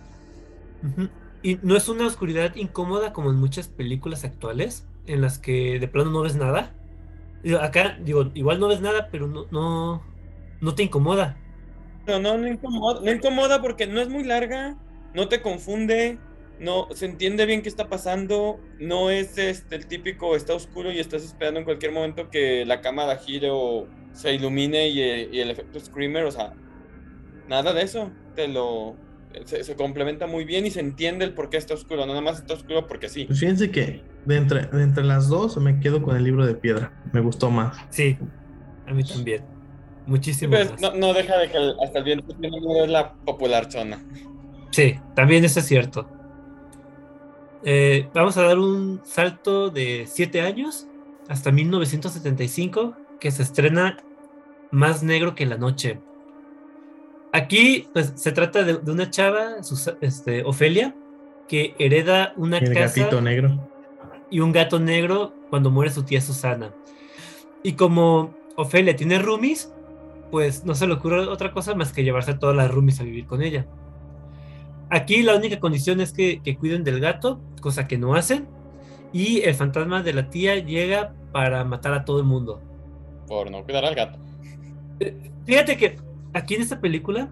Y 1.42 1.56
no 1.62 1.76
es 1.76 1.88
una 1.88 2.06
oscuridad 2.06 2.54
incómoda 2.56 3.12
como 3.12 3.30
en 3.30 3.36
muchas 3.36 3.68
películas 3.68 4.24
actuales, 4.24 4.88
en 5.06 5.20
las 5.20 5.38
que 5.38 5.78
de 5.78 5.88
plano 5.88 6.10
no 6.10 6.22
ves 6.22 6.36
nada. 6.36 6.74
Acá, 7.60 7.98
digo, 8.00 8.30
igual 8.34 8.60
no 8.60 8.68
ves 8.68 8.80
nada, 8.80 9.08
pero 9.10 9.26
no, 9.28 9.46
no, 9.50 10.02
no 10.60 10.74
te 10.74 10.82
incomoda. 10.84 11.38
No, 12.06 12.18
no, 12.20 12.36
no 12.38 12.46
incomoda, 12.48 13.00
no 13.00 13.10
incomoda 13.10 13.62
porque 13.62 13.86
no 13.86 14.00
es 14.00 14.08
muy 14.08 14.24
larga, 14.24 14.76
no 15.14 15.28
te 15.28 15.40
confunde, 15.40 16.18
no 16.58 16.88
se 16.94 17.06
entiende 17.06 17.46
bien 17.46 17.62
qué 17.62 17.68
está 17.68 17.88
pasando, 17.88 18.60
no 18.78 19.10
es 19.10 19.36
este 19.38 19.76
el 19.76 19.86
típico 19.86 20.36
está 20.36 20.54
oscuro 20.54 20.92
y 20.92 21.00
estás 21.00 21.24
esperando 21.24 21.58
en 21.60 21.64
cualquier 21.64 21.92
momento 21.92 22.30
que 22.30 22.64
la 22.64 22.80
cámara 22.80 23.16
gire 23.16 23.48
o 23.50 23.86
se 24.12 24.32
ilumine 24.34 24.88
y, 24.88 25.00
el- 25.00 25.34
y 25.34 25.40
el 25.40 25.50
efecto 25.50 25.80
screamer, 25.80 26.24
o 26.24 26.30
sea, 26.30 26.52
nada 27.48 27.72
de 27.72 27.82
eso, 27.82 28.10
te 28.34 28.48
lo 28.48 28.96
se, 29.46 29.64
se 29.64 29.74
complementa 29.74 30.28
muy 30.28 30.44
bien 30.44 30.64
y 30.64 30.70
se 30.70 30.78
entiende 30.80 31.24
el 31.24 31.34
por 31.34 31.50
qué 31.50 31.56
está 31.56 31.74
oscuro, 31.74 32.02
no 32.02 32.06
nada 32.12 32.20
más 32.20 32.38
está 32.38 32.54
oscuro 32.54 32.86
porque 32.86 33.08
sí. 33.08 33.24
Pues 33.24 33.40
fíjense 33.40 33.70
que 33.70 34.02
de 34.24 34.36
entre, 34.36 34.66
de 34.66 34.82
entre 34.84 35.02
las 35.04 35.28
dos 35.28 35.56
me 35.56 35.80
quedo 35.80 36.02
con 36.02 36.16
el 36.16 36.22
libro 36.22 36.46
de 36.46 36.54
piedra. 36.54 36.92
Me 37.12 37.20
gustó 37.20 37.50
más. 37.50 37.76
Sí, 37.90 38.16
a 38.86 38.94
mí 38.94 39.02
también. 39.02 39.42
Muchísimo 40.06 40.52
Pues, 40.52 40.80
no, 40.80 40.94
no 40.94 41.12
deja 41.14 41.36
de 41.38 41.50
que 41.50 41.56
el- 41.56 41.74
hasta 41.82 41.98
el 41.98 42.04
viento 42.04 42.32
es 42.84 42.88
la 42.90 43.14
popular 43.24 43.70
zona. 43.72 44.04
Sí, 44.70 44.94
también 45.16 45.44
eso 45.44 45.58
es 45.60 45.66
cierto. 45.66 46.08
Eh, 47.64 48.08
vamos 48.12 48.36
a 48.36 48.42
dar 48.42 48.58
un 48.58 49.00
salto 49.04 49.70
de 49.70 50.06
siete 50.06 50.42
años 50.42 50.86
hasta 51.28 51.50
1975, 51.50 52.94
que 53.18 53.30
se 53.30 53.42
estrena 53.42 53.96
Más 54.70 55.02
Negro 55.02 55.34
que 55.34 55.46
la 55.46 55.56
Noche. 55.56 56.00
Aquí 57.32 57.88
pues, 57.92 58.12
se 58.16 58.32
trata 58.32 58.62
de, 58.62 58.74
una 58.90 59.10
chava, 59.10 59.56
este, 60.00 60.44
Ofelia, 60.44 60.94
que 61.48 61.74
hereda 61.78 62.34
una 62.36 62.58
El 62.58 62.74
casa 62.74 63.00
gatito 63.00 63.20
negro. 63.20 63.68
y 64.30 64.40
un 64.40 64.52
gato 64.52 64.78
negro 64.78 65.34
cuando 65.48 65.70
muere 65.70 65.90
su 65.90 66.02
tía 66.02 66.20
Susana. 66.20 66.72
Y 67.62 67.72
como 67.72 68.34
Ofelia 68.56 68.94
tiene 68.94 69.18
roomies, 69.18 69.72
pues 70.30 70.64
no 70.64 70.74
se 70.74 70.86
le 70.86 70.94
ocurre 70.94 71.20
otra 71.20 71.52
cosa 71.52 71.74
más 71.74 71.92
que 71.92 72.04
llevarse 72.04 72.32
a 72.32 72.38
todas 72.38 72.54
las 72.54 72.70
roomies 72.70 73.00
a 73.00 73.04
vivir 73.04 73.26
con 73.26 73.42
ella. 73.42 73.66
Aquí 74.90 75.22
la 75.22 75.36
única 75.36 75.58
condición 75.60 76.00
es 76.00 76.12
que, 76.12 76.40
que 76.42 76.56
cuiden 76.56 76.84
del 76.84 77.00
gato, 77.00 77.40
cosa 77.60 77.88
que 77.88 77.98
no 77.98 78.14
hacen, 78.14 78.46
y 79.12 79.42
el 79.42 79.54
fantasma 79.54 80.02
de 80.02 80.12
la 80.12 80.28
tía 80.28 80.56
llega 80.56 81.14
para 81.32 81.64
matar 81.64 81.94
a 81.94 82.04
todo 82.04 82.18
el 82.18 82.24
mundo. 82.24 82.60
Por 83.26 83.50
no 83.50 83.64
cuidar 83.64 83.84
al 83.84 83.94
gato. 83.94 84.18
Fíjate 85.46 85.76
que 85.76 85.96
aquí 86.32 86.54
en 86.54 86.62
esta 86.62 86.80
película, 86.80 87.28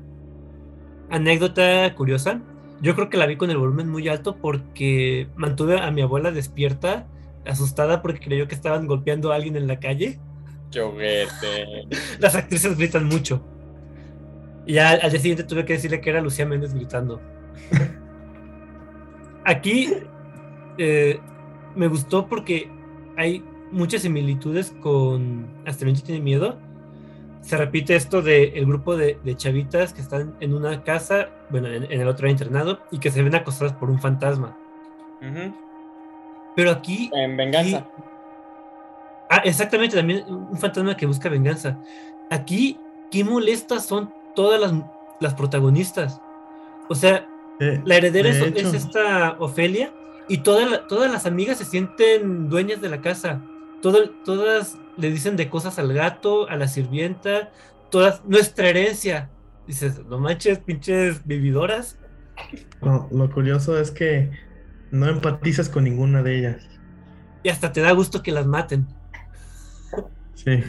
anécdota 1.11 1.95
curiosa, 1.95 2.41
yo 2.81 2.95
creo 2.95 3.11
que 3.11 3.17
la 3.17 3.27
vi 3.27 3.37
con 3.37 3.51
el 3.51 3.59
volumen 3.59 3.89
muy 3.89 4.09
alto 4.09 4.37
porque 4.37 5.29
mantuve 5.37 5.81
a 5.81 5.91
mi 5.91 6.03
abuela 6.03 6.33
despierta, 6.33 7.07
asustada 7.47 8.03
porque 8.03 8.21
creyó 8.21 8.49
que 8.49 8.55
estaban 8.55 8.87
golpeando 8.87 9.33
a 9.33 9.37
alguien 9.37 9.57
en 9.57 9.67
la 9.67 9.79
calle. 9.79 10.19
Choguete. 10.71 11.87
Las 12.19 12.35
actrices 12.35 12.77
gritan 12.77 13.07
mucho. 13.07 13.43
Y 14.67 14.75
ya 14.75 14.91
al 14.91 15.11
día 15.11 15.21
siguiente 15.21 15.45
tuve 15.45 15.65
que 15.65 15.75
decirle 15.75 16.01
que 16.01 16.11
era 16.11 16.21
Lucía 16.21 16.47
Méndez 16.47 16.75
gritando. 16.75 17.21
Aquí 19.45 19.93
eh, 20.79 21.21
me 21.75 21.89
gustó 21.89 22.29
porque 22.29 22.71
hay 23.17 23.45
muchas 23.71 24.03
similitudes 24.03 24.75
con 24.81 25.47
Hasta 25.67 25.85
el 25.85 26.03
tiene 26.03 26.21
miedo. 26.21 26.59
Se 27.41 27.57
repite 27.57 27.97
esto 27.97 28.23
del 28.23 28.53
el 28.55 28.67
grupo 28.67 28.97
de, 28.97 29.19
de 29.25 29.37
chavitas 29.37 29.93
que 29.93 30.01
están 30.01 30.37
en 30.39 30.55
una 30.55 30.85
casa, 30.85 31.31
bueno, 31.51 31.67
en, 31.69 31.91
en 31.91 32.01
el 32.01 32.07
otro 32.07 32.29
internado, 32.29 32.79
y 32.93 32.99
que 32.99 33.11
se 33.11 33.23
ven 33.23 33.35
acosadas 33.35 33.73
por 33.73 33.91
un 33.91 33.99
fantasma. 33.99 34.57
Pero 36.55 36.71
aquí 36.71 37.11
En 37.13 37.37
venganza. 37.37 37.87
Ah, 39.29 39.41
exactamente, 39.45 39.97
también 39.97 40.25
un 40.29 40.59
fantasma 40.59 40.97
que 40.97 41.07
busca 41.07 41.29
venganza. 41.29 41.79
Aquí, 42.31 42.79
qué 43.11 43.25
molestas 43.25 43.87
son 43.87 44.13
todas 44.35 44.61
las, 44.61 44.73
las 45.21 45.35
protagonistas. 45.35 46.21
O 46.89 46.95
sea, 46.95 47.27
Eh, 47.61 47.81
la 47.85 47.97
heredera 47.97 48.31
de 48.31 48.41
es, 48.41 48.47
hecho, 48.47 48.69
es 48.69 48.75
esta 48.75 49.37
Ofelia 49.39 49.93
y 50.29 50.39
toda 50.39 50.67
la- 50.67 50.87
todas 50.87 51.11
las 51.13 51.27
amigas 51.27 51.59
se 51.59 51.65
sienten 51.65 52.49
dueñas 52.49 52.81
de 52.81 52.89
la 52.89 53.01
casa. 53.01 53.41
Todo- 53.83 54.11
todas 54.25 54.79
le 54.97 55.11
dicen 55.11 55.37
de 55.37 55.49
cosas 55.51 55.79
al 55.79 55.93
gato, 55.93 56.49
a 56.49 56.57
la 56.57 56.69
sirvienta, 56.69 57.51
todas, 57.91 58.25
nuestra 58.25 58.69
herencia. 58.69 59.31
Dices, 59.67 60.01
no 60.07 60.19
manches, 60.19 60.59
pinches 60.59 61.25
vividoras. 61.27 61.99
no, 62.81 63.09
lo 63.13 63.31
curioso 63.31 63.79
es 63.79 63.91
que 63.91 64.31
no 64.91 65.07
empatizas 65.09 65.69
con 65.69 65.85
ninguna 65.85 66.23
de 66.23 66.39
ellas. 66.39 66.69
Y 67.45 67.49
hasta 67.49 67.73
te 67.73 67.81
da 67.81 67.93
gusto 67.93 68.23
que 68.23 68.33
las 68.33 68.47
maten. 68.47 68.87
Sí. 70.35 70.61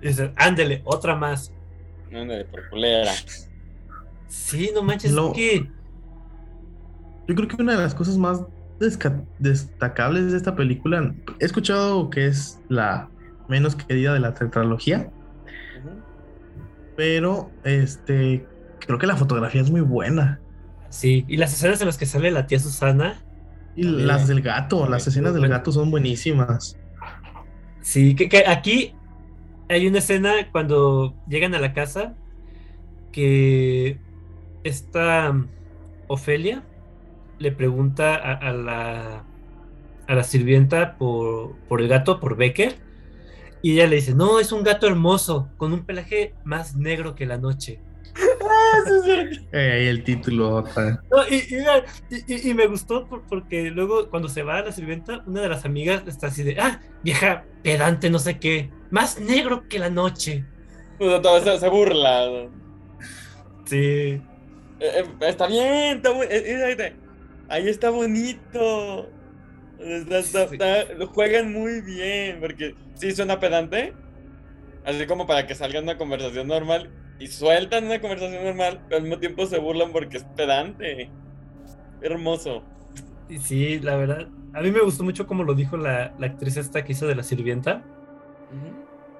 Dices, 0.00 0.30
ándele, 0.36 0.82
otra 0.84 1.16
más. 1.16 1.52
Ándale, 2.12 2.44
por 2.44 2.68
culera. 2.68 3.12
Sí, 4.28 4.70
no 4.74 4.82
manches, 4.82 5.12
Lo- 5.12 5.28
es 5.28 5.32
que 5.34 5.70
Yo 7.28 7.34
creo 7.34 7.48
que 7.48 7.60
una 7.60 7.72
de 7.72 7.78
las 7.78 7.94
cosas 7.94 8.16
más 8.16 8.42
destacables 8.78 10.30
de 10.30 10.36
esta 10.36 10.54
película, 10.54 11.14
he 11.40 11.44
escuchado 11.44 12.10
que 12.10 12.26
es 12.26 12.60
la 12.68 13.08
menos 13.48 13.74
querida 13.74 14.12
de 14.12 14.20
la 14.20 14.34
tetralogía, 14.34 15.10
pero 16.96 17.50
este 17.64 18.46
creo 18.86 18.98
que 18.98 19.06
la 19.06 19.16
fotografía 19.16 19.60
es 19.60 19.70
muy 19.70 19.80
buena. 19.80 20.40
Sí, 20.88 21.24
y 21.28 21.36
las 21.36 21.52
escenas 21.52 21.80
en 21.80 21.86
las 21.86 21.98
que 21.98 22.06
sale 22.06 22.30
la 22.30 22.46
tía 22.46 22.58
Susana, 22.58 23.22
Y 23.74 23.82
También. 23.82 24.06
las 24.06 24.28
del 24.28 24.40
gato, 24.40 24.88
las 24.88 25.06
escenas 25.06 25.34
del 25.34 25.48
gato 25.48 25.72
son 25.72 25.90
buenísimas. 25.90 26.78
sí, 27.80 28.14
que, 28.14 28.28
que 28.28 28.46
aquí 28.46 28.94
hay 29.68 29.86
una 29.86 29.98
escena 29.98 30.32
cuando 30.52 31.14
llegan 31.28 31.54
a 31.54 31.58
la 31.58 31.72
casa 31.72 32.14
que 33.12 33.98
esta 34.64 35.30
um, 35.30 35.48
Ofelia 36.06 36.62
le 37.38 37.52
pregunta 37.52 38.14
a, 38.16 38.32
a 38.34 38.52
la, 38.52 39.24
a 40.06 40.14
la 40.14 40.24
sirvienta 40.24 40.96
por, 40.96 41.56
por 41.68 41.80
el 41.80 41.88
gato, 41.88 42.18
por 42.20 42.36
Becker, 42.36 42.76
y 43.62 43.72
ella 43.72 43.86
le 43.86 43.96
dice, 43.96 44.14
no, 44.14 44.38
es 44.40 44.52
un 44.52 44.62
gato 44.62 44.86
hermoso, 44.86 45.48
con 45.56 45.72
un 45.72 45.84
pelaje 45.84 46.34
más 46.44 46.76
negro 46.76 47.14
que 47.14 47.26
la 47.26 47.38
noche. 47.38 47.80
Eh, 49.52 49.72
ahí 49.72 49.86
el 49.86 50.04
título. 50.04 50.64
No, 51.10 51.26
y, 51.28 51.36
y- 51.36 52.34
y- 52.34 52.50
y 52.50 52.54
me 52.54 52.66
gustó 52.66 53.06
por- 53.06 53.22
porque 53.26 53.70
luego 53.70 54.08
cuando 54.08 54.28
se 54.28 54.42
va 54.42 54.58
a 54.58 54.62
la 54.62 54.72
sirvienta, 54.72 55.22
una 55.26 55.42
de 55.42 55.48
las 55.48 55.64
amigas 55.64 56.02
está 56.06 56.28
así 56.28 56.42
de, 56.42 56.58
ah, 56.60 56.80
vieja 57.02 57.44
pedante, 57.62 58.08
no 58.10 58.18
sé 58.18 58.38
qué, 58.38 58.70
más 58.90 59.18
negro 59.20 59.68
que 59.68 59.78
la 59.78 59.90
noche. 59.90 60.44
O 60.98 61.20
sea, 61.42 61.58
se, 61.58 61.68
burla. 61.68 62.48
Sí. 63.64 63.76
Eh, 63.76 64.22
eh, 64.80 65.04
está 65.22 65.46
bien, 65.46 65.96
está 65.98 66.10
eh, 66.22 66.74
eh, 66.78 66.96
Ahí 67.48 67.68
está 67.68 67.90
bonito. 67.90 69.08
Está- 69.78 70.44
está- 70.44 70.92
lo 70.94 71.06
juegan 71.08 71.52
muy 71.52 71.80
bien. 71.80 72.40
Porque 72.40 72.74
sí 72.94 73.12
suena 73.12 73.38
pedante. 73.40 73.92
Así 74.84 75.06
como 75.06 75.26
para 75.26 75.46
que 75.46 75.54
salga 75.54 75.80
una 75.80 75.98
conversación 75.98 76.48
normal. 76.48 76.90
Y 77.18 77.26
sueltan 77.28 77.86
una 77.86 78.00
conversación 78.00 78.44
normal. 78.44 78.80
Pero 78.84 78.96
al 78.96 79.02
mismo 79.02 79.18
tiempo 79.18 79.46
se 79.46 79.58
burlan 79.58 79.92
porque 79.92 80.18
es 80.18 80.24
pedante. 80.36 81.10
Hermoso. 82.02 82.62
Y 83.28 83.38
sí, 83.38 83.80
la 83.80 83.96
verdad, 83.96 84.28
a 84.52 84.60
mí 84.60 84.70
me 84.70 84.80
gustó 84.80 85.02
mucho 85.02 85.26
como 85.26 85.42
lo 85.42 85.54
dijo 85.54 85.76
la, 85.76 86.14
la 86.18 86.26
actriz 86.28 86.56
esta 86.56 86.84
que 86.84 86.92
hizo 86.92 87.06
de 87.06 87.14
la 87.16 87.22
sirvienta. 87.24 87.82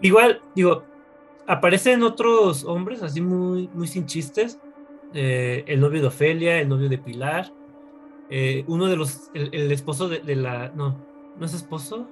Igual, 0.00 0.40
digo, 0.54 0.84
aparecen 1.46 2.02
otros 2.02 2.64
hombres 2.64 3.02
así 3.02 3.20
muy, 3.20 3.68
muy 3.72 3.88
sin 3.88 4.06
chistes. 4.06 4.58
Eh, 5.14 5.64
el 5.66 5.80
novio 5.80 6.00
de 6.02 6.06
Ofelia, 6.08 6.60
el 6.60 6.68
novio 6.68 6.88
de 6.88 6.98
Pilar. 6.98 7.52
Eh, 8.30 8.64
uno 8.66 8.86
de 8.86 8.96
los, 8.96 9.30
el, 9.34 9.54
el 9.54 9.72
esposo 9.72 10.08
de, 10.08 10.20
de 10.20 10.36
la, 10.36 10.70
no, 10.74 10.96
¿no 11.38 11.46
es 11.46 11.54
esposo? 11.54 12.08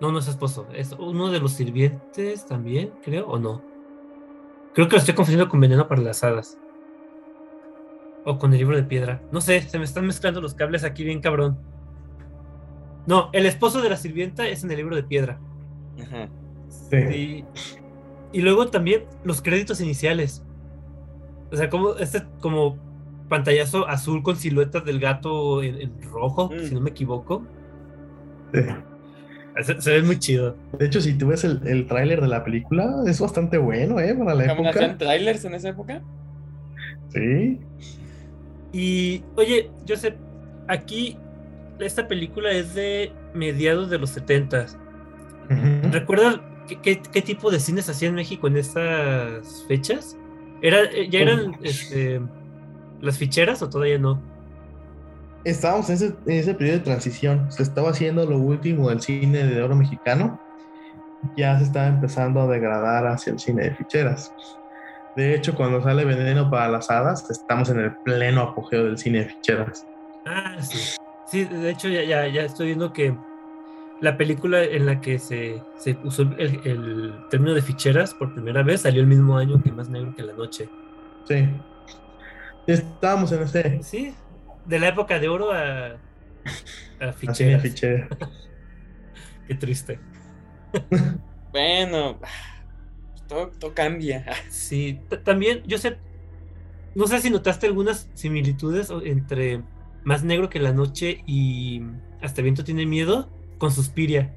No, 0.00 0.12
no 0.12 0.18
es 0.18 0.28
esposo, 0.28 0.66
es 0.74 0.92
uno 0.98 1.30
de 1.30 1.40
los 1.40 1.52
sirvientes 1.52 2.44
también, 2.46 2.92
creo, 3.02 3.26
o 3.28 3.38
no. 3.38 3.62
Creo 4.74 4.88
que 4.88 4.96
lo 4.96 4.98
estoy 4.98 5.14
confundiendo 5.14 5.48
con 5.50 5.58
Veneno 5.58 5.88
para 5.88 6.02
las 6.02 6.22
Hadas. 6.22 6.58
O 8.24 8.38
con 8.38 8.52
el 8.52 8.58
libro 8.58 8.76
de 8.76 8.82
piedra. 8.82 9.22
No 9.32 9.40
sé, 9.40 9.62
se 9.62 9.78
me 9.78 9.84
están 9.84 10.06
mezclando 10.06 10.40
los 10.40 10.52
cables 10.52 10.84
aquí 10.84 11.02
bien 11.02 11.20
cabrón. 11.20 11.56
No, 13.06 13.30
el 13.32 13.46
esposo 13.46 13.80
de 13.80 13.88
la 13.88 13.96
sirvienta 13.96 14.46
es 14.48 14.64
en 14.64 14.70
el 14.70 14.76
libro 14.76 14.96
de 14.96 15.04
piedra. 15.04 15.38
Ajá. 16.02 16.28
Y, 16.92 17.44
y 18.32 18.40
luego 18.42 18.66
también 18.66 19.04
los 19.24 19.40
créditos 19.40 19.80
iniciales. 19.80 20.44
O 21.50 21.56
sea, 21.56 21.70
como 21.70 21.94
este 21.94 22.26
como 22.40 22.76
pantallazo 23.28 23.88
azul 23.88 24.22
con 24.22 24.36
siluetas 24.36 24.84
del 24.84 25.00
gato 25.00 25.62
en, 25.62 25.80
en 25.80 26.02
rojo, 26.02 26.50
Mm. 26.52 26.58
si 26.68 26.74
no 26.74 26.80
me 26.80 26.90
equivoco. 26.90 27.44
Sí. 28.52 28.60
Se, 29.62 29.80
se 29.80 29.90
ve 29.90 30.02
muy 30.02 30.18
chido. 30.18 30.54
De 30.78 30.86
hecho, 30.86 31.00
si 31.00 31.14
tú 31.16 31.28
ves 31.28 31.42
el, 31.44 31.60
el 31.66 31.86
tráiler 31.86 32.20
de 32.20 32.28
la 32.28 32.44
película, 32.44 32.94
es 33.06 33.20
bastante 33.20 33.56
bueno, 33.58 33.98
¿eh? 34.00 34.14
Para 34.14 34.34
la 34.34 34.46
¿También 34.46 34.68
hacían 34.68 34.84
época. 34.90 34.98
trailers 34.98 35.44
en 35.46 35.54
esa 35.54 35.68
época? 35.70 36.02
Sí. 37.08 37.58
Y 38.72 39.22
oye, 39.36 39.70
Joseph, 39.88 40.14
aquí 40.68 41.16
esta 41.80 42.06
película 42.08 42.50
es 42.52 42.74
de 42.74 43.12
mediados 43.34 43.90
de 43.90 43.98
los 43.98 44.10
70 44.10 44.66
Ujú. 45.48 45.92
¿Recuerdas 45.92 46.40
qué, 46.68 46.80
qué- 46.80 47.00
qué 47.12 47.22
tipo 47.22 47.50
de 47.50 47.60
cines 47.60 47.88
hacía 47.88 48.08
en 48.08 48.14
México 48.16 48.48
en 48.48 48.56
esas 48.56 49.64
fechas? 49.68 50.16
¿Era, 50.60 50.82
eh, 50.84 51.08
¿Ya 51.08 51.20
eran 51.20 51.56
este, 51.62 52.20
las 53.06 53.18
ficheras 53.18 53.62
o 53.62 53.70
todavía 53.70 53.98
no? 53.98 54.20
Estábamos 55.44 55.88
en 55.88 55.94
ese, 55.94 56.06
en 56.26 56.32
ese 56.32 56.54
periodo 56.54 56.78
de 56.78 56.84
transición. 56.84 57.50
Se 57.50 57.62
estaba 57.62 57.90
haciendo 57.90 58.26
lo 58.26 58.38
último 58.38 58.88
del 58.88 59.00
cine 59.00 59.44
de 59.44 59.62
oro 59.62 59.76
mexicano. 59.76 60.40
Ya 61.36 61.56
se 61.58 61.64
estaba 61.64 61.86
empezando 61.86 62.40
a 62.40 62.46
degradar 62.46 63.06
hacia 63.06 63.32
el 63.32 63.38
cine 63.38 63.64
de 63.64 63.74
ficheras. 63.74 64.32
De 65.16 65.34
hecho, 65.34 65.54
cuando 65.54 65.82
sale 65.82 66.04
Veneno 66.04 66.50
para 66.50 66.68
las 66.68 66.90
Hadas, 66.90 67.30
estamos 67.30 67.70
en 67.70 67.78
el 67.80 67.96
pleno 68.04 68.42
apogeo 68.42 68.84
del 68.84 68.98
cine 68.98 69.20
de 69.20 69.24
ficheras. 69.26 69.86
Ah, 70.26 70.56
sí. 70.60 70.96
Sí, 71.26 71.44
de 71.44 71.70
hecho 71.70 71.88
ya, 71.88 72.04
ya, 72.04 72.28
ya 72.28 72.42
estoy 72.42 72.66
viendo 72.66 72.92
que 72.92 73.16
la 74.00 74.16
película 74.16 74.62
en 74.62 74.84
la 74.84 75.00
que 75.00 75.18
se, 75.18 75.62
se 75.78 75.96
usó 76.04 76.22
el, 76.22 76.60
el 76.64 77.14
término 77.30 77.54
de 77.54 77.62
ficheras 77.62 78.14
por 78.14 78.32
primera 78.34 78.62
vez 78.62 78.82
salió 78.82 79.00
el 79.00 79.06
mismo 79.06 79.38
año 79.38 79.60
que 79.62 79.72
Más 79.72 79.88
Negro 79.88 80.14
que 80.14 80.22
la 80.22 80.34
Noche. 80.34 80.68
Sí. 81.24 81.48
Estábamos 82.66 83.32
en 83.32 83.42
ese. 83.42 83.82
Sí, 83.82 84.14
de 84.64 84.78
la 84.78 84.88
época 84.88 85.18
de 85.20 85.28
oro 85.28 85.52
a, 85.52 86.00
a 87.00 87.12
ficheras. 87.12 87.62
fiché. 87.62 88.08
Qué 89.46 89.54
triste. 89.54 90.00
Bueno, 91.52 92.20
todo, 93.26 93.50
todo 93.58 93.74
cambia. 93.74 94.30
Sí, 94.48 95.00
también 95.24 95.62
yo 95.66 95.78
sé, 95.78 95.98
no 96.94 97.06
sé 97.06 97.20
si 97.20 97.30
notaste 97.30 97.66
algunas 97.66 98.10
similitudes 98.14 98.90
entre 99.04 99.64
Más 100.04 100.24
negro 100.24 100.48
que 100.50 100.60
la 100.60 100.72
noche 100.72 101.22
y 101.26 101.82
Hasta 102.20 102.40
el 102.40 102.44
viento 102.44 102.64
tiene 102.64 102.86
miedo 102.86 103.30
con 103.58 103.72
Suspiria. 103.72 104.36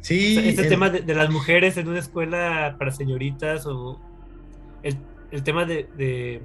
Sí, 0.00 0.38
O 0.38 0.40
sea, 0.40 0.50
este 0.50 0.64
tema 0.64 0.90
de, 0.90 1.00
de 1.02 1.14
las 1.14 1.30
mujeres 1.30 1.76
en 1.76 1.88
una 1.88 1.98
escuela 2.00 2.76
para 2.78 2.92
señoritas 2.92 3.66
o 3.66 4.00
el, 4.82 4.98
el 5.30 5.42
tema 5.44 5.64
de, 5.66 5.84
de 5.96 6.42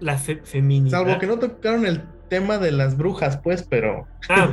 la 0.00 0.18
fe, 0.18 0.40
feminidad. 0.44 0.98
salvo 1.04 1.18
que 1.18 1.26
no 1.26 1.38
tocaron 1.38 1.86
el 1.86 2.02
tema 2.28 2.58
de 2.58 2.72
las 2.72 2.96
brujas, 2.96 3.38
pues, 3.38 3.62
pero, 3.62 4.06
Ah, 4.28 4.52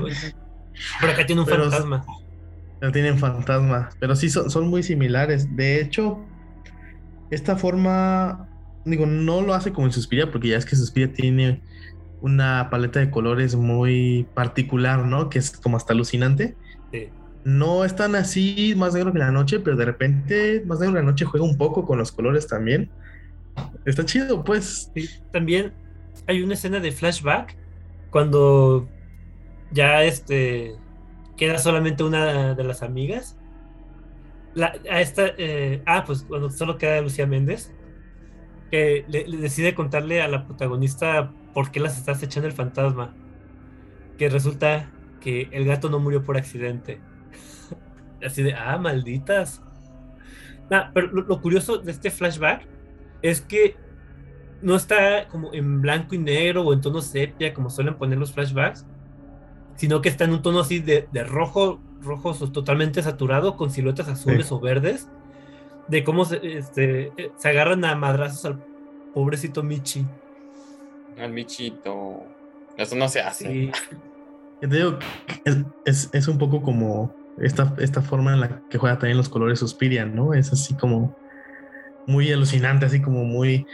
pero 1.01 1.13
acá 1.13 1.25
tiene 1.25 1.41
un 1.41 1.47
Pero- 1.47 1.63
fantasma. 1.63 2.05
pero 2.79 2.91
tienen 2.91 3.17
fantasmas. 3.17 3.95
Pero 3.99 4.15
sí 4.15 4.29
son, 4.29 4.49
son 4.49 4.67
muy 4.69 4.83
similares. 4.83 5.55
De 5.55 5.79
hecho, 5.81 6.19
esta 7.31 7.55
forma, 7.57 8.47
digo, 8.85 9.05
no 9.05 9.41
lo 9.41 9.53
hace 9.53 9.71
como 9.71 9.87
en 9.87 9.93
Suspiria, 9.93 10.31
porque 10.31 10.49
ya 10.49 10.57
es 10.57 10.65
que 10.65 10.75
Suspiria 10.75 11.11
tiene 11.11 11.61
una 12.21 12.69
paleta 12.69 12.99
de 12.99 13.09
colores 13.11 13.55
muy 13.55 14.25
particular, 14.33 15.05
¿no? 15.05 15.29
Que 15.29 15.39
es 15.39 15.51
como 15.51 15.77
hasta 15.77 15.93
alucinante. 15.93 16.55
Sí. 16.91 17.09
No 17.43 17.85
es 17.85 17.95
tan 17.95 18.15
así 18.15 18.73
más 18.75 18.93
negro 18.93 19.13
que 19.13 19.19
la 19.19 19.31
noche, 19.31 19.59
pero 19.59 19.75
de 19.75 19.85
repente 19.85 20.63
más 20.65 20.79
negro 20.79 20.95
que 20.95 20.99
la 21.01 21.05
noche 21.05 21.25
juega 21.25 21.45
un 21.45 21.57
poco 21.57 21.85
con 21.85 21.97
los 21.99 22.11
colores 22.11 22.47
también. 22.47 22.89
Está 23.85 24.03
chido, 24.05 24.43
pues. 24.43 24.91
También 25.31 25.73
hay 26.27 26.41
una 26.41 26.55
escena 26.55 26.79
de 26.79 26.91
flashback 26.91 27.55
cuando 28.09 28.87
ya 29.71 30.03
este 30.03 30.75
queda 31.37 31.57
solamente 31.57 32.03
una 32.03 32.55
de 32.55 32.63
las 32.63 32.81
amigas. 32.81 33.37
A 34.89 35.01
esta, 35.01 35.27
eh, 35.37 35.81
ah, 35.85 36.03
pues 36.05 36.23
cuando 36.23 36.49
solo 36.49 36.77
queda 36.77 37.01
Lucía 37.01 37.27
Méndez, 37.27 37.73
que 38.71 39.05
le, 39.09 39.27
le 39.27 39.37
decide 39.37 39.75
contarle 39.75 40.21
a 40.21 40.29
la 40.29 40.45
protagonista 40.45 41.31
por 41.53 41.71
qué 41.71 41.79
las 41.79 41.97
estás 41.97 42.23
echando 42.23 42.47
el 42.47 42.53
fantasma. 42.53 43.13
Que 44.17 44.29
resulta 44.29 44.89
que 45.19 45.49
el 45.51 45.65
gato 45.65 45.89
no 45.89 45.99
murió 45.99 46.23
por 46.23 46.37
accidente. 46.37 47.01
Así 48.25 48.43
de, 48.43 48.53
ah, 48.53 48.77
malditas. 48.77 49.61
Nah, 50.69 50.91
pero 50.93 51.07
lo 51.11 51.41
curioso 51.41 51.77
de 51.77 51.91
este 51.91 52.09
flashback 52.09 52.74
es 53.21 53.41
que 53.41 53.75
no 54.61 54.75
está 54.75 55.27
como 55.27 55.53
en 55.53 55.81
blanco 55.81 56.15
y 56.15 56.17
negro 56.17 56.63
o 56.63 56.73
en 56.73 56.81
tono 56.81 57.01
sepia 57.01 57.53
como 57.53 57.69
suelen 57.69 57.95
poner 57.95 58.17
los 58.17 58.31
flashbacks, 58.33 58.85
sino 59.75 60.01
que 60.01 60.09
está 60.09 60.23
en 60.23 60.31
un 60.31 60.41
tono 60.41 60.61
así 60.61 60.79
de, 60.79 61.07
de 61.11 61.23
rojo, 61.23 61.79
rojo 62.01 62.33
totalmente 62.49 63.01
saturado 63.03 63.57
con 63.57 63.69
siluetas 63.71 64.07
azules 64.07 64.47
Sí. 64.47 64.53
o 64.53 64.59
verdes, 64.59 65.07
de 65.87 66.03
cómo 66.03 66.25
se, 66.25 66.39
este, 66.57 67.11
se 67.37 67.49
agarran 67.49 67.83
a 67.85 67.95
madrazos 67.95 68.45
al 68.45 68.63
pobrecito 69.13 69.61
Michi. 69.63 70.05
Al 71.19 71.31
bichito. 71.31 72.23
Eso 72.77 72.95
no 72.95 73.07
se 73.07 73.21
hace. 73.21 73.47
Sí, 73.47 73.71
Te 74.61 74.67
digo, 74.67 74.97
es, 75.43 75.57
es, 75.85 76.09
es 76.13 76.27
un 76.27 76.37
poco 76.37 76.61
como 76.61 77.13
esta, 77.37 77.73
esta 77.77 78.01
forma 78.01 78.33
en 78.33 78.39
la 78.39 78.61
que 78.69 78.77
juega 78.77 78.97
también 78.97 79.17
los 79.17 79.29
colores 79.29 79.59
Suspiria, 79.59 80.05
¿no? 80.05 80.33
Es 80.33 80.51
así 80.53 80.73
como 80.75 81.15
muy 82.07 82.31
alucinante, 82.31 82.85
así 82.85 83.01
como 83.01 83.23
muy... 83.23 83.65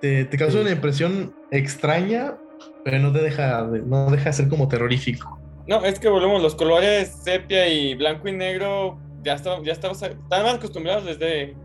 Te, 0.00 0.24
te 0.26 0.36
causa 0.36 0.54
Sí. 0.58 0.60
una 0.62 0.70
impresión 0.72 1.34
extraña, 1.50 2.36
pero 2.84 2.98
no 2.98 3.12
te 3.12 3.20
deja, 3.22 3.64
de- 3.66 3.82
no 3.82 4.10
deja 4.10 4.24
de 4.24 4.32
ser 4.32 4.48
como 4.48 4.68
terrorífico. 4.68 5.38
No, 5.66 5.84
es 5.84 5.98
que 5.98 6.08
volvemos, 6.08 6.42
los 6.42 6.54
colores 6.54 7.08
sepia 7.22 7.68
y 7.68 7.94
blanco 7.94 8.28
y 8.28 8.32
negro 8.32 8.98
ya, 9.24 9.34
está- 9.34 9.60
ya 9.62 9.72
estamos 9.72 9.98
tan 10.00 10.42
más 10.44 10.54
acostumbrados 10.54 11.04
desde, 11.06 11.56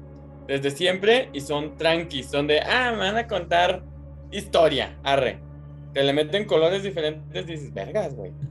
desde 0.48 0.72
siempre 0.72 1.30
y 1.34 1.42
son 1.42 1.78
tranquis, 1.78 2.28
son 2.28 2.48
de, 2.48 2.62
ah, 2.62 2.92
me 2.94 2.98
van 3.00 3.18
a 3.18 3.28
contar 3.28 3.84
historia, 4.32 4.98
arre. 5.04 5.40
Que 5.94 6.02
le 6.04 6.14
meten 6.14 6.46
colores 6.46 6.84
diferentes 6.84 7.44
y 7.48 7.52
dices, 7.52 7.74
vergas, 7.74 8.16
güey. 8.16 8.32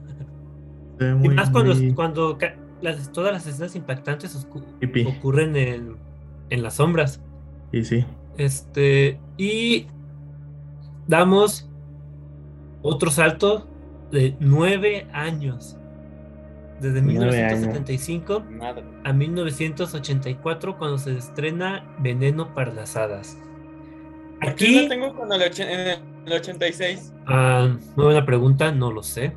Y 1.23 1.29
más 1.29 1.49
cuando, 1.49 1.73
muy 1.73 1.93
cuando 1.95 2.37
las, 2.81 3.11
todas 3.11 3.33
las 3.33 3.47
escenas 3.47 3.75
impactantes 3.75 4.35
ocurren 4.35 5.55
en, 5.55 5.97
en 6.51 6.61
las 6.61 6.75
sombras. 6.75 7.19
Y 7.71 7.83
sí. 7.83 8.05
Este, 8.37 9.19
y 9.37 9.87
damos 11.07 11.67
otro 12.83 13.09
salto 13.09 13.67
de 14.11 14.35
nueve 14.39 15.07
años. 15.13 15.77
Desde 16.79 17.01
Nueve 17.01 17.43
años. 17.43 17.59
1975 17.59 18.39
Madre. 18.49 18.83
a 19.03 19.13
1984, 19.13 20.77
cuando 20.79 20.97
se 20.97 21.15
estrena 21.15 21.95
Veneno 21.99 22.55
para 22.55 22.73
las 22.73 22.97
Hadas. 22.97 23.37
Aquí 24.41 24.87
tengo 24.89 25.13
con 25.15 25.31
el, 25.31 25.41
en 25.43 26.01
el 26.25 26.33
86. 26.33 27.13
ah, 27.27 27.77
muy 27.95 28.05
buena 28.05 28.25
pregunta, 28.25 28.71
no 28.71 28.91
lo 28.91 29.03
sé. 29.03 29.33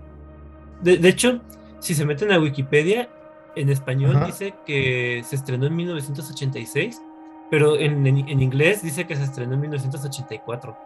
De, 0.80 0.96
de 0.96 1.08
hecho, 1.10 1.42
si 1.80 1.94
se 1.94 2.06
meten 2.06 2.32
a 2.32 2.40
Wikipedia, 2.40 3.10
en 3.56 3.68
español 3.68 4.16
Ajá. 4.16 4.26
dice 4.26 4.54
que 4.66 5.22
se 5.24 5.36
estrenó 5.36 5.66
en 5.66 5.76
1986, 5.76 7.00
pero 7.50 7.76
en, 7.76 8.06
en- 8.06 8.28
en 8.28 8.40
inglés 8.42 8.82
dice 8.82 9.06
que 9.06 9.16
se 9.16 9.24
estrenó 9.24 9.54
en 9.54 9.60
1984. 9.60 10.76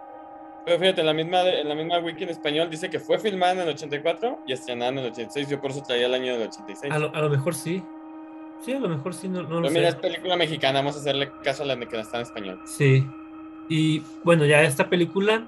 Pero 0.66 0.78
fíjate, 0.80 1.00
en 1.00 1.06
la 1.06 1.14
misma, 1.14 1.40
en 1.48 1.68
la 1.68 1.74
misma 1.74 1.98
wiki 2.00 2.24
en 2.24 2.30
español 2.30 2.68
dice 2.68 2.90
que 2.90 2.98
fue 3.00 3.18
filmada 3.18 3.52
en 3.52 3.58
el 3.60 3.68
84 3.70 4.40
y 4.46 4.52
estrenada 4.52 4.90
en 4.92 4.98
el 4.98 5.06
86. 5.12 5.48
Yo 5.48 5.60
por 5.60 5.70
eso 5.70 5.82
traía 5.82 6.06
el 6.06 6.14
año 6.14 6.34
del 6.38 6.48
86. 6.48 6.92
A 6.92 6.98
lo, 6.98 7.14
a 7.14 7.20
lo 7.22 7.30
mejor 7.30 7.54
sí. 7.54 7.82
Sí, 8.60 8.72
a 8.72 8.80
lo 8.80 8.88
mejor 8.88 9.14
sí, 9.14 9.28
no, 9.28 9.44
no 9.44 9.60
lo 9.60 9.70
mira, 9.70 9.88
es 9.88 9.94
película 9.94 10.36
mexicana, 10.36 10.80
vamos 10.80 10.96
a 10.96 10.98
hacerle 10.98 11.30
caso 11.44 11.62
a 11.62 11.66
la 11.66 11.76
de 11.76 11.86
que 11.86 11.98
está 12.00 12.16
en 12.18 12.22
español. 12.24 12.60
Sí. 12.66 13.06
Y 13.68 14.02
bueno, 14.24 14.44
ya 14.46 14.62
esta 14.62 14.88
película 14.90 15.46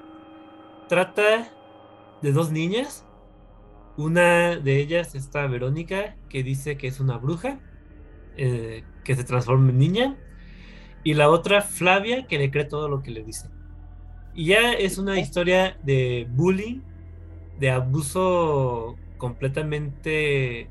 trata 0.89 1.49
de 2.23 2.33
dos 2.33 2.51
niñas. 2.53 3.05
Una 4.01 4.57
de 4.57 4.79
ellas 4.79 5.15
está 5.15 5.47
Verónica, 5.47 6.17
que 6.31 6.43
dice 6.43 6.79
que 6.79 6.87
es 6.87 7.01
una 7.01 7.19
bruja, 7.19 7.59
eh, 8.39 8.83
que 9.05 9.15
se 9.15 9.25
transforma 9.25 9.69
en 9.69 9.79
niña. 9.79 10.17
Y 11.05 11.13
la 11.13 11.29
otra, 11.29 11.61
Flavia, 11.61 12.27
que 12.27 12.39
le 12.39 12.51
cree 12.51 12.65
todo 12.65 12.89
lo 12.89 13.03
que 13.03 13.11
le 13.11 13.23
dice. 13.23 13.51
Y 14.35 14.47
ya 14.47 14.73
es 14.73 14.97
una 14.97 15.21
historia 15.21 15.77
de 15.83 16.27
bullying, 16.31 16.81
de 17.59 17.73
abuso 17.73 18.97
completamente 19.19 20.71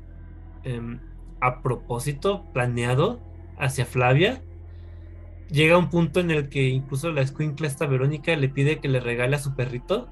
em, 0.64 0.98
a 1.40 1.62
propósito, 1.62 2.46
planeado 2.52 3.20
hacia 3.60 3.86
Flavia. 3.86 4.42
Llega 5.52 5.78
un 5.78 5.88
punto 5.88 6.18
en 6.18 6.32
el 6.32 6.48
que 6.48 6.64
incluso 6.64 7.12
la 7.12 7.20
escuincla 7.20 7.68
esta 7.68 7.86
Verónica 7.86 8.34
le 8.34 8.48
pide 8.48 8.80
que 8.80 8.88
le 8.88 8.98
regale 8.98 9.36
a 9.36 9.38
su 9.38 9.54
perrito, 9.54 10.08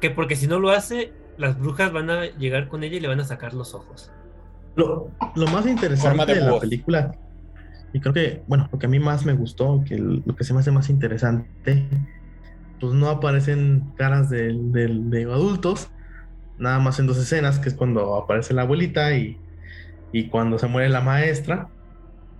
que 0.00 0.08
porque 0.08 0.36
si 0.36 0.46
no 0.46 0.58
lo 0.58 0.70
hace, 0.70 1.12
las 1.36 1.58
brujas 1.58 1.92
van 1.92 2.10
a 2.10 2.26
llegar 2.26 2.68
con 2.68 2.84
ella 2.84 2.96
y 2.96 3.00
le 3.00 3.08
van 3.08 3.20
a 3.20 3.24
sacar 3.24 3.54
los 3.54 3.74
ojos. 3.74 4.14
Lo, 4.74 5.16
lo 5.34 5.46
más 5.48 5.66
interesante 5.66 6.34
de 6.34 6.40
de, 6.40 6.42
la 6.42 6.58
voz. 6.58 6.60
película, 6.60 7.16
y 7.92 8.00
creo 8.00 8.14
que, 8.14 8.44
bueno, 8.48 8.68
lo 8.72 8.78
que 8.78 8.86
a 8.86 8.88
mí 8.90 9.00
más 9.00 9.26
me 9.26 9.34
gustó, 9.34 9.84
que 9.86 9.94
el- 9.96 10.22
lo 10.26 10.36
que 10.36 10.44
se 10.44 10.54
me 10.54 10.60
hace 10.60 10.72
más 10.72 10.90
interesante, 10.90 11.50
pues 12.80 12.92
no 12.94 13.08
aparecen 13.10 13.92
caras 13.96 14.30
de, 14.30 14.54
de- 14.58 14.88
de 15.04 15.24
adultos, 15.24 15.88
nada 16.58 16.78
más 16.80 16.98
en 17.00 17.06
dos 17.08 17.18
escenas, 17.18 17.58
que 17.60 17.70
es 17.70 17.76
cuando 17.76 18.16
aparece 18.16 18.54
la 18.54 18.62
abuelita 18.62 19.16
y, 19.16 19.42
y 20.12 20.30
cuando 20.30 20.58
se 20.58 20.68
muere 20.68 20.88
la 20.90 21.00
maestra. 21.02 21.70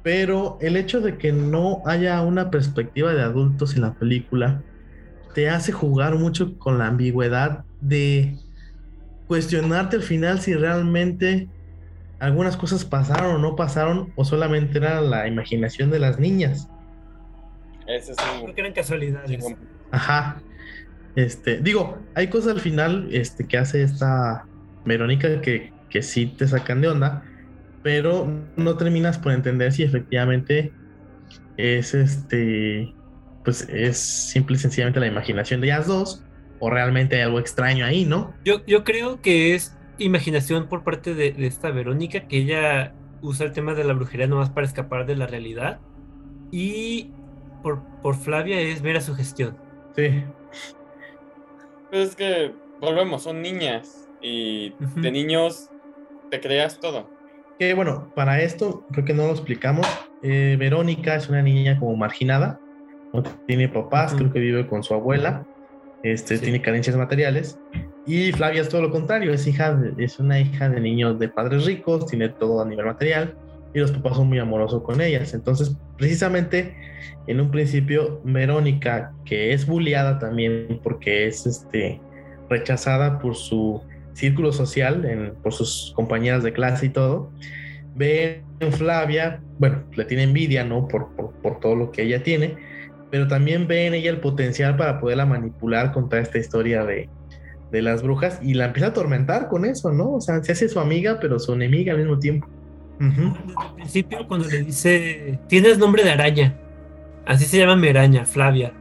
Pero 0.02 0.58
el 0.60 0.76
hecho 0.76 1.00
de 1.00 1.18
que 1.18 1.32
no 1.32 1.82
haya 1.86 2.22
una 2.22 2.50
perspectiva 2.50 3.14
de 3.14 3.22
adultos 3.22 3.76
en 3.76 3.82
la 3.82 3.94
película 3.94 4.64
te 5.32 5.50
hace 5.50 5.72
jugar 5.72 6.16
mucho 6.16 6.58
con 6.58 6.78
la 6.78 6.88
ambigüedad 6.88 7.66
de 7.80 8.43
cuestionarte 9.34 9.96
al 9.96 10.02
final 10.02 10.40
si 10.40 10.54
realmente 10.54 11.48
algunas 12.20 12.56
cosas 12.56 12.84
pasaron 12.84 13.34
o 13.34 13.38
no 13.38 13.56
pasaron 13.56 14.12
o 14.14 14.24
solamente 14.24 14.78
era 14.78 15.00
la 15.00 15.26
imaginación 15.26 15.90
de 15.90 15.98
las 15.98 16.20
niñas. 16.20 16.68
Ese 17.88 18.12
es 18.12 18.18
un 18.40 18.54
que 18.54 18.60
eran 18.60 18.72
casualidades. 18.72 19.44
Ajá. 19.90 20.40
Este, 21.16 21.58
digo, 21.58 21.98
hay 22.14 22.28
cosas 22.28 22.52
al 22.52 22.60
final 22.60 23.08
este, 23.10 23.44
que 23.48 23.58
hace 23.58 23.82
esta 23.82 24.46
Verónica 24.84 25.40
que, 25.40 25.72
que 25.90 26.02
sí 26.02 26.26
te 26.26 26.46
sacan 26.46 26.80
de 26.80 26.86
onda, 26.86 27.24
pero 27.82 28.30
no 28.54 28.76
terminas 28.76 29.18
por 29.18 29.32
entender 29.32 29.72
si 29.72 29.82
efectivamente 29.82 30.72
es 31.56 31.92
este, 31.92 32.94
pues 33.44 33.68
es 33.68 33.98
simple 33.98 34.54
y 34.54 34.60
sencillamente 34.60 35.00
la 35.00 35.08
imaginación 35.08 35.60
de 35.60 35.66
ellas 35.66 35.88
dos 35.88 36.24
o 36.60 36.70
realmente 36.70 37.16
hay 37.16 37.22
algo 37.22 37.38
extraño 37.38 37.84
ahí, 37.84 38.04
¿no? 38.04 38.34
Yo, 38.44 38.64
yo 38.66 38.84
creo 38.84 39.20
que 39.20 39.54
es 39.54 39.76
imaginación 39.98 40.68
por 40.68 40.82
parte 40.84 41.14
de, 41.14 41.32
de 41.32 41.46
esta 41.46 41.70
Verónica, 41.70 42.26
que 42.26 42.38
ella 42.38 42.94
usa 43.22 43.46
el 43.46 43.52
tema 43.52 43.74
de 43.74 43.84
la 43.84 43.92
brujería 43.94 44.26
nomás 44.26 44.50
para 44.50 44.66
escapar 44.66 45.06
de 45.06 45.16
la 45.16 45.26
realidad. 45.26 45.80
Y 46.50 47.10
por, 47.62 47.82
por 48.02 48.16
Flavia 48.16 48.60
es 48.60 48.82
mera 48.82 49.00
sugestión. 49.00 49.56
Sí. 49.96 50.24
Pues 51.90 52.10
es 52.10 52.16
que 52.16 52.54
volvemos, 52.80 53.22
son 53.22 53.40
niñas. 53.42 54.00
y 54.20 54.72
Ujú. 54.82 55.00
de 55.02 55.12
niños 55.12 55.68
te 56.30 56.40
creas 56.40 56.80
todo. 56.80 57.10
Que 57.58 57.74
bueno, 57.74 58.10
para 58.14 58.40
esto 58.42 58.84
creo 58.90 59.04
que 59.04 59.12
no 59.14 59.26
lo 59.26 59.32
explicamos. 59.32 59.86
Eh, 60.22 60.56
Verónica 60.58 61.14
es 61.14 61.28
una 61.28 61.42
niña 61.42 61.78
como 61.78 61.94
marginada, 61.94 62.58
no 63.12 63.22
tiene 63.46 63.68
papás, 63.68 64.12
Ujú. 64.12 64.22
creo 64.22 64.32
que 64.32 64.40
vive 64.40 64.66
con 64.66 64.82
su 64.82 64.94
abuela, 64.94 65.46
este, 66.04 66.36
Sí. 66.36 66.44
tiene 66.44 66.62
carencias 66.62 66.94
materiales. 66.96 67.58
Y 68.06 68.30
Flavia 68.32 68.60
es 68.60 68.68
todo 68.68 68.82
lo 68.82 68.90
contrario, 68.90 69.32
es 69.32 69.46
hija 69.46 69.74
de- 69.74 70.04
es 70.04 70.18
una 70.20 70.38
hija 70.38 70.68
de 70.68 70.80
niños 70.80 71.18
de 71.18 71.28
padres 71.28 71.64
ricos, 71.64 72.06
tiene 72.06 72.28
todo 72.28 72.60
a 72.62 72.66
nivel 72.68 72.84
material 72.86 73.34
y 73.74 73.78
los 73.80 73.90
papás 73.90 74.16
son 74.18 74.28
muy 74.28 74.38
amorosos 74.38 74.82
con 74.82 75.00
ellas. 75.00 75.34
Entonces, 75.34 75.76
precisamente 75.98 76.76
en 77.26 77.40
un 77.40 77.50
principio, 77.50 78.20
Verónica, 78.22 79.12
que 79.24 79.52
es 79.54 79.66
bulliada 79.66 80.18
también 80.18 80.78
porque 80.82 81.26
es 81.26 81.46
este, 81.46 81.98
rechazada 82.50 83.18
por 83.18 83.34
su 83.34 83.82
círculo 84.12 84.52
social, 84.52 85.04
en- 85.06 85.34
por 85.42 85.52
sus 85.54 85.92
compañeras 85.96 86.44
de 86.44 86.52
clase 86.52 86.86
y 86.86 86.88
todo, 86.90 87.32
ve 87.96 88.42
en 88.60 88.72
Flavia, 88.72 89.40
bueno, 89.58 89.82
le 89.96 90.04
tiene 90.04 90.24
envidia, 90.24 90.62
¿no? 90.64 90.86
Por, 90.86 91.14
por, 91.16 91.32
por 91.42 91.58
todo 91.60 91.74
lo 91.74 91.90
que 91.90 92.02
ella 92.02 92.22
tiene, 92.22 92.56
pero 93.14 93.28
también 93.28 93.68
ve 93.68 93.86
en 93.86 93.94
ella 93.94 94.10
el 94.10 94.18
potencial 94.18 94.76
para 94.76 94.98
poderla 94.98 95.24
manipular 95.24 95.92
contra 95.92 96.18
esta 96.18 96.36
historia 96.36 96.84
de, 96.84 97.08
de 97.70 97.80
las 97.80 98.02
brujas 98.02 98.40
y 98.42 98.54
la 98.54 98.64
empieza 98.64 98.88
a 98.88 98.90
atormentar 98.90 99.46
con 99.46 99.64
eso, 99.64 99.92
¿no? 99.92 100.14
O 100.14 100.20
sea, 100.20 100.42
se 100.42 100.50
hace 100.50 100.68
su 100.68 100.80
amiga, 100.80 101.20
pero 101.20 101.38
su 101.38 101.52
enemiga 101.52 101.92
al 101.92 102.00
mismo 102.00 102.18
tiempo. 102.18 102.48
Ujú. 102.98 103.32
Desde 103.46 103.68
el 103.68 103.74
principio, 103.76 104.26
cuando 104.26 104.48
le 104.48 104.62
dice, 104.64 105.38
tienes 105.46 105.78
nombre 105.78 106.02
de 106.02 106.10
araña, 106.10 106.58
así 107.24 107.44
se 107.44 107.58
llama 107.58 107.76
mi 107.76 107.86
araña, 107.86 108.24
Flavia. 108.24 108.72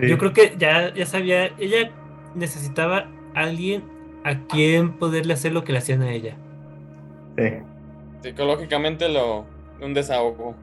Yo 0.00 0.16
creo 0.18 0.32
que 0.32 0.54
ya, 0.56 0.94
ya 0.94 1.04
sabía, 1.04 1.46
ella 1.58 1.90
necesitaba 2.36 3.08
a 3.34 3.40
alguien 3.40 3.82
a 4.22 4.38
quien 4.46 4.98
poderle 4.98 5.32
hacer 5.32 5.50
lo 5.50 5.64
que 5.64 5.72
le 5.72 5.78
hacían 5.78 6.02
a 6.02 6.12
ella. 6.12 6.36
Sí. 7.36 7.54
Psicológicamente 8.22 9.08
lo 9.08 9.46
un 9.80 9.94
desahogo. 9.94 10.54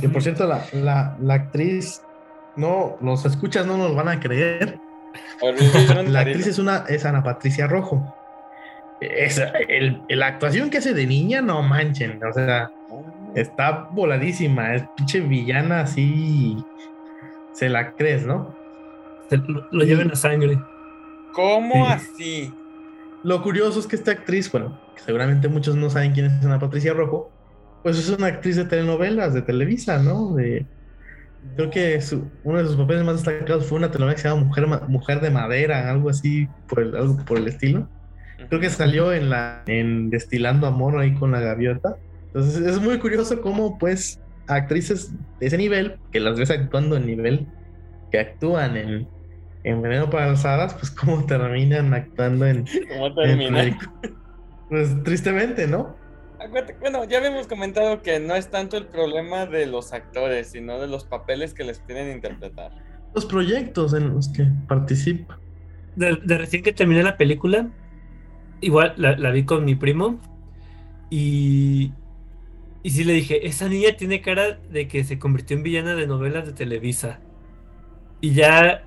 Que 0.00 0.08
por 0.08 0.22
cierto, 0.22 0.46
la, 0.46 0.64
la, 0.72 1.16
la 1.20 1.34
actriz, 1.34 2.02
no, 2.56 2.96
los 3.00 3.24
escuchas 3.24 3.66
no 3.66 3.76
nos 3.76 3.94
van 3.94 4.08
a 4.08 4.20
creer. 4.20 4.78
La 6.08 6.20
actriz 6.20 6.46
es 6.46 6.58
una, 6.58 6.84
es 6.88 7.04
Ana 7.06 7.22
Patricia 7.22 7.66
Rojo. 7.66 8.14
Es, 9.00 9.40
el, 9.68 10.02
la 10.08 10.26
actuación 10.26 10.68
que 10.70 10.78
hace 10.78 10.92
de 10.94 11.06
niña, 11.06 11.40
no 11.42 11.62
manchen, 11.62 12.18
o 12.24 12.32
sea, 12.32 12.70
está 13.34 13.88
voladísima, 13.92 14.74
es 14.74 14.84
pinche 14.96 15.20
villana 15.20 15.80
así, 15.80 16.56
se 17.52 17.68
la 17.68 17.92
crees, 17.92 18.26
¿no? 18.26 18.54
Se 19.28 19.36
lo, 19.36 19.66
lo 19.70 19.84
lleva 19.84 20.02
en 20.02 20.08
la 20.08 20.16
sangre. 20.16 20.58
¿Cómo 21.32 21.86
Sí. 21.86 21.92
así? 21.92 22.54
Lo 23.22 23.42
curioso 23.42 23.80
es 23.80 23.86
que 23.86 23.96
esta 23.96 24.12
actriz, 24.12 24.50
bueno, 24.50 24.78
que 24.94 25.02
seguramente 25.02 25.48
muchos 25.48 25.76
no 25.76 25.90
saben 25.90 26.12
quién 26.12 26.26
es 26.26 26.44
Ana 26.44 26.58
Patricia 26.58 26.94
Rojo, 26.94 27.30
pues 27.86 27.98
es 28.00 28.08
una 28.10 28.26
actriz 28.26 28.56
de 28.56 28.64
telenovelas, 28.64 29.32
de 29.32 29.42
Televisa, 29.42 30.00
¿no? 30.02 30.34
De, 30.34 30.66
creo 31.54 31.70
que 31.70 32.00
su- 32.00 32.28
uno 32.42 32.58
de 32.58 32.64
sus 32.66 32.74
papeles 32.74 33.04
más 33.04 33.22
destacados 33.22 33.66
fue 33.66 33.78
una 33.78 33.92
telenovela 33.92 34.16
que 34.16 34.22
se 34.22 34.28
llama 34.28 34.42
Mujer, 34.42 34.66
Mujer 34.88 35.20
de 35.20 35.30
Madera, 35.30 35.88
algo 35.88 36.10
así, 36.10 36.48
por 36.68 36.80
el, 36.80 36.96
algo 36.96 37.24
por 37.24 37.38
el 37.38 37.46
estilo. 37.46 37.88
Creo 38.48 38.60
que 38.60 38.70
salió 38.70 39.12
en 39.12 39.30
la 39.30 39.62
en 39.68 40.10
Destilando 40.10 40.66
Amor 40.66 40.98
ahí 40.98 41.14
con 41.14 41.30
la 41.30 41.38
gaviota. 41.38 41.94
Entonces 42.26 42.56
es 42.66 42.80
muy 42.80 42.98
curioso 42.98 43.40
cómo 43.40 43.78
pues 43.78 44.20
actrices 44.48 45.12
de 45.38 45.46
ese 45.46 45.56
nivel, 45.56 46.00
que 46.10 46.18
las 46.18 46.36
ves 46.36 46.50
actuando 46.50 46.96
en 46.96 47.06
nivel 47.06 47.46
que 48.10 48.18
actúan 48.18 48.76
en, 48.76 49.06
en 49.62 49.80
Veneno 49.80 50.10
para 50.10 50.26
las 50.26 50.44
Hadas, 50.44 50.74
pues 50.74 50.90
cómo 50.90 51.24
terminan 51.24 51.94
actuando 51.94 52.46
en, 52.46 52.64
¿Cómo 52.88 53.06
en 53.06 53.14
termina? 53.14 53.62
Freddy- 53.62 53.78
Pues 54.68 55.02
tristemente, 55.04 55.68
¿no? 55.68 55.96
Acuérdate- 56.38 56.76
Bueno, 56.80 57.04
ya 57.04 57.18
habíamos 57.18 57.46
comentado 57.46 58.02
que 58.02 58.20
no 58.20 58.34
es 58.34 58.50
tanto 58.50 58.76
el 58.76 58.86
problema 58.86 59.46
de 59.46 59.66
los 59.66 59.92
actores, 59.92 60.48
sino 60.48 60.78
de 60.78 60.86
los 60.86 61.04
papeles 61.04 61.54
que 61.54 61.64
les 61.64 61.78
piden 61.80 62.10
interpretar. 62.12 62.72
Los 63.14 63.24
proyectos 63.26 63.94
en 63.94 64.14
los 64.14 64.28
que 64.28 64.46
participa. 64.68 65.38
De, 65.94 66.16
de 66.22 66.38
recién 66.38 66.62
que 66.62 66.72
terminé 66.72 67.02
la 67.02 67.16
película, 67.16 67.70
igual 68.60 68.92
la, 68.96 69.16
la 69.16 69.30
vi 69.30 69.44
con 69.44 69.64
mi 69.64 69.74
primo 69.74 70.20
y, 71.08 71.92
y 72.82 72.90
sí 72.90 73.04
le 73.04 73.14
dije, 73.14 73.46
esa 73.46 73.68
niña 73.68 73.96
tiene 73.96 74.20
cara 74.20 74.58
de 74.70 74.88
que 74.88 75.04
se 75.04 75.18
convirtió 75.18 75.56
en 75.56 75.62
villana 75.62 75.94
de 75.94 76.06
novelas 76.06 76.44
de 76.44 76.52
Televisa. 76.52 77.20
Y 78.20 78.32
ya 78.34 78.84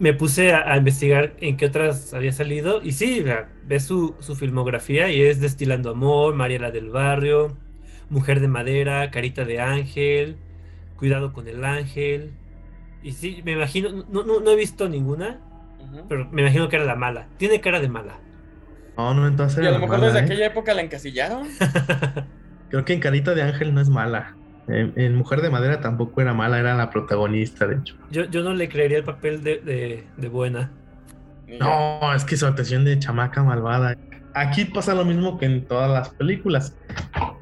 me 0.00 0.14
puse 0.14 0.52
a, 0.52 0.72
a 0.72 0.78
investigar 0.78 1.34
en 1.40 1.56
qué 1.56 1.66
otras 1.66 2.14
había 2.14 2.32
salido 2.32 2.82
y 2.82 2.92
sí, 2.92 3.24
ves 3.66 3.84
su, 3.84 4.16
su 4.20 4.34
filmografía 4.34 5.10
y 5.10 5.22
es 5.22 5.40
Destilando 5.40 5.90
Amor, 5.90 6.34
Mariela 6.34 6.72
del 6.72 6.90
Barrio, 6.90 7.58
Mujer 8.08 8.40
de 8.40 8.48
Madera, 8.48 9.10
Carita 9.12 9.44
de 9.44 9.60
Ángel, 9.60 10.38
Cuidado 10.96 11.32
con 11.32 11.48
el 11.48 11.64
Ángel. 11.64 12.38
Y 13.02 13.12
sí, 13.12 13.42
me 13.44 13.52
imagino, 13.52 13.90
no, 14.10 14.24
no, 14.24 14.40
no 14.40 14.50
he 14.50 14.56
visto 14.56 14.88
ninguna, 14.88 15.40
pero 16.08 16.28
me 16.30 16.42
imagino 16.42 16.68
que 16.68 16.76
era 16.76 16.84
la 16.84 16.96
mala. 16.96 17.28
Tiene 17.38 17.60
cara 17.60 17.80
de 17.80 17.88
mala. 17.88 18.24
No, 18.96 19.14
no, 19.14 19.26
entonces 19.26 19.64
Y 19.64 19.66
a 19.66 19.70
lo 19.70 19.78
mejor 19.78 20.00
mala, 20.00 20.06
desde 20.06 20.18
¿eh? 20.18 20.22
aquella 20.22 20.46
época 20.46 20.74
la 20.74 20.82
encasillaron. 20.82 21.48
Creo 22.68 22.84
que 22.84 22.92
en 22.94 23.00
Carita 23.00 23.34
de 23.34 23.42
Ángel 23.42 23.74
no 23.74 23.80
es 23.80 23.88
mala. 23.90 24.39
En, 24.68 24.92
en 24.96 25.16
Mujer 25.16 25.40
de 25.40 25.50
Madera 25.50 25.80
tampoco 25.80 26.20
era 26.20 26.32
mala, 26.34 26.58
era 26.60 26.74
la 26.74 26.90
protagonista, 26.90 27.66
de 27.66 27.76
hecho. 27.76 27.96
yo, 28.10 28.24
yo 28.24 28.42
no 28.42 28.54
le 28.54 28.68
creería 28.68 28.98
el 28.98 29.04
papel 29.04 29.42
de, 29.42 29.58
de- 29.58 30.06
de 30.16 30.28
buena. 30.28 30.70
No, 31.58 32.14
es 32.14 32.24
que 32.24 32.36
su 32.36 32.46
actuación 32.46 32.84
de 32.84 32.98
chamaca 32.98 33.42
malvada. 33.42 33.96
Aquí 34.34 34.64
pasa 34.66 34.94
lo 34.94 35.04
mismo 35.04 35.36
que 35.38 35.46
en 35.46 35.66
todas 35.66 35.90
las 35.90 36.10
películas. 36.10 36.76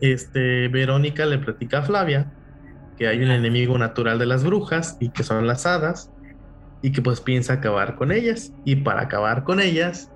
Este, 0.01 0.69
Verónica 0.69 1.27
le 1.27 1.39
platica 1.39 1.79
a 1.79 1.83
Flavia 1.83 2.33
que 2.97 3.07
hay 3.07 3.23
un 3.23 3.31
enemigo 3.31 3.77
natural 3.79 4.19
de 4.19 4.27
las 4.27 4.43
brujas 4.45 4.97
y 4.99 5.11
que 5.11 5.23
son 5.23 5.47
las 5.47 5.67
hadas 5.67 6.11
y 6.83 6.91
que 6.93 7.03
pues 7.03 7.21
piensa 7.21 7.55
acabar 7.55 7.95
con 7.97 8.11
ellas 8.11 8.53
y 8.65 8.77
para 8.77 9.03
acabar 9.03 9.45
con 9.45 9.61
ellas 9.61 10.11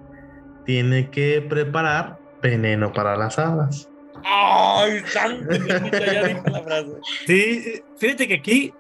tiene 0.65 1.11
que 1.11 1.43
preparar 1.49 2.19
veneno 2.43 2.93
para 2.93 3.17
las 3.17 3.39
hadas. 3.39 3.89
¡Ay, 4.25 5.01
santo! 5.07 5.49
Ya 5.93 6.29
dijo 6.29 6.43
la 6.51 6.63
frase. 6.63 6.91
Sí, 7.27 7.83
fíjate 7.97 8.29
que 8.29 8.35
aquí, 8.35 8.73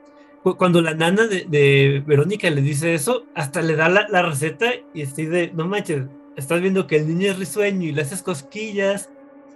cu- 0.42 0.56
cuando 0.56 0.80
la 0.82 0.94
nana 0.94 1.26
de, 1.26 1.44
de 1.48 2.02
Verónica 2.06 2.48
le 2.50 2.60
dice 2.62 2.94
eso, 2.94 3.24
hasta 3.34 3.62
le 3.62 3.76
da 3.76 3.88
la, 3.88 4.06
la 4.08 4.22
receta 4.22 4.70
y 4.94 5.02
estoy 5.02 5.26
de, 5.26 5.50
no 5.54 5.66
manches, 5.66 6.04
estás 6.36 6.60
viendo 6.60 6.86
que 6.86 6.96
el 6.96 7.08
niño 7.08 7.30
es 7.30 7.38
risueño 7.38 7.88
y 7.88 7.92
le 7.92 8.02
haces 8.02 8.22
cosquillas. 8.22 9.10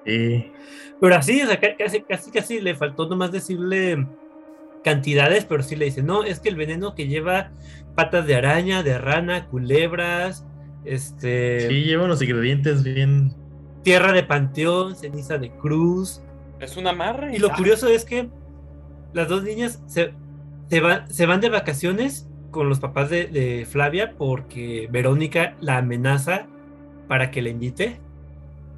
Sí. 0.05 0.51
Pero 1.01 1.14
así, 1.16 1.43
o 1.43 1.47
sea, 1.47 1.59
ca- 1.61 1.76
casi, 1.76 2.03
casi, 2.03 2.30
casi 2.30 2.61
le 2.61 2.74
faltó 2.74 3.09
nomás 3.09 3.32
decirle 3.32 4.07
cantidades, 4.84 5.45
pero 5.45 5.62
sí 5.62 5.74
le 5.76 5.87
dice, 5.87 6.03
no, 6.03 6.22
es 6.24 6.39
que 6.41 6.49
el 6.49 6.57
veneno 6.57 6.95
que 6.95 7.09
lleva 7.09 7.51
patas 7.97 8.26
de 8.26 8.37
araña, 8.37 8.82
de 8.82 8.99
rana, 8.99 9.47
culebras, 9.49 10.45
este, 10.84 11.68
Sí, 11.68 11.82
lleva 11.84 12.05
unos 12.05 12.22
ingredientes 12.22 12.84
bien. 12.84 13.34
Tierra 13.87 14.11
de 14.11 14.24
panteón, 14.24 14.97
ceniza 14.97 15.39
de 15.39 15.53
cruz. 15.53 16.20
Es 16.59 16.76
un 16.76 16.89
amarre. 16.89 17.37
Y 17.37 17.39
lo 17.39 17.53
Ah, 17.53 17.57
curioso 17.57 17.87
es 17.87 18.05
que 18.05 18.28
las 19.12 19.28
dos 19.28 19.45
niñas 19.45 19.80
se, 19.87 20.12
se, 20.68 20.80
van, 20.80 21.09
se 21.09 21.24
van 21.24 21.41
de 21.41 21.51
vacaciones 21.51 22.28
con 22.51 22.68
los 22.68 22.80
papás 22.80 23.11
de, 23.11 23.26
de 23.26 23.64
Flavia 23.64 24.14
porque 24.18 24.89
Verónica 24.91 25.55
la 25.61 25.76
amenaza 25.76 26.49
para 27.07 27.30
que 27.30 27.41
la 27.43 27.51
invite. 27.51 28.01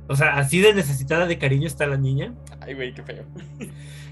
O 0.09 0.15
sea, 0.15 0.37
así 0.37 0.61
de 0.61 0.75
necesitada 0.75 1.25
de 1.25 1.39
cariño 1.39 1.67
está 1.67 1.87
la 1.87 1.97
niña. 1.97 2.35
Ay, 2.61 2.75
güey, 2.75 2.93
qué 2.93 3.03
feo. 3.03 3.25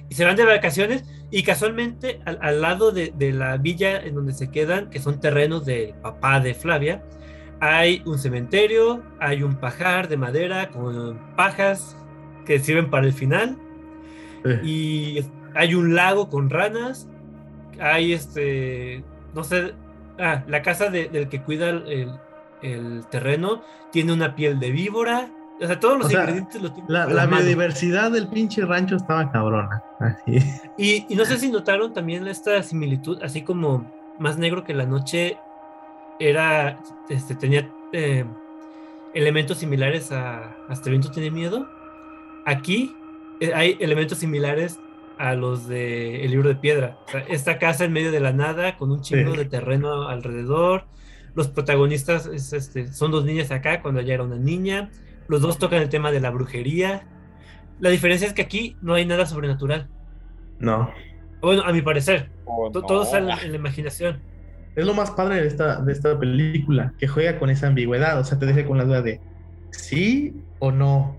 Y 0.09 0.15
se 0.15 0.25
van 0.25 0.37
de 0.37 0.47
vacaciones 0.47 1.05
y 1.31 1.43
casualmente 1.43 2.21
al, 2.25 2.39
al 2.41 2.63
lado 2.63 2.91
de, 2.91 3.13
de 3.15 3.35
la 3.35 3.59
villa 3.59 4.01
en 4.01 4.15
donde 4.15 4.33
se 4.33 4.51
quedan, 4.51 4.89
que 4.89 4.99
son 4.99 5.21
terrenos 5.21 5.67
del 5.67 5.93
papá 5.93 6.41
de 6.41 6.55
Flavia, 6.55 7.03
hay 7.61 8.03
un 8.05 8.19
cementerio, 8.19 9.03
hay 9.21 9.43
un 9.43 9.55
pajar 9.57 10.09
de 10.09 10.17
madera 10.17 10.69
con 10.69 11.19
pajas 11.37 11.97
que 12.45 12.59
sirven 12.59 12.91
para 12.91 13.07
el 13.07 13.13
final 13.13 13.57
eh, 14.45 14.61
y 14.63 15.25
hay 15.55 15.75
un 15.75 15.95
lago 15.95 16.29
con 16.29 16.51
ranas, 16.51 17.09
hay 17.81 18.13
este, 18.13 19.03
no 19.35 19.43
sé, 19.43 19.75
ah, 20.19 20.43
la 20.47 20.63
casa 20.63 20.91
de- 20.91 21.09
del 21.09 21.29
que 21.29 21.43
cuida 21.43 21.71
el, 21.71 22.11
el- 22.63 23.05
terreno 23.11 23.63
tiene 23.93 24.13
una 24.13 24.35
piel 24.35 24.59
de 24.61 24.71
víbora, 24.71 25.31
o 25.61 25.67
sea, 25.67 25.81
todos 25.81 25.97
los 25.99 26.07
O 26.07 26.11
sea, 26.11 26.21
ingredientes 26.21 26.61
los 26.61 26.75
tiene 26.75 26.89
La, 26.91 27.07
la 27.07 27.25
biodiversidad 27.27 28.11
del 28.11 28.29
pinche 28.29 28.65
rancho 28.67 28.97
estaba 28.97 29.31
cabrona. 29.33 29.83
Así. 30.01 30.39
Y, 30.77 31.07
y 31.09 31.17
no 31.17 31.25
sé 31.25 31.39
si 31.39 31.51
notaron 31.51 31.95
también 31.95 32.27
esta 32.29 32.63
similitud, 32.63 33.23
así 33.23 33.41
como 33.43 33.91
más 34.19 34.37
negro 34.37 34.65
que 34.65 34.75
la 34.75 34.85
noche 34.85 35.39
era, 36.19 36.81
este, 37.09 37.35
tenía 37.35 37.71
eh, 37.93 38.25
elementos 39.15 39.59
similares 39.59 40.13
a 40.13 40.57
Hasta 40.69 40.89
el 40.89 40.93
viento 40.93 41.11
tiene 41.11 41.31
miedo. 41.31 41.69
Aquí 42.45 42.95
eh, 43.41 43.53
hay 43.55 43.77
elementos 43.81 44.19
similares 44.19 44.79
a 45.19 45.35
los 45.35 45.67
de 45.67 46.25
El 46.25 46.31
libro 46.31 46.49
de 46.49 46.57
piedra. 46.57 46.99
O 47.07 47.11
sea, 47.11 47.21
esta 47.29 47.59
casa 47.59 47.85
en 47.85 47.93
medio 47.93 48.13
de 48.13 48.21
la 48.21 48.33
nada, 48.33 48.77
con 48.77 48.93
un 48.93 49.01
chingo 49.01 49.33
Sí. 49.33 49.39
de 49.39 49.45
terreno 49.47 50.09
alrededor, 50.09 50.85
Los 51.35 51.49
protagonistas 51.49 52.27
este, 52.27 52.91
son 52.95 53.11
dos 53.11 53.27
niñas 53.27 53.51
acá 53.51 53.83
cuando 53.83 54.01
ella 54.01 54.15
era 54.15 54.23
una 54.23 54.37
niña. 54.37 54.91
Los 55.29 55.43
dos 55.43 55.59
tocan 55.59 55.83
el 55.83 55.91
tema 55.91 56.11
de 56.11 56.21
la 56.21 56.31
brujería. 56.31 57.07
La 57.79 57.91
diferencia 57.91 58.27
es 58.27 58.33
que 58.33 58.41
aquí 58.41 58.77
no 58.81 58.95
hay 58.95 59.05
nada 59.05 59.27
sobrenatural. 59.27 59.87
No. 60.59 60.91
Bueno, 61.43 61.63
a 61.63 61.73
mi 61.73 61.83
parecer. 61.83 62.31
Oh, 62.47 62.71
no. 62.73 62.81
Todo 62.83 63.05
sale 63.05 63.31
en 63.43 63.51
la 63.53 63.57
imaginación. 63.59 64.23
Es 64.77 64.85
lo 64.85 64.93
más 64.93 65.11
padre 65.13 65.41
de 65.41 65.49
esta, 65.49 65.81
de 65.81 65.91
esta 65.91 66.19
película, 66.19 66.93
que 66.99 67.09
juega 67.09 67.39
con 67.39 67.49
esa 67.49 67.67
ambigüedad, 67.69 68.21
o 68.21 68.25
sea, 68.25 68.39
te 68.39 68.45
deja 68.45 68.67
con 68.67 68.77
la 68.77 68.85
duda 68.85 69.01
de 69.01 69.21
sí 69.71 70.35
o 70.59 70.71
no. 70.71 71.19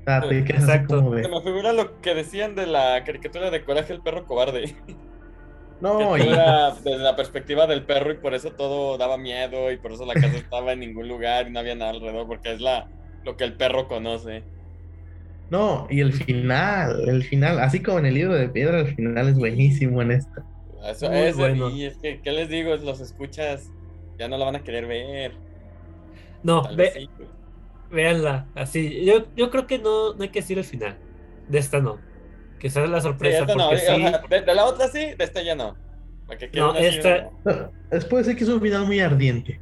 O 0.00 0.04
sea, 0.04 0.20
te 0.28 0.38
Exacto. 0.38 0.98
como 0.98 1.14
Se 1.14 1.22
de 1.22 1.28
me 1.28 1.42
figura 1.42 1.72
lo 1.72 2.00
que 2.02 2.14
decían 2.14 2.54
de 2.54 2.66
la 2.66 3.02
caricatura 3.04 3.50
de 3.50 3.64
Coraje 3.64 3.94
el 3.94 4.02
perro 4.02 4.26
cobarde. 4.26 4.76
no, 5.80 6.14
que 6.14 6.24
y, 6.24 6.28
era 6.28 6.70
desde 6.72 6.98
la 6.98 7.16
perspectiva 7.16 7.66
del 7.66 7.84
perro 7.84 8.12
y 8.12 8.16
por 8.16 8.34
eso 8.34 8.52
todo 8.52 8.98
daba 8.98 9.16
miedo 9.16 9.72
y 9.72 9.78
por 9.78 9.92
eso 9.92 10.04
la 10.04 10.14
casa 10.14 10.26
estaba 10.36 10.72
en 10.72 10.80
ningún 10.80 11.08
lugar 11.08 11.48
y 11.48 11.50
no 11.50 11.60
había 11.60 11.74
nada 11.74 11.92
alrededor 11.92 12.26
porque 12.26 12.52
es 12.52 12.60
la 12.60 12.88
lo 13.24 13.36
que 13.36 13.44
el 13.44 13.54
perro 13.54 13.88
conoce. 13.88 14.44
no, 15.50 15.86
y 15.88 16.00
el 16.00 16.12
final, 16.12 17.08
el 17.08 17.24
final, 17.24 17.58
así 17.58 17.82
como 17.82 18.00
en 18.00 18.06
el 18.06 18.14
libro 18.14 18.34
de 18.34 18.48
piedra, 18.50 18.80
el 18.80 18.94
final 18.94 19.28
es 19.28 19.38
buenísimo 19.38 20.02
en 20.02 20.12
esta. 20.12 20.44
Eso 20.86 21.08
Muy 21.10 21.18
es, 21.18 21.36
bueno. 21.36 21.70
y 21.70 21.84
es 21.84 21.96
que, 21.98 22.20
¿qué 22.20 22.32
les 22.32 22.48
digo? 22.48 22.74
Los 22.76 23.00
escuchas, 23.00 23.70
ya 24.18 24.28
no 24.28 24.36
la 24.38 24.44
van 24.46 24.56
a 24.56 24.64
querer 24.64 24.86
ver. 24.86 25.32
No, 26.42 26.62
ve, 26.76 26.92
sí, 26.92 27.10
véanla. 27.90 28.46
Así. 28.54 29.04
Yo, 29.04 29.26
yo 29.36 29.50
creo 29.50 29.66
que 29.66 29.78
no, 29.78 30.14
no 30.14 30.22
hay 30.22 30.28
que 30.28 30.40
decir 30.40 30.56
el 30.58 30.64
final. 30.64 30.96
De 31.48 31.58
esta 31.58 31.80
no. 31.80 31.98
Que 32.58 32.70
sea 32.70 32.86
la 32.86 33.00
Sí, 33.00 33.06
sorpresa. 33.08 33.40
esta 33.40 33.54
no, 33.54 33.70
sí. 33.70 33.78
sea, 33.78 34.22
de, 34.28 34.40
de 34.42 34.54
la 34.54 34.64
otra 34.64 34.88
sí, 34.88 34.98
de 35.16 35.24
esta 35.24 35.42
ya 35.42 35.54
no. 35.54 35.76
No, 36.54 36.74
esta- 36.76 37.30
no. 37.44 38.22
Ser 38.22 38.36
que 38.36 38.44
es 38.44 38.50
un 38.50 38.60
final 38.60 38.86
muy 38.86 39.00
ardiente. 39.00 39.58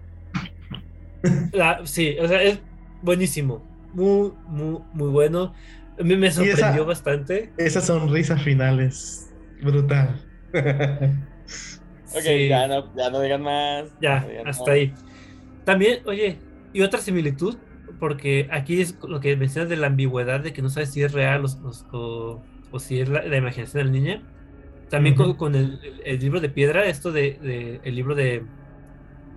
La- 1.53 1.81
sí, 1.87 2.17
o 2.21 2.27
sea, 2.29 2.43
es 2.43 2.61
buenísimo. 3.03 3.65
Muy, 3.95 4.33
muy, 4.49 4.81
muy 4.93 5.09
bueno. 5.11 5.55
A 5.99 6.03
mí 6.03 6.17
me 6.17 6.27
esa- 6.27 6.45
sorprendió 6.45 6.85
bastante. 6.85 7.53
Esa 7.57 7.81
sonrisa 7.81 8.37
final 8.37 8.81
es 8.81 9.31
brutal. 9.63 10.21
Ok, 12.11 12.25
Sí. 12.25 12.49
ya, 12.49 12.67
no, 12.69 12.93
ya 12.97 13.11
no 13.11 13.21
digan 13.21 13.43
más. 13.43 13.93
Ya, 13.99 14.21
no 14.21 14.29
digan 14.29 14.49
hasta 14.49 14.73
más. 14.73 14.73
ahí. 14.73 14.95
También, 15.65 16.01
oye, 16.07 16.45
y 16.73 16.83
otra 16.83 17.01
similitud, 17.01 17.63
porque 17.99 18.49
aquí 18.53 18.81
es 18.83 18.99
lo 19.03 19.21
que 19.21 19.37
mencionas 19.37 19.71
de 19.71 19.77
la 19.77 19.89
ambigüedad 19.89 20.41
de 20.41 20.53
que 20.53 20.63
no 20.63 20.71
sabes 20.71 20.93
si 20.93 21.03
es 21.03 21.13
real 21.13 21.45
o, 21.47 21.49
o- 21.93 21.99
o- 21.99 22.49
o 22.71 22.81
si 22.81 23.01
es 23.01 23.09
la, 23.09 23.25
la 23.25 23.37
imaginación 23.39 23.81
de 23.83 23.85
la 23.87 23.93
niña. 23.93 24.27
También 24.89 25.17
con, 25.17 25.33
Ujú. 25.33 25.37
con 25.37 25.55
el, 25.57 25.81
el 26.05 26.21
libro 26.21 26.41
de 26.41 26.51
piedra, 26.51 26.87
esto 26.87 27.13
de, 27.13 27.39
de- 27.41 27.81
el 27.85 27.95
libro 27.97 28.15
de 28.15 28.51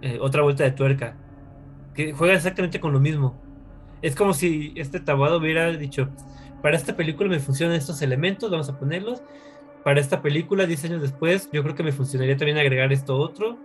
eh, 0.01 0.20
Otra 0.22 0.41
Vuelta 0.43 0.64
de 0.64 0.72
Tuerca, 0.72 1.22
que 1.93 2.14
juega 2.14 2.36
exactamente 2.36 2.80
con 2.80 2.93
lo 2.93 2.99
mismo. 2.99 3.43
Es 4.01 4.16
como 4.16 4.34
si 4.34 4.74
este 4.78 4.99
tabuado 5.01 5.39
hubiera 5.39 5.72
dicho, 5.78 6.16
para 6.62 6.78
esta 6.78 6.95
película 6.95 7.30
me 7.30 7.39
funcionan 7.39 7.78
estos 7.78 8.01
elementos, 8.01 8.51
vamos 8.51 8.70
a 8.70 8.78
ponerlos. 8.78 9.24
Para 9.84 10.00
esta 10.02 10.22
película, 10.22 10.66
10 10.66 10.84
años 10.86 11.02
después, 11.02 11.50
yo 11.52 11.64
creo 11.64 11.76
que 11.76 11.84
me 11.84 11.92
funcionaría 11.94 12.38
también 12.38 12.58
agregar 12.58 12.92
esto 12.94 13.18
otro. 13.18 13.64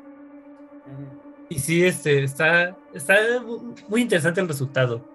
Y 1.48 1.58
sí, 1.60 1.84
este, 1.84 2.24
está, 2.24 2.78
está 2.90 3.14
mu- 3.44 3.74
muy 3.86 4.02
interesante 4.02 4.40
el 4.40 4.48
resultado. 4.48 5.06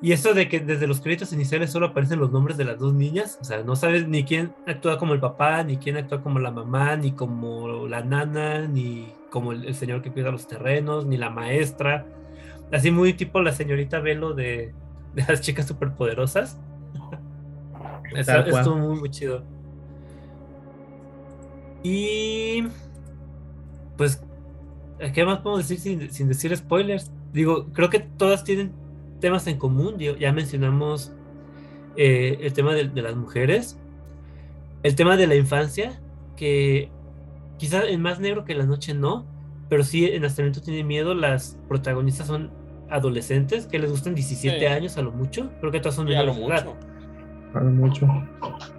Y 0.00 0.12
eso 0.12 0.34
de 0.34 0.48
que 0.48 0.60
desde 0.60 0.86
los 0.86 1.00
créditos 1.00 1.32
iniciales 1.32 1.72
solo 1.72 1.86
aparecen 1.88 2.20
los 2.20 2.32
nombres 2.32 2.56
de 2.58 2.64
las 2.66 2.78
dos 2.78 2.94
niñas, 2.94 3.38
o 3.40 3.44
sea, 3.44 3.64
no 3.64 3.76
sabes 3.76 4.08
ni 4.08 4.24
quién 4.26 4.56
actúa 4.66 4.98
como 4.98 5.14
el 5.14 5.20
papá, 5.20 5.64
ni 5.64 5.78
quién 5.78 5.96
actúa 5.96 6.22
como 6.22 6.40
la 6.40 6.52
mamá, 6.52 6.96
ni 6.96 7.14
como 7.16 7.88
la 7.88 8.04
nana, 8.04 8.68
ni 8.68 9.20
como 9.30 9.52
el, 9.52 9.64
el 9.66 9.74
señor 9.76 10.02
que 10.02 10.12
cuida 10.12 10.30
los 10.32 10.46
terrenos, 10.48 11.06
ni 11.06 11.16
la 11.18 11.30
maestra. 11.30 12.10
Así 12.70 12.90
muy 12.92 13.14
tipo 13.16 13.42
la 13.42 13.52
señorita 13.52 14.00
Velo 14.00 14.34
de, 14.34 14.76
de 15.12 15.24
las 15.28 15.40
chicas 15.42 15.66
superpoderosas. 15.68 16.62
Está-. 18.10 18.42
Estuvo 18.48 18.76
muy, 18.76 18.96
muy 19.00 19.10
chido. 19.10 19.48
Y 21.84 22.64
pues, 23.96 24.24
¿qué 25.12 25.24
más 25.24 25.38
podemos 25.40 25.68
decir 25.68 25.78
sin, 25.78 26.10
sin 26.10 26.28
decir 26.28 26.56
spoilers? 26.56 27.12
Digo, 27.32 27.66
creo 27.72 27.90
que 27.90 28.00
todas 28.00 28.42
tienen 28.42 28.72
temas 29.20 29.46
en 29.46 29.58
común. 29.58 29.96
Digo, 29.98 30.16
Ya 30.16 30.32
mencionamos 30.32 31.12
eh, 31.96 32.38
el 32.40 32.52
tema 32.54 32.72
de, 32.74 32.88
de 32.88 33.02
las 33.02 33.14
mujeres, 33.16 33.78
el 34.82 34.96
tema 34.96 35.16
de 35.16 35.26
la 35.26 35.34
infancia, 35.36 36.00
que 36.36 36.90
quizás 37.58 37.84
en 37.86 38.00
Más 38.00 38.18
Negro 38.18 38.44
que 38.44 38.54
la 38.54 38.64
Noche 38.64 38.94
no, 38.94 39.26
pero 39.68 39.84
sí 39.84 40.06
en 40.06 40.22
Nacimiento 40.22 40.62
tiene 40.62 40.84
miedo. 40.84 41.14
Las 41.14 41.58
protagonistas 41.68 42.26
son 42.26 42.50
adolescentes 42.90 43.66
que 43.66 43.78
les 43.78 43.90
gustan 43.90 44.14
17 44.14 44.58
Sí. 44.58 44.66
años 44.66 44.96
a 44.96 45.02
lo 45.02 45.12
mucho. 45.12 45.50
Creo 45.60 45.70
que 45.70 45.80
todas 45.80 45.96
son 45.96 46.08
Y 46.08 46.14
a 46.14 46.22
lo 46.22 46.32
menores 46.32 46.64
de 46.64 46.70
edad. 46.70 46.74
mucho. 46.74 46.86
Vale 47.52 47.70
mucho. 47.70 48.08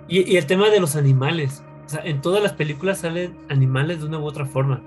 Y, 0.07 0.31
y 0.33 0.37
el 0.37 0.45
tema 0.47 0.69
de 0.71 0.79
los 0.79 0.95
animales. 0.95 1.63
O 1.85 1.89
sea, 1.89 2.01
en 2.03 2.21
todas 2.21 2.41
las 2.41 2.53
películas 2.53 2.99
salen 2.99 3.37
animales 3.49 3.99
de 3.99 4.07
una 4.07 4.19
u 4.19 4.25
otra 4.25 4.45
forma. 4.45 4.81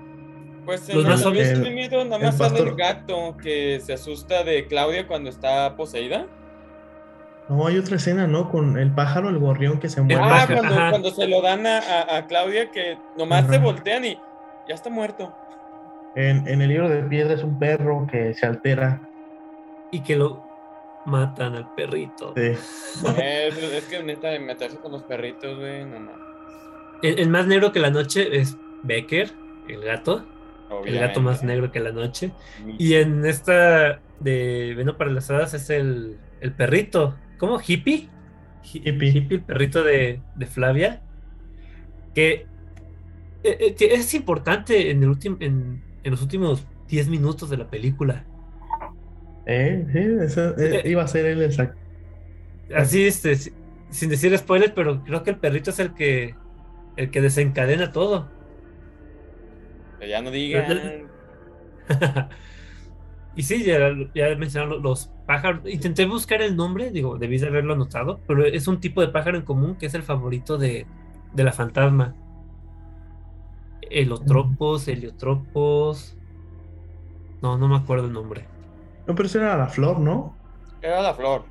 Pues 0.65 0.87
en 0.89 0.97
Los 0.97 1.05
el 1.05 1.11
más 1.11 1.33
tiene 1.53 1.69
miedo, 1.71 2.03
nada 2.03 2.17
el 2.17 2.23
más 2.23 2.37
sale 2.37 2.59
el 2.59 2.75
gato 2.75 3.35
que 3.41 3.79
se 3.79 3.93
asusta 3.93 4.43
de 4.43 4.67
Claudia 4.67 5.07
cuando 5.07 5.29
está 5.29 5.75
poseída. 5.75 6.27
No, 7.47 7.65
hay 7.65 7.77
otra 7.79 7.95
escena, 7.95 8.27
¿no? 8.27 8.49
Con 8.51 8.77
el 8.77 8.91
pájaro, 8.93 9.29
el 9.29 9.39
gorrión 9.39 9.79
que 9.79 9.89
se 9.89 10.01
muere. 10.01 10.21
Ah, 10.23 10.45
cuando, 10.45 10.75
cuando 10.75 11.11
se 11.11 11.27
lo 11.27 11.41
dan 11.41 11.65
a, 11.65 11.79
a- 11.79 12.17
a 12.17 12.27
Claudia 12.27 12.69
que 12.69 12.97
nomás 13.17 13.45
Ajá. 13.45 13.53
se 13.53 13.59
voltean 13.59 14.05
y 14.05 14.19
ya 14.67 14.75
está 14.75 14.91
muerto. 14.91 15.33
En, 16.15 16.47
en 16.47 16.61
el 16.61 16.69
libro 16.69 16.89
de 16.89 17.01
piedra 17.03 17.33
es 17.33 17.43
un 17.43 17.57
perro 17.57 18.05
que 18.11 18.33
se 18.35 18.45
altera. 18.45 19.01
Y 19.91 20.01
que 20.01 20.15
lo 20.15 20.43
matan 21.05 21.55
al 21.55 21.73
perrito. 21.73 22.33
Sí. 22.35 22.51
Es, 23.17 23.57
es 23.57 23.85
que 23.85 24.03
neta, 24.03 24.27
meterse 24.39 24.77
con 24.77 24.91
los 24.91 25.01
perritos, 25.03 25.57
güey, 25.57 25.83
no 25.85 25.99
mames. 25.99 26.28
El, 27.01 27.19
el 27.19 27.29
más 27.29 27.47
negro 27.47 27.71
que 27.71 27.79
la 27.79 27.89
noche 27.91 28.37
es 28.39 28.57
Becker, 28.83 29.31
el 29.67 29.81
gato. 29.83 30.25
El 30.85 30.99
gato 30.99 31.19
más 31.21 31.43
negro 31.43 31.71
que 31.71 31.79
la 31.79 31.91
noche. 31.91 32.31
Y 32.77 32.93
en 32.95 33.25
esta 33.25 34.01
de 34.19 34.73
Veno 34.77 34.97
para 34.97 35.11
las 35.11 35.29
Hadas 35.31 35.53
es 35.55 35.69
el, 35.69 36.17
el 36.41 36.53
perrito. 36.53 37.15
¿Cómo? 37.39 37.59
¿Hippie? 37.59 38.07
Hi- 38.63 38.81
Hippie. 38.85 39.27
el 39.31 39.41
perrito 39.41 39.83
de, 39.83 40.21
de 40.35 40.45
Flavia. 40.45 41.01
Que 42.13 42.45
eh, 43.43 43.57
eh, 43.59 43.75
que 43.75 43.93
es 43.93 44.13
importante 44.13 44.91
en, 44.91 45.01
el 45.03 45.09
último 45.09 45.37
en, 45.39 45.81
en 46.03 46.11
los 46.11 46.21
últimos 46.21 46.65
10 46.87 47.07
minutos 47.07 47.49
de 47.49 47.57
la 47.57 47.69
película. 47.69 48.25
Eh, 49.45 49.85
sí, 49.91 49.99
eso, 50.25 50.55
eh, 50.57 50.83
iba 50.85 51.03
a 51.03 51.07
ser 51.07 51.25
él 51.25 51.41
exacto. 51.41 51.79
Así, 52.75 53.07
este, 53.07 53.35
si- 53.35 53.53
sin 53.89 54.09
decir 54.09 54.37
spoilers, 54.37 54.73
pero 54.73 55.03
creo 55.03 55.23
que 55.23 55.31
el 55.31 55.37
perrito 55.39 55.71
es 55.71 55.79
el 55.79 55.93
que 55.95 56.35
el 56.99 57.11
que 57.11 57.21
desencadena 57.21 57.93
todo. 57.93 58.27
Ya 60.05 60.21
no 60.21 60.31
digan. 60.31 61.07
y 63.37 63.43
sí, 63.43 63.63
ya, 63.63 63.79
ya 64.13 64.35
mencionaron 64.35 64.83
los 64.83 65.09
pájaros. 65.25 65.61
Intenté 65.65 66.05
buscar 66.05 66.41
el 66.41 66.57
nombre, 66.57 66.91
digo, 66.91 67.17
debí 67.17 67.37
de 67.37 67.47
haberlo 67.47 67.73
anotado, 67.73 68.19
pero 68.27 68.45
es 68.45 68.67
un 68.67 68.81
tipo 68.81 68.99
de 68.99 69.07
pájaro 69.07 69.37
en 69.37 69.43
común 69.43 69.77
que 69.77 69.85
es 69.85 69.93
el 69.93 70.03
favorito 70.03 70.57
de, 70.57 70.87
de 71.33 71.43
la 71.45 71.53
fantasma. 71.53 72.15
Helotropos, 73.89 74.89
heliotropos. 74.89 76.17
No, 77.41 77.57
no 77.57 77.69
me 77.69 77.77
acuerdo 77.77 78.07
el 78.07 78.13
nombre. 78.13 78.45
No, 79.07 79.15
pero 79.15 79.27
eso 79.27 79.39
era 79.39 79.55
la 79.55 79.69
flor, 79.69 80.01
¿no? 80.01 80.35
Era 80.81 81.01
la 81.01 81.13
flor. 81.13 81.45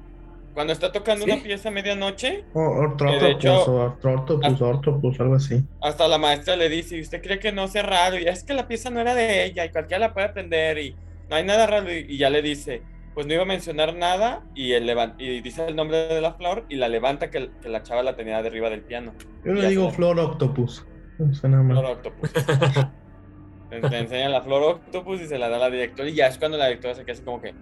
Cuando 0.59 0.72
está 0.72 0.90
tocando 0.90 1.24
¿Sí? 1.24 1.30
una 1.30 1.40
pieza 1.40 1.68
a 1.68 1.70
medianoche, 1.70 2.44
O 2.52 2.61
ortrótopus, 2.61 3.22
de 3.22 3.30
hecho- 3.30 3.62
o 3.62 3.74
ortrótopus, 3.84 4.61
ortopus, 4.61 5.20
algo 5.20 5.36
así. 5.36 5.62
hasta 5.80 6.09
la 6.09 6.18
maestra 6.18 6.56
le 6.56 6.68
dice, 6.68 6.96
¿y 6.96 7.00
usted 7.00 7.22
cree 7.22 7.38
que 7.38 7.52
no 7.52 7.68
sea 7.68 7.84
raro? 7.84 8.18
Y 8.18 8.26
es 8.26 8.42
que 8.42 8.54
la 8.54 8.66
pieza 8.66 8.90
no 8.90 8.98
era 8.98 9.14
de 9.14 9.44
ella 9.44 9.64
y 9.64 9.70
cualquiera 9.70 10.00
la 10.09 10.12
puede 10.12 10.26
aprender 10.26 10.78
y 10.78 10.96
no 11.30 11.36
hay 11.36 11.44
nada 11.44 11.68
raro. 11.68 11.92
Y, 11.92 12.06
y 12.09 12.18
ya 12.18 12.28
le 12.28 12.42
dice, 12.42 12.82
pues 13.14 13.24
no 13.24 13.34
iba 13.34 13.44
a 13.44 13.46
mencionar 13.46 13.94
nada 13.94 14.42
y, 14.56 14.72
él 14.72 14.92
y 15.18 15.40
dice 15.42 15.64
el 15.64 15.76
nombre 15.76 16.09
de 16.09 16.20
la 16.20 16.32
flor 16.34 16.64
y 16.68 16.74
la 16.74 16.88
levanta 16.88 17.30
que, 17.30 17.50
que 17.62 17.68
la 17.68 17.84
chava 17.84 18.02
la 18.02 18.16
tenía 18.16 18.42
de 18.42 18.48
arriba 18.48 18.68
del 18.68 18.80
piano. 18.82 19.14
Yo 19.44 19.52
le 19.52 19.68
digo 19.68 19.92
flor 19.92 20.18
octopus. 20.18 20.84
No 21.20 21.32
suena 21.34 21.62
Flor 21.64 21.84
octopus. 21.84 22.32
le, 23.70 23.80
le 23.80 23.98
enseña 24.00 24.28
la 24.28 24.42
flor 24.42 24.62
octopus 24.64 25.20
y 25.20 25.26
se 25.28 25.38
la 25.38 25.48
da 25.48 25.54
a 25.54 25.61
la 25.61 25.70
directora 25.70 26.09
y 26.09 26.14
ya 26.14 26.26
es 26.26 26.36
cuando 26.36 26.59
la 26.59 26.66
directora 26.66 26.96
se 26.96 27.04
queda 27.04 27.12
así 27.12 27.22
como 27.22 27.40
que, 27.40 27.54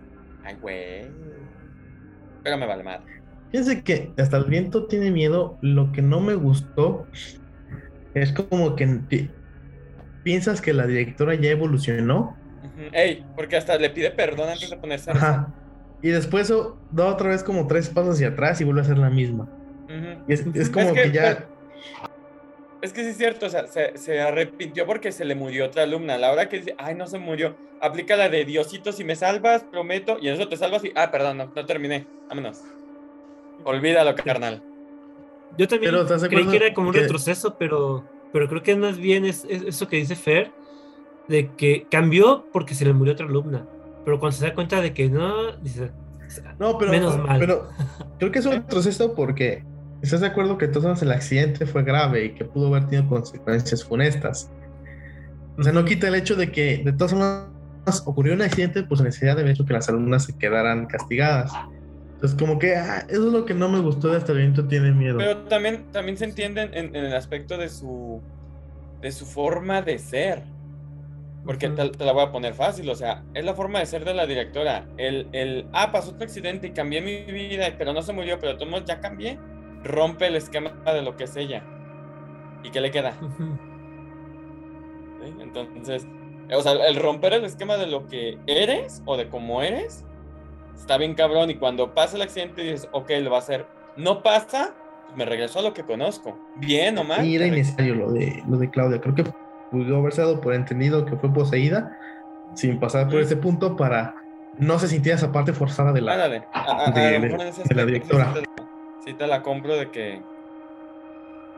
ay 0.44 0.56
güey. 0.62 1.36
Pero 2.46 2.58
me 2.58 2.66
vale 2.66 2.84
madre. 2.84 3.02
Fíjense 3.50 3.82
que 3.82 4.12
hasta 4.18 4.36
el 4.36 4.44
viento 4.44 4.86
tiene 4.86 5.10
miedo. 5.10 5.58
Lo 5.62 5.90
que 5.90 6.00
no 6.00 6.20
me 6.20 6.34
gustó 6.34 7.06
es 8.14 8.32
como 8.32 8.76
que 8.76 8.86
pi- 8.86 9.30
piensas 10.22 10.60
que 10.60 10.72
la 10.72 10.86
directora 10.86 11.34
ya 11.34 11.50
evolucionó. 11.50 12.36
Ey, 12.92 13.24
porque 13.34 13.56
hasta 13.56 13.76
le 13.78 13.90
pide 13.90 14.12
perdón 14.12 14.50
antes 14.50 14.70
de 14.70 14.76
ponerse 14.76 15.10
a. 15.10 15.14
Ajá. 15.14 15.54
Y 16.02 16.10
después 16.10 16.52
da 16.92 17.06
otra 17.06 17.30
vez 17.30 17.42
como 17.42 17.66
tres 17.66 17.88
pasos 17.88 18.14
hacia 18.14 18.28
atrás 18.28 18.60
y 18.60 18.64
vuelve 18.64 18.82
a 18.82 18.84
ser 18.84 18.98
la 18.98 19.10
misma. 19.10 19.48
Es, 20.28 20.44
es 20.54 20.70
como 20.70 20.90
Es 20.90 20.92
que, 20.92 21.02
que, 21.02 21.10
ya. 21.12 21.46
Es 22.82 22.92
que 22.92 23.02
sí 23.02 23.08
es 23.08 23.16
cierto, 23.16 23.46
o 23.46 23.48
sea, 23.48 23.66
se, 23.66 23.96
se, 23.96 24.20
arrepintió 24.20 24.86
porque 24.86 25.10
se 25.10 25.24
le 25.24 25.34
murió 25.34 25.66
otra 25.66 25.84
alumna. 25.84 26.18
La 26.18 26.30
hora 26.30 26.48
que 26.48 26.58
dice, 26.58 26.74
ay, 26.78 26.94
no 26.94 27.06
se 27.06 27.18
murió, 27.18 27.56
aplica 27.80 28.16
la 28.16 28.28
de 28.28 28.44
Diosito, 28.44 28.92
si 28.92 29.04
me 29.04 29.16
salvas, 29.16 29.64
prometo, 29.64 30.18
y 30.20 30.28
en 30.28 30.34
eso 30.34 30.48
te 30.48 30.56
salvas 30.56 30.84
y, 30.84 30.92
ah, 30.94 31.10
perdón, 31.10 31.38
no, 31.38 31.52
no 31.54 31.66
terminé, 31.66 32.06
vámonos. 32.28 32.62
Olvídalo, 33.64 34.14
carnal. 34.14 34.62
Yo 35.56 35.66
también 35.66 35.94
creí 36.28 36.46
que 36.46 36.56
era 36.56 36.74
como 36.74 36.88
un 36.88 36.94
retroceso, 36.94 37.56
pero, 37.58 38.04
pero 38.32 38.48
creo 38.48 38.62
que 38.62 38.76
más 38.76 38.98
bien 38.98 39.24
es, 39.24 39.44
eso 39.44 39.88
que 39.88 39.96
dice 39.96 40.14
Fer, 40.14 40.52
de 41.28 41.50
que 41.56 41.86
cambió 41.90 42.46
porque 42.52 42.74
se 42.74 42.84
le 42.84 42.92
murió 42.92 43.14
otra 43.14 43.26
alumna. 43.26 43.66
Pero 44.04 44.20
cuando 44.20 44.36
se 44.36 44.46
da 44.46 44.54
cuenta 44.54 44.80
de 44.80 44.92
que 44.92 45.08
no, 45.08 45.52
dice, 45.56 45.90
no, 46.58 46.78
pero, 46.78 46.90
menos 46.90 47.18
mal. 47.18 47.38
Pero 47.38 47.68
creo 48.18 48.30
que 48.30 48.38
es 48.38 48.46
un 48.46 48.52
retroceso 48.52 49.14
porque 49.14 49.64
¿Estás 50.02 50.20
de 50.20 50.26
acuerdo 50.26 50.58
que 50.58 50.66
entonces 50.66 51.02
el 51.02 51.12
accidente 51.12 51.66
fue 51.66 51.82
grave 51.82 52.26
y 52.26 52.34
que 52.34 52.44
pudo 52.44 52.68
haber 52.68 52.86
tenido 52.88 53.08
consecuencias 53.08 53.82
funestas? 53.82 54.50
O 55.58 55.62
sea, 55.62 55.72
no 55.72 55.84
quita 55.84 56.08
el 56.08 56.14
hecho 56.14 56.36
de 56.36 56.52
que 56.52 56.82
de 56.84 56.92
todas 56.92 57.12
formas 57.12 58.02
ocurrió 58.04 58.34
un 58.34 58.42
accidente, 58.42 58.82
pues 58.82 59.00
necesidad 59.00 59.36
de 59.36 59.50
hecho 59.50 59.64
que 59.64 59.72
las 59.72 59.88
alumnas 59.88 60.24
se 60.24 60.36
quedaran 60.36 60.86
castigadas. 60.86 61.52
Entonces, 62.14 62.38
como 62.38 62.58
que 62.58 62.76
ah, 62.76 63.06
eso 63.08 63.26
es 63.26 63.32
lo 63.32 63.44
que 63.44 63.54
no 63.54 63.68
me 63.68 63.80
gustó 63.80 64.08
de 64.08 64.18
este 64.18 64.32
evento, 64.32 64.66
tiene 64.66 64.92
miedo. 64.92 65.18
Pero 65.18 65.38
también, 65.44 65.86
también 65.92 66.16
se 66.16 66.26
entiende 66.26 66.62
en, 66.72 66.94
el 66.94 67.14
aspecto 67.14 67.56
de 67.56 67.68
su, 67.68 68.20
de 69.00 69.12
su 69.12 69.24
forma 69.24 69.82
de 69.82 69.98
ser. 69.98 70.42
Porque 71.44 71.68
te, 71.68 72.04
la 72.04 72.12
voy 72.12 72.24
a 72.24 72.32
poner 72.32 72.54
fácil, 72.54 72.90
o 72.90 72.94
sea, 72.96 73.22
es 73.32 73.44
la 73.44 73.54
forma 73.54 73.78
de 73.78 73.86
ser 73.86 74.04
de 74.04 74.14
la 74.14 74.26
directora. 74.26 74.84
El, 74.98 75.28
el 75.32 75.66
ah, 75.72 75.92
pasó 75.92 76.10
otro 76.10 76.24
accidente 76.24 76.66
y 76.66 76.70
cambié 76.72 77.00
mi 77.00 77.22
vida, 77.32 77.66
pero 77.78 77.92
no 77.92 78.02
se 78.02 78.12
murió, 78.12 78.38
pero 78.40 78.58
todos 78.58 78.84
ya 78.84 79.00
cambié 79.00 79.38
rompe 79.86 80.26
el 80.26 80.36
esquema 80.36 80.70
de 80.84 81.02
lo 81.02 81.16
que 81.16 81.24
es 81.24 81.36
ella. 81.36 81.62
¿Y 82.62 82.70
qué 82.70 82.80
le 82.80 82.90
queda? 82.90 83.14
Entonces, 85.40 86.06
o 86.52 86.60
sea, 86.62 86.72
el 86.72 86.96
romper 86.96 87.34
el 87.34 87.44
esquema 87.44 87.76
de 87.76 87.86
lo 87.86 88.06
que 88.06 88.38
eres 88.46 89.02
o 89.04 89.16
de 89.16 89.28
cómo 89.28 89.62
eres, 89.62 90.04
está 90.74 90.98
bien 90.98 91.14
cabrón. 91.14 91.50
Y 91.50 91.56
cuando 91.56 91.94
pasa 91.94 92.16
el 92.16 92.22
accidente 92.22 92.62
dices, 92.62 92.88
ok, 92.92 93.10
lo 93.22 93.30
va 93.30 93.36
a 93.36 93.40
hacer. 93.40 93.66
No 93.96 94.22
pasa, 94.22 94.74
me 95.16 95.24
regreso 95.24 95.58
a 95.58 95.62
lo 95.62 95.74
que 95.74 95.82
conozco. 95.82 96.38
Bien 96.56 96.98
o 96.98 97.04
mal. 97.04 97.24
Y 97.24 97.36
era 97.36 97.46
innecesario 97.46 97.94
lo 97.94 98.12
de, 98.12 98.42
lo 98.48 98.58
de 98.58 98.70
Claudia. 98.70 99.00
Creo 99.00 99.14
que 99.14 99.24
pudo 99.70 99.96
haberse 99.96 100.20
dado 100.20 100.40
por 100.40 100.54
entendido 100.54 101.04
que 101.04 101.16
fue 101.16 101.32
poseída 101.32 101.98
sin 102.54 102.78
pasar 102.78 103.08
por 103.08 103.20
ese 103.20 103.36
punto 103.36 103.76
para 103.76 104.14
no 104.58 104.78
se 104.78 104.88
sintiera 104.88 105.16
esa 105.16 105.32
parte 105.32 105.52
forzada 105.52 105.92
de 105.92 106.00
la, 106.00 106.28
de, 106.28 106.42
la 107.74 107.84
directora 107.84 108.32
sí 109.06 109.14
te 109.14 109.26
la 109.26 109.42
compro 109.42 109.76
de 109.76 109.90
que... 109.90 110.20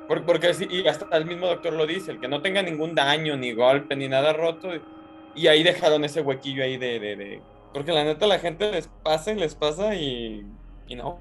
Porque, 0.06 0.52
y 0.70 0.86
hasta 0.86 1.14
el 1.16 1.26
mismo 1.26 1.46
doctor 1.46 1.74
lo 1.74 1.86
dice, 1.86 2.12
el 2.12 2.20
que 2.20 2.28
no 2.28 2.40
tenga 2.40 2.62
ningún 2.62 2.94
daño, 2.94 3.36
ni 3.36 3.52
golpe, 3.52 3.94
ni 3.94 4.08
nada 4.08 4.32
roto. 4.32 4.70
Y 5.34 5.48
ahí 5.48 5.62
dejaron 5.62 6.04
ese 6.04 6.22
huequillo 6.22 6.62
ahí 6.62 6.78
de... 6.78 6.98
de, 6.98 7.42
Porque 7.74 7.92
la 7.92 8.04
neta 8.04 8.26
la 8.26 8.38
gente 8.38 8.70
les 8.70 8.88
pasa 9.02 9.32
y 9.32 9.36
les 9.36 9.54
pasa 9.54 9.94
y... 9.94 10.46
Y 10.86 10.94
no. 10.94 11.20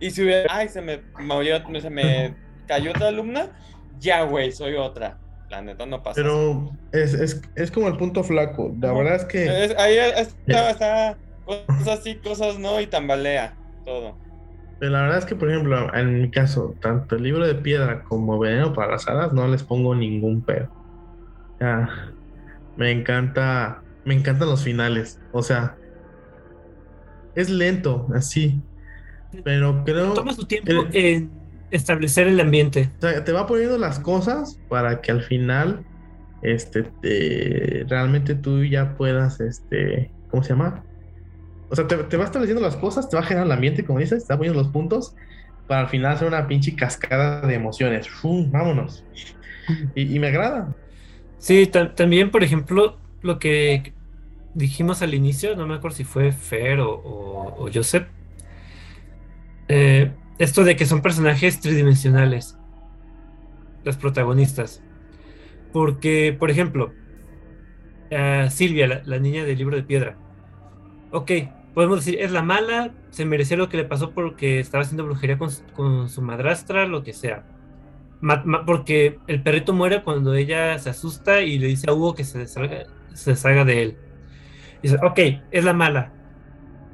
Y 0.00 0.10
si 0.10 0.22
hubiera... 0.22 0.46
Ay, 0.50 0.68
se 0.68 0.80
me, 0.80 1.02
se 1.80 1.90
me 1.90 2.34
cayó 2.66 2.90
otra 2.90 3.08
alumna. 3.08 3.50
Ya, 3.98 4.22
güey, 4.22 4.52
soy 4.52 4.74
otra. 4.76 5.18
La 5.50 5.60
neta 5.60 5.84
no 5.84 6.02
pasa. 6.02 6.14
Pero 6.14 6.72
es, 6.92 7.12
es, 7.12 7.42
es, 7.56 7.70
como 7.70 7.88
el 7.88 7.96
punto 7.98 8.22
flaco. 8.24 8.74
La 8.80 8.92
verdad 8.92 9.16
es 9.16 9.24
que... 9.26 9.74
ahí 9.78 9.96
está, 9.96 10.70
está, 10.70 11.18
cosas 11.44 11.88
así, 12.00 12.16
cosas 12.16 12.58
no, 12.58 12.80
y 12.80 12.86
tambalea 12.86 13.54
todo. 13.88 14.16
Pero 14.78 14.92
la 14.92 15.02
verdad 15.02 15.18
es 15.18 15.24
que, 15.24 15.34
por 15.34 15.50
ejemplo, 15.50 15.92
en 15.94 16.22
mi 16.22 16.30
caso, 16.30 16.74
tanto 16.80 17.16
el 17.16 17.24
libro 17.24 17.46
de 17.46 17.54
piedra 17.56 18.04
como 18.04 18.38
Veneno 18.38 18.72
para 18.72 18.92
las 18.92 19.08
hadas 19.08 19.32
no 19.32 19.48
les 19.48 19.62
pongo 19.62 19.94
ningún 19.94 20.42
pero. 20.42 20.70
me 22.76 22.92
encanta, 22.92 23.82
me 24.04 24.14
encantan 24.14 24.48
los 24.48 24.62
finales. 24.62 25.20
O 25.32 25.42
sea, 25.42 25.76
es 27.34 27.50
lento, 27.50 28.06
así. 28.14 28.60
Pero 29.42 29.82
creo. 29.84 30.14
Toma 30.14 30.32
su 30.32 30.46
tiempo 30.46 30.70
en 30.92 31.30
establecer 31.70 32.28
el 32.28 32.38
ambiente. 32.38 32.90
O 32.98 33.00
sea, 33.00 33.24
te 33.24 33.32
va 33.32 33.46
poniendo 33.46 33.78
las 33.78 33.98
cosas 33.98 34.60
para 34.68 35.00
que 35.00 35.10
al 35.10 35.22
final, 35.22 35.84
este, 36.42 36.88
realmente 37.88 38.36
tú 38.36 38.64
ya 38.64 38.96
puedas, 38.96 39.40
este, 39.40 40.12
¿cómo 40.30 40.44
se 40.44 40.50
llama? 40.50 40.84
O 41.70 41.76
sea, 41.76 41.86
te, 41.86 41.96
te, 41.96 42.16
va 42.16 42.24
estableciendo 42.24 42.62
las 42.62 42.76
cosas, 42.76 43.08
te 43.08 43.16
va 43.16 43.22
a 43.22 43.26
generar 43.26 43.46
el 43.46 43.52
ambiente, 43.52 43.84
como 43.84 43.98
dices, 43.98 44.26
te 44.26 44.32
va 44.32 44.38
poniendo 44.38 44.60
los 44.60 44.72
puntos 44.72 45.14
para 45.68 45.82
al 45.82 45.88
final 45.88 46.12
hacer 46.12 46.26
una 46.26 46.48
pinche 46.48 46.74
cascada 46.74 47.46
de 47.46 47.54
emociones. 47.54 48.08
vámonos. 48.50 49.04
Y, 49.94 50.18
me 50.18 50.28
agrada. 50.28 50.74
Sí, 51.38 51.66
también, 51.66 52.30
por 52.30 52.42
ejemplo, 52.42 52.96
lo 53.20 53.38
que 53.38 53.92
dijimos 54.54 55.02
al 55.02 55.12
inicio, 55.12 55.54
no 55.54 55.66
me 55.66 55.74
acuerdo 55.74 55.98
si 55.98 56.04
fue 56.04 56.32
Fer 56.32 56.80
o, 56.80 57.68
Joseph, 57.72 58.08
eh, 59.68 60.10
esto 60.38 60.64
de 60.64 60.74
que 60.74 60.86
son 60.86 61.02
personajes 61.02 61.60
tridimensionales, 61.60 62.56
los 63.84 63.98
protagonistas. 63.98 64.82
Porque, 65.70 66.34
por 66.36 66.50
ejemplo, 66.50 66.94
Silvia, 68.48 69.02
la 69.04 69.18
niña 69.18 69.44
del 69.44 69.58
libro 69.58 69.76
de 69.76 69.82
piedra, 69.82 70.16
ok, 71.12 71.30
podemos 71.78 72.04
decir, 72.04 72.20
es 72.20 72.32
la 72.32 72.42
mala, 72.42 72.90
se 73.10 73.24
merecía 73.24 73.56
lo 73.56 73.68
que 73.68 73.76
le 73.76 73.84
pasó 73.84 74.10
porque 74.10 74.58
estaba 74.58 74.82
haciendo 74.82 75.04
brujería 75.04 75.38
con, 75.38 76.08
su 76.08 76.22
madrastra, 76.22 76.86
lo 76.86 77.04
que 77.04 77.12
sea. 77.12 77.44
porque 78.66 79.20
el 79.28 79.44
perrito 79.44 79.72
muere 79.72 80.02
cuando 80.02 80.34
ella 80.34 80.76
se 80.80 80.90
asusta 80.90 81.40
y 81.40 81.56
le 81.56 81.68
dice 81.68 81.88
a 81.88 81.92
Hugo 81.92 82.16
que 82.16 82.24
se 82.24 82.48
salga, 82.48 82.86
se 83.14 83.36
salga 83.36 83.64
de 83.64 83.82
él. 83.84 83.96
dice, 84.82 84.96
ok, 85.04 85.20
es 85.52 85.62
la 85.64 85.72
mala. 85.72 86.12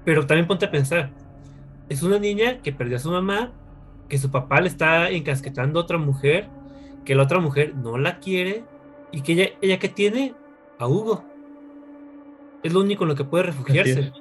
Pero 0.04 0.26
también 0.26 0.46
ponte 0.46 0.66
a 0.66 0.70
pensar, 0.70 1.12
es 1.88 2.02
una 2.02 2.18
niña 2.18 2.60
que 2.60 2.70
perdió 2.70 2.98
a 2.98 3.00
su 3.00 3.10
mamá, 3.10 3.54
que 4.10 4.18
su 4.18 4.30
papá 4.30 4.60
le 4.60 4.68
está 4.68 5.08
encasquetando 5.08 5.80
a 5.80 5.84
otra 5.84 5.96
mujer, 5.96 6.50
que 7.06 7.14
la 7.14 7.22
otra 7.22 7.38
mujer 7.38 7.74
no 7.74 7.96
la 7.96 8.18
quiere 8.18 8.64
y 9.12 9.22
que 9.22 9.32
ella, 9.32 9.46
ella 9.62 9.78
que 9.78 9.88
tiene 9.88 10.34
a 10.78 10.86
Hugo. 10.86 11.24
Es 12.62 12.74
lo 12.74 12.80
único 12.80 13.04
en 13.04 13.08
lo 13.08 13.14
que 13.14 13.24
puede 13.24 13.44
refugiarse. 13.44 14.12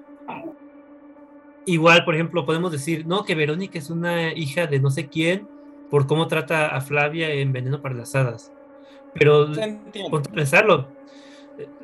Igual, 1.66 2.04
por 2.04 2.16
ejemplo, 2.16 2.46
podemos 2.46 2.72
decir, 2.72 3.06
no, 3.06 3.24
que 3.24 3.36
Verónica 3.36 3.80
es 3.80 3.90
una 3.90 4.34
hija 4.34 4.68
de 4.68 4.80
no 4.80 4.90
sé 4.90 5.08
quién 5.08 5.48
por 5.90 6.08
cómo 6.08 6.28
trata 6.28 6.68
a 6.68 6.82
Flavia 6.82 7.32
en 7.32 7.54
Veneno 7.54 7.82
para 7.82 7.96
las 7.96 8.16
Hadas. 8.16 8.52
Pero, 9.14 9.44
a 9.44 10.22
pensarlo, 10.34 10.90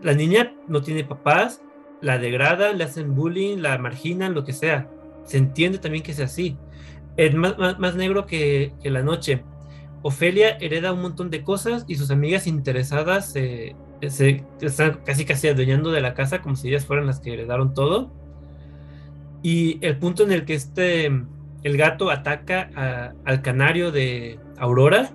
la 0.02 0.14
niña 0.14 0.54
no 0.68 0.82
tiene 0.82 1.04
papás, 1.04 1.62
la 2.02 2.18
degradan, 2.18 2.78
le 2.78 2.86
hacen 2.86 3.16
bullying, 3.16 3.58
la 3.58 3.78
marginan, 3.78 4.34
lo 4.34 4.44
que 4.44 4.54
sea. 4.54 4.90
Se 5.24 5.38
entiende 5.38 5.78
también 5.78 6.04
que 6.04 6.14
sea 6.14 6.26
así. 6.26 6.58
Es 7.18 7.36
más, 7.36 7.58
más, 7.58 7.96
negro 7.96 8.26
que, 8.26 8.74
la 8.84 9.04
noche. 9.04 9.44
Ofelia 10.02 10.58
hereda 10.60 10.92
un 10.92 11.02
montón 11.02 11.30
de 11.30 11.44
cosas 11.44 11.86
y 11.88 11.96
sus 11.96 12.10
amigas 12.10 12.48
interesadas 12.48 13.32
se 13.32 13.76
están 14.02 15.02
casi 15.06 15.26
casi 15.26 15.50
adueñando 15.50 15.92
de 15.92 16.00
la 16.00 16.14
casa 16.14 16.42
como 16.42 16.56
si 16.56 16.70
ellas 16.70 16.86
fueran 16.86 17.06
las 17.06 17.20
que 17.20 17.34
heredaron 17.34 17.74
todo 17.74 18.10
y 19.42 19.84
el 19.86 19.98
punto 19.98 20.24
en 20.24 20.32
el 20.32 20.46
que 20.46 20.54
este, 20.54 21.06
el 21.06 21.78
gato 21.78 22.10
ataca 22.10 23.14
al 23.26 23.42
canario 23.42 23.92
de 23.92 24.40
Aurora, 24.58 25.12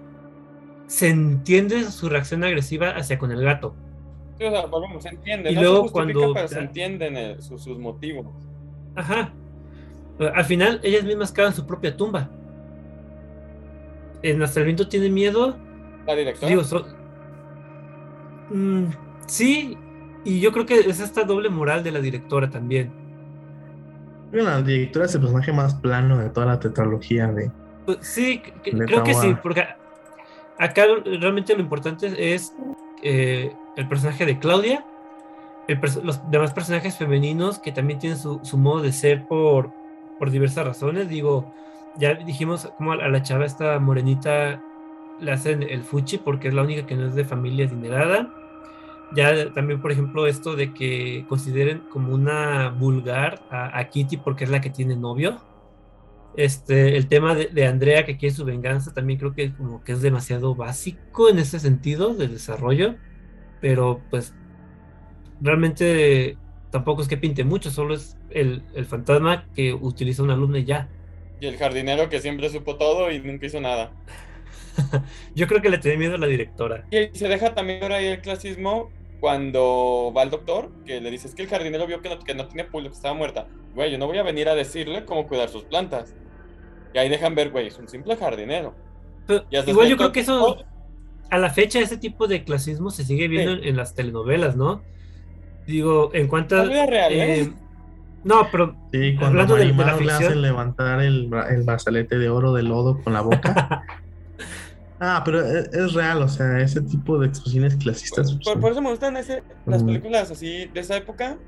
se 0.87 1.09
entiende 1.09 1.91
su 1.91 2.09
reacción 2.09 2.45
agresiva 2.45 2.91
hacia 2.91 3.19
con 3.19 3.33
el 3.33 3.43
gato. 3.43 3.75
Sí, 4.39 4.45
o 4.45 4.51
sea, 4.51 4.67
se 5.01 5.09
entiende. 5.09 5.53
Y 5.53 5.55
luego 5.55 5.91
cuando... 5.91 6.35
se 6.49 6.59
entienden 6.59 7.17
eh, 7.17 7.37
sus, 7.41 7.67
motivos. 7.79 8.27
Ajá. 8.95 9.33
Al 10.19 10.45
final, 10.45 10.81
ellas 10.83 11.05
mismas 11.05 11.33
cavan 11.33 11.55
su 11.55 11.67
propia 11.67 11.97
tumba. 11.97 12.31
En 14.23 14.43
Hasta 14.43 14.61
el 14.61 14.67
viento 14.67 14.89
tiene 14.89 15.11
miedo. 15.11 15.57
La 16.07 16.15
directora. 16.15 16.55
Mm, 18.51 18.87
sí, 19.27 19.77
y 20.25 20.41
yo 20.41 20.53
creo 20.53 20.67
que 20.67 20.81
es 20.81 21.01
esta 21.01 21.25
doble 21.25 21.49
moral 21.49 21.83
de 21.83 21.93
la 21.93 22.01
directora 22.01 22.51
también 22.51 23.04
la 24.43 24.63
directora 24.63 25.07
es 25.07 25.15
el 25.15 25.21
personaje 25.21 25.53
más 25.53 25.75
plano 25.75 26.19
de 26.19 26.31
toda 26.31 26.47
la 26.47 26.59
tetralogía 26.59 27.29
de. 27.29 27.51
Pues 27.87 27.99
sí, 28.01 28.41
creo 28.63 29.05
que 29.05 29.15
sí, 29.15 29.37
porque 29.43 29.67
acá 30.59 30.85
realmente 31.05 31.55
lo 31.55 31.61
importante 31.61 32.35
es 32.35 32.55
eh, 33.03 33.55
el 33.77 33.89
personaje 33.89 34.25
de 34.27 34.39
Claudia, 34.39 34.85
los 36.03 36.31
demás 36.31 36.53
personajes 36.53 36.97
femeninos 36.97 37.59
que 37.59 37.73
también 37.73 37.99
tienen 37.99 38.19
su, 38.19 38.57
modo 38.57 38.83
de 38.83 38.93
ser 38.93 39.27
por, 39.27 39.71
por 40.19 40.31
diversas 40.31 40.67
razones. 40.67 41.09
Digo, 41.09 41.53
ya 41.97 42.15
dijimos 42.15 42.71
como 42.77 42.93
a 42.93 43.09
la 43.09 43.23
chava 43.23 43.45
esta 43.45 43.79
morenita 43.79 44.61
le 45.21 45.33
hacen 45.33 45.63
el 45.63 45.83
fuchi 45.83 46.19
porque 46.19 46.49
es 46.49 46.55
la 46.55 46.63
única 46.63 46.87
que 46.87 46.97
no 46.97 47.07
es 47.07 47.15
de 47.15 47.25
familia 47.25 47.67
adinerada 47.67 48.29
ya 49.13 49.53
también, 49.53 49.81
por 49.81 49.93
ejemplo, 49.93 50.27
esto 50.27 50.57
de 50.57 50.73
que 50.73 51.25
consideren 51.29 51.81
como 51.91 52.15
una 52.15 52.71
vulgar 52.71 53.43
a, 53.51 53.89
Kitty 53.89 54.17
porque 54.19 54.45
es 54.45 54.51
la 54.51 54.61
que 54.61 54.71
tiene 54.71 54.97
novio. 54.97 55.41
Este, 56.37 56.97
el 56.97 57.07
tema 57.07 57.35
de, 57.35 57.47
de 57.47 57.67
Andrea 57.67 58.05
que 58.05 58.17
quiere 58.17 58.35
su 58.35 58.45
venganza 58.45 58.93
también 58.93 59.21
creo 59.21 59.35
que 59.35 59.53
como 59.55 59.85
que 59.85 59.93
es 59.93 60.03
demasiado 60.03 60.57
básico 60.57 61.29
en 61.29 61.39
ese 61.39 61.61
sentido 61.61 62.15
de 62.15 62.27
desarrollo, 62.27 62.97
pero 63.61 64.01
pues 64.11 64.35
realmente 65.41 66.37
tampoco 66.71 67.03
es 67.03 67.09
que 67.09 67.17
pinte 67.17 67.45
mucho, 67.45 67.71
solo 67.71 67.95
es 67.95 68.17
el, 68.31 68.65
el 68.75 68.85
fantasma 68.85 69.47
que 69.55 69.75
utiliza 69.75 70.25
un 70.25 70.31
alumno 70.31 70.59
y 70.59 70.65
ya. 70.65 70.89
Y 71.41 71.47
el 71.47 71.57
jardinero 71.57 72.09
que 72.09 72.21
siempre 72.21 72.49
supo 72.49 72.77
todo 72.77 73.13
y 73.13 73.21
nunca 73.21 73.47
hizo 73.47 73.61
nada. 73.61 73.93
Yo 75.35 75.47
creo 75.47 75.61
que 75.63 75.71
le 75.71 75.79
tenía 75.79 75.99
miedo 75.99 76.15
a 76.15 76.19
la 76.19 76.27
directora. 76.27 76.85
Y 76.91 77.17
se 77.17 77.29
deja 77.29 77.55
también 77.55 77.81
ver 77.81 77.93
ahí 77.93 78.07
el 78.07 78.21
clasismo 78.21 78.91
cuando 79.21 80.13
va 80.15 80.23
el 80.23 80.31
doctor, 80.31 80.71
que 80.85 81.01
le 81.01 81.11
dice, 81.11 81.29
es 81.29 81.35
que 81.35 81.43
el 81.43 81.49
jardinero 81.49 81.87
vio 81.87 82.01
que 82.03 82.11
no, 82.11 82.19
que 82.19 82.35
no 82.35 82.47
tenía 82.47 82.69
pulso, 82.69 82.91
que 82.91 82.97
estaba 82.97 83.15
muerta. 83.15 83.47
Güey, 83.75 83.91
yo 83.91 83.99
no 83.99 84.07
voy 84.07 84.19
a 84.19 84.23
venir 84.23 84.49
a 84.49 84.55
decirle 84.55 85.05
cómo 85.05 85.27
cuidar 85.27 85.49
sus 85.49 85.65
plantas. 85.65 86.15
Y 86.93 86.99
ahí 86.99 87.09
dejan 87.09 87.35
ver, 87.35 87.51
güey, 87.51 87.69
es 87.69 87.79
un 87.79 87.89
simple 87.89 88.17
jardinero. 88.17 88.75
Pero 89.27 89.45
igual 89.51 89.67
yo 89.67 89.73
cierto 89.97 89.97
creo 89.97 90.13
que 90.13 90.21
eso, 90.21 90.65
a 91.31 91.39
la 91.39 91.49
fecha, 91.51 91.81
ese 91.81 91.97
tipo 91.97 92.27
de 92.27 92.45
clasismo 92.45 92.91
se 92.91 93.05
sigue 93.05 93.27
viendo 93.29 93.55
Sí. 93.55 93.61
en, 93.63 93.69
en 93.71 93.77
las 93.77 93.95
telenovelas, 93.95 94.57
¿no? 94.57 94.83
Digo, 95.67 96.11
en 96.13 96.29
cuanto 96.29 96.57
La 96.57 96.65
vida 96.65 96.87
real, 96.87 97.13
¿eh? 97.15 97.53
no, 98.25 98.49
pero 98.53 98.77
Sí, 98.93 99.17
cuando 99.17 99.41
Hablando 99.41 99.55
de- 99.55 99.61
de 99.61 99.67
la 99.69 99.73
Marimar 99.75 99.95
le 100.03 100.03
ficción. 100.09 100.25
hacen 100.29 100.43
levantar 100.43 101.01
el, 101.01 101.31
el 101.51 101.63
brazalete 101.63 102.19
de 102.19 102.29
oro 102.29 102.53
de 102.53 102.63
lodo 102.63 103.01
con 103.03 103.15
la 103.15 103.23
boca. 103.23 103.83
ah, 105.01 105.23
pero 105.25 105.45
es, 105.45 105.73
es 105.73 105.93
real, 105.93 106.23
o 106.23 106.29
sea, 106.29 106.61
ese 106.61 106.81
tipo 106.81 107.19
de 107.19 107.29
expresiones 107.29 107.77
clasistas. 107.77 108.33
Por, 108.33 108.43
pues, 108.43 108.57
por 108.59 108.73
eso 108.73 108.83
me 108.83 108.91
gustan 108.91 109.17
ese, 109.17 109.43
las 109.67 109.83
películas 109.83 110.31
así 110.31 110.67
de 110.67 110.81
esa 110.81 110.97
época, 110.97 111.39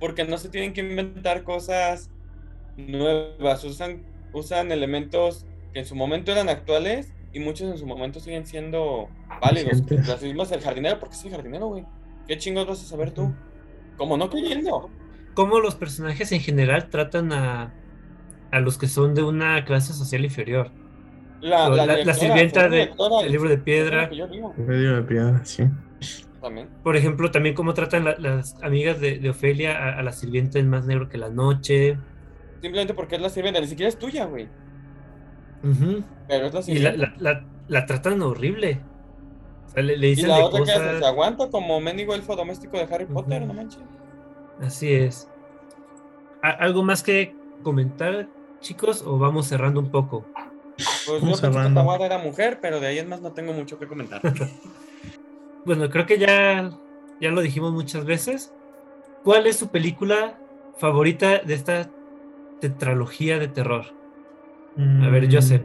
porque 0.00 0.24
no 0.24 0.38
se 0.38 0.48
tienen 0.48 0.72
que 0.72 0.80
inventar 0.80 1.44
cosas 1.44 2.10
nuevas, 2.76 3.64
usan, 3.64 4.02
usan 4.32 4.72
elementos 4.72 5.46
que 5.72 5.80
en 5.80 5.86
su 5.86 5.94
momento 5.94 6.32
eran 6.32 6.48
actuales 6.48 7.12
y 7.32 7.40
muchos 7.40 7.70
en 7.70 7.78
su 7.78 7.86
momento 7.86 8.20
siguen 8.20 8.46
siendo 8.46 9.08
válidos. 9.42 9.82
Clasismo 9.82 10.44
es 10.44 10.52
el 10.52 10.60
jardinero, 10.60 11.00
porque 11.00 11.16
es 11.16 11.24
el 11.24 11.32
jardinero, 11.32 11.66
güey. 11.66 11.84
¿Qué 12.28 12.38
chingos 12.38 12.66
vas 12.66 12.80
a 12.82 12.86
saber 12.86 13.10
tú? 13.10 13.34
Como 13.96 14.16
no 14.16 14.30
creyendo. 14.30 14.88
cómo 15.34 15.60
los 15.60 15.74
personajes 15.74 16.32
en 16.32 16.40
general 16.40 16.88
tratan 16.90 17.32
a, 17.32 17.74
a 18.50 18.60
los 18.60 18.78
que 18.78 18.86
son 18.86 19.14
de 19.14 19.22
una 19.22 19.64
clase 19.64 19.92
social 19.92 20.24
inferior. 20.24 20.70
La, 21.44 21.68
La- 21.68 21.76
la 21.84 21.94
directora, 21.96 22.14
sirvienta 22.14 22.68
de- 22.70 22.90
del 23.22 23.30
libro 23.32 23.50
de 23.50 23.58
piedra. 23.58 24.06
digo, 24.08 24.54
medio 24.56 24.96
de 24.96 25.02
piedra, 25.02 25.44
sí. 25.44 25.64
también. 26.40 26.68
Por 26.82 26.96
ejemplo, 26.96 27.30
también 27.30 27.54
cómo 27.54 27.74
tratan 27.74 28.04
la- 28.04 28.16
las 28.18 28.56
amigas 28.62 28.98
de, 28.98 29.18
de 29.18 29.28
Ofelia 29.30 29.76
a, 29.76 29.98
a 29.98 30.02
la 30.02 30.12
sirvienta 30.12 30.58
en 30.58 30.70
Más 30.70 30.86
Negro 30.86 31.08
que 31.10 31.18
la 31.18 31.28
Noche. 31.28 31.98
Simplemente 32.62 32.94
porque 32.94 33.16
es 33.16 33.20
la 33.20 33.28
sirvienta, 33.28 33.60
ni 33.60 33.66
siquiera 33.66 33.88
es 33.90 33.98
tuya, 33.98 34.24
güey. 34.24 34.48
Pero 36.28 36.46
es 36.46 36.54
la 36.54 36.60
Y 36.66 36.78
la, 36.78 36.90
sirvienta. 36.92 37.12
la- 37.18 37.32
la- 37.32 37.44
la 37.68 37.86
tratan 37.86 38.22
horrible. 38.22 38.80
O 39.66 39.70
sea, 39.70 39.82
le, 39.82 39.96
le 39.98 40.08
Y 40.08 40.16
la 40.16 40.36
de 40.38 40.42
otra 40.44 40.64
que 40.64 40.72
hace, 40.72 40.98
se 40.98 41.06
aguanta 41.06 41.50
como 41.50 41.78
mendigo 41.80 42.14
elfo 42.14 42.36
doméstico 42.36 42.76
de 42.78 42.84
Harry 42.84 43.06
Potter, 43.06 43.42
no 43.46 43.52
manches. 43.54 43.82
Así 44.62 44.92
es. 44.94 45.28
¿A- 46.42 46.50
¿Algo 46.50 46.82
más 46.82 47.02
que 47.02 47.34
comentar, 47.62 48.28
chicos? 48.60 49.02
¿O 49.06 49.18
vamos 49.18 49.46
cerrando 49.46 49.80
un 49.80 49.90
poco? 49.90 50.26
Pues 50.76 51.20
Vamos 51.20 51.40
yo 51.40 51.50
pensé 51.52 51.68
que. 51.68 51.74
Tawada 51.74 52.06
era 52.06 52.18
mujer, 52.18 52.58
pero 52.60 52.80
de 52.80 52.88
ahí 52.88 52.98
en 52.98 53.08
más 53.08 53.20
no 53.20 53.32
tengo 53.32 53.52
mucho 53.52 53.78
que 53.78 53.86
comentar. 53.86 54.20
Bueno, 55.66 55.88
creo 55.88 56.04
que 56.04 56.18
ya, 56.18 56.72
ya 57.22 57.30
lo 57.30 57.40
dijimos 57.40 57.72
muchas 57.72 58.04
veces. 58.04 58.52
¿Cuál 59.22 59.46
es 59.46 59.56
su 59.56 59.68
película 59.68 60.38
favorita 60.76 61.38
de 61.38 61.54
esta 61.54 61.88
tetralogía 62.60 63.38
de 63.38 63.48
terror? 63.48 63.86
A 64.76 65.08
ver, 65.08 65.26
Mm, 65.26 65.32
Joseph. 65.32 65.62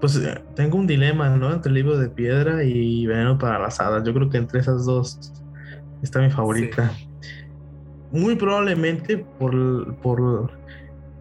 Pues 0.00 0.16
eh, 0.16 0.42
tengo 0.54 0.76
un 0.76 0.86
dilema, 0.86 1.28
¿no? 1.30 1.52
Entre 1.52 1.70
el 1.70 1.74
libro 1.74 1.98
de 1.98 2.08
piedra 2.08 2.62
y 2.62 3.06
Veneno 3.06 3.38
para 3.38 3.58
las 3.58 3.80
hadas. 3.80 4.04
Yo 4.04 4.14
creo 4.14 4.28
que 4.28 4.36
entre 4.36 4.60
esas 4.60 4.84
dos 4.84 5.32
está 6.02 6.20
mi 6.20 6.30
favorita. 6.30 6.92
Muy 8.12 8.36
probablemente 8.36 9.18
por, 9.18 9.96
por, 9.96 10.52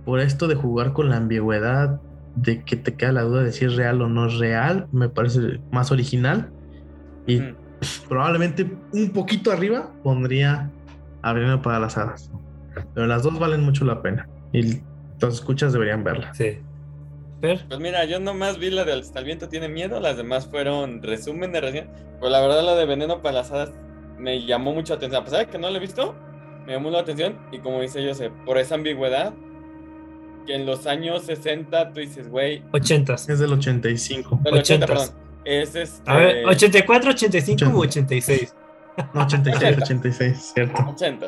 por 0.06 0.20
esto 0.20 0.48
de 0.48 0.56
jugar 0.56 0.94
con 0.94 1.10
la 1.10 1.18
ambigüedad, 1.18 2.00
de 2.36 2.64
que 2.64 2.76
te 2.76 2.96
queda 2.96 3.12
la 3.12 3.22
duda 3.24 3.44
de 3.44 3.52
si 3.52 3.66
es 3.66 3.76
real 3.76 4.02
o 4.02 4.10
no 4.10 4.28
es 4.28 4.38
real, 4.38 4.88
me 4.92 5.10
parece 5.10 5.60
más 5.72 5.92
original. 5.92 6.52
Y 7.28 7.40
Mm. 7.40 7.56
probablemente 8.08 8.70
un 8.94 9.10
poquito 9.12 9.52
arriba 9.52 9.92
pondría 10.04 10.70
a 11.22 11.34
Veneno 11.34 11.62
para 11.62 11.80
las 11.80 11.98
hadas. 11.98 12.32
Pero 12.94 13.08
las 13.08 13.24
dos 13.24 13.40
valen 13.40 13.62
mucho 13.62 13.86
la 13.86 14.02
pena. 14.02 14.28
Y 14.54 14.82
los 15.20 15.34
escuchas 15.36 15.74
deberían 15.74 16.04
verla. 16.04 16.34
Sí. 16.34 16.60
Per, 17.42 17.66
Pues 17.68 17.80
mira, 17.80 18.06
yo 18.06 18.20
nomás 18.20 18.58
vi 18.60 18.70
la 18.70 18.84
de 18.86 18.94
Hasta 18.94 19.20
el 19.20 19.26
viento 19.26 19.50
tiene 19.50 19.68
miedo, 19.70 20.00
las 20.00 20.18
demás 20.18 20.48
fueron 20.48 21.02
resumen 21.04 21.52
de 21.52 21.62
recién. 21.62 21.90
Pues 22.20 22.32
la 22.32 22.42
verdad 22.42 22.64
la 22.64 22.76
de 22.76 22.86
Veneno 22.86 23.22
para 23.22 23.36
las 23.36 23.52
hadas 23.52 23.72
me 24.18 24.46
llamó 24.46 24.74
mucho 24.74 24.94
la 24.94 24.98
atención. 24.98 25.22
A 25.22 25.26
pesar 25.26 25.40
de 25.46 25.52
que 25.52 25.58
no 25.58 25.70
la 25.70 25.78
he 25.78 25.82
visto, 25.82 26.16
me 26.66 26.74
llamó 26.74 26.90
la 26.90 27.00
atención. 27.00 27.38
Y 27.52 27.60
como 27.60 27.82
dice 27.82 28.06
Joseph, 28.08 28.32
por 28.46 28.58
esa 28.58 28.76
ambigüedad, 28.76 29.34
que 30.46 30.56
en 30.56 30.66
los 30.66 30.86
años 30.88 31.24
60 31.24 31.92
tú 31.94 32.00
dices, 32.00 32.30
güey, 32.30 32.64
ochentas. 32.72 33.28
Es 33.30 33.40
del 33.40 33.54
85. 33.54 34.40
del 34.44 34.54
80, 34.56 34.86
Ochentas. 34.86 35.10
perdón. 35.10 35.26
Es 35.46 35.76
este. 35.76 36.10
A 36.10 36.18
ver, 36.18 36.46
84, 36.46 37.12
85 37.12 37.72
u 37.72 37.82
86. 37.82 38.56
No, 39.14 39.24
86, 39.24 39.78
86, 39.82 40.52
cierto. 40.56 40.82
80. 40.90 41.28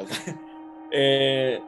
Eh, 0.92 1.60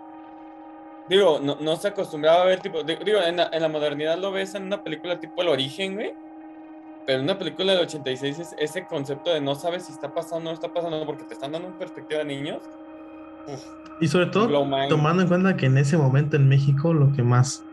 digo, 1.09 1.39
no, 1.41 1.57
no 1.59 1.75
se 1.75 1.89
acostumbraba 1.89 2.43
a 2.43 2.45
ver 2.45 2.59
tipo. 2.61 2.83
di- 2.83 2.95
Digo, 3.03 3.19
en 3.21 3.37
la, 3.37 3.49
en 3.51 3.61
la 3.61 3.67
modernidad 3.67 4.17
lo 4.17 4.31
ves 4.31 4.55
en 4.55 4.63
una 4.63 4.83
película 4.83 5.19
tipo 5.19 5.41
El 5.41 5.49
Origen, 5.49 5.95
güey. 5.95 6.13
Pero 7.05 7.19
en 7.19 7.23
una 7.25 7.37
película 7.37 7.73
del 7.73 7.81
86 7.81 8.39
es 8.39 8.55
ese 8.59 8.85
concepto 8.85 9.33
de 9.33 9.41
no 9.41 9.55
sabes 9.55 9.85
si 9.85 9.91
está 9.91 10.13
pasando 10.13 10.37
o 10.37 10.39
no 10.43 10.51
está 10.51 10.71
pasando 10.71 11.03
porque 11.05 11.23
te 11.23 11.33
están 11.33 11.51
dando 11.51 11.67
una 11.67 11.77
perspectiva 11.77 12.19
de 12.19 12.25
niños. 12.25 12.61
Y 14.01 14.07
sobre 14.07 14.27
todo, 14.27 14.47
tomando 14.87 15.21
en 15.23 15.27
cuenta 15.27 15.57
que 15.57 15.65
en 15.65 15.77
ese 15.77 15.97
momento 15.97 16.37
en 16.37 16.47
México 16.47 16.93
lo 16.93 17.11
que 17.11 17.23
más 17.23 17.63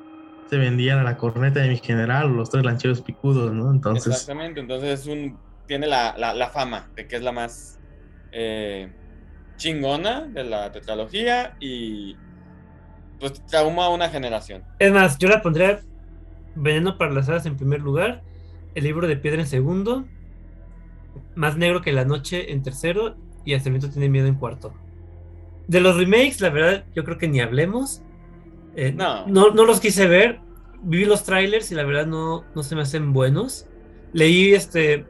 se 0.51 0.57
vendía 0.57 0.95
era 0.95 1.03
la 1.03 1.17
corneta 1.17 1.61
de 1.61 1.69
mi 1.69 1.77
general 1.77 2.27
o 2.27 2.29
los 2.35 2.51
tres 2.51 2.65
lancheros 2.65 3.01
picudos, 3.01 3.53
¿no? 3.53 3.71
Entonces, 3.71 4.13
exactamente. 4.13 4.61
Entonces 4.61 5.01
es 5.01 5.07
un. 5.07 5.39
Tiene 5.67 5.87
la, 5.87 6.15
la, 6.17 6.33
la 6.35 6.49
fama 6.51 6.89
de 6.95 7.09
que 7.09 7.17
es 7.17 7.23
la 7.23 7.33
más 7.33 7.81
eh, 8.33 8.93
chingona 9.57 10.23
de 10.23 10.45
la 10.45 10.73
tetralogía 10.73 11.57
y. 11.61 12.17
Pues 13.19 13.45
trauma 13.47 13.87
a 13.87 13.89
una 13.89 14.09
generación. 14.11 14.63
Es 14.79 14.93
más, 14.93 15.17
yo 15.19 15.29
la 15.29 15.41
pondría 15.41 15.81
Veneno 16.55 16.99
para 16.99 17.13
las 17.13 17.29
hadas 17.29 17.47
en 17.47 17.57
primer 17.57 17.81
lugar, 17.81 18.23
El 18.75 18.85
libro 18.85 19.07
de 19.07 19.17
piedra 19.17 19.41
en 19.41 19.47
segundo, 19.47 20.05
Más 21.35 21.57
negro 21.57 21.81
que 21.81 21.93
la 21.93 22.05
noche 22.05 22.53
en 22.53 22.63
tercero 22.63 23.17
y 23.45 23.55
Hasta 23.55 23.69
el 23.69 23.75
viento 23.75 23.91
tiene 23.91 24.09
miedo 24.09 24.27
en 24.27 24.35
cuarto. 24.35 24.75
De 25.69 25.81
los 25.81 25.97
remakes, 25.97 26.41
la 26.41 26.51
verdad, 26.51 26.85
yo 26.95 27.05
creo 27.05 27.19
que 27.19 27.29
ni 27.29 27.41
hablemos. 27.41 28.03
Eh, 28.77 28.93
No. 28.93 29.27
no. 29.27 29.51
No 29.51 29.65
los 29.65 29.81
quise 29.81 30.07
ver. 30.07 30.41
Vi 30.83 31.05
los 31.05 31.25
trailers 31.25 31.73
y 31.73 31.75
la 31.75 31.85
verdad 31.85 32.07
no, 32.07 32.45
no 32.55 32.63
se 32.63 32.77
me 32.77 32.83
hacen 32.83 33.13
buenos. 33.13 33.67
Leí 34.13 34.53
este 34.55 35.05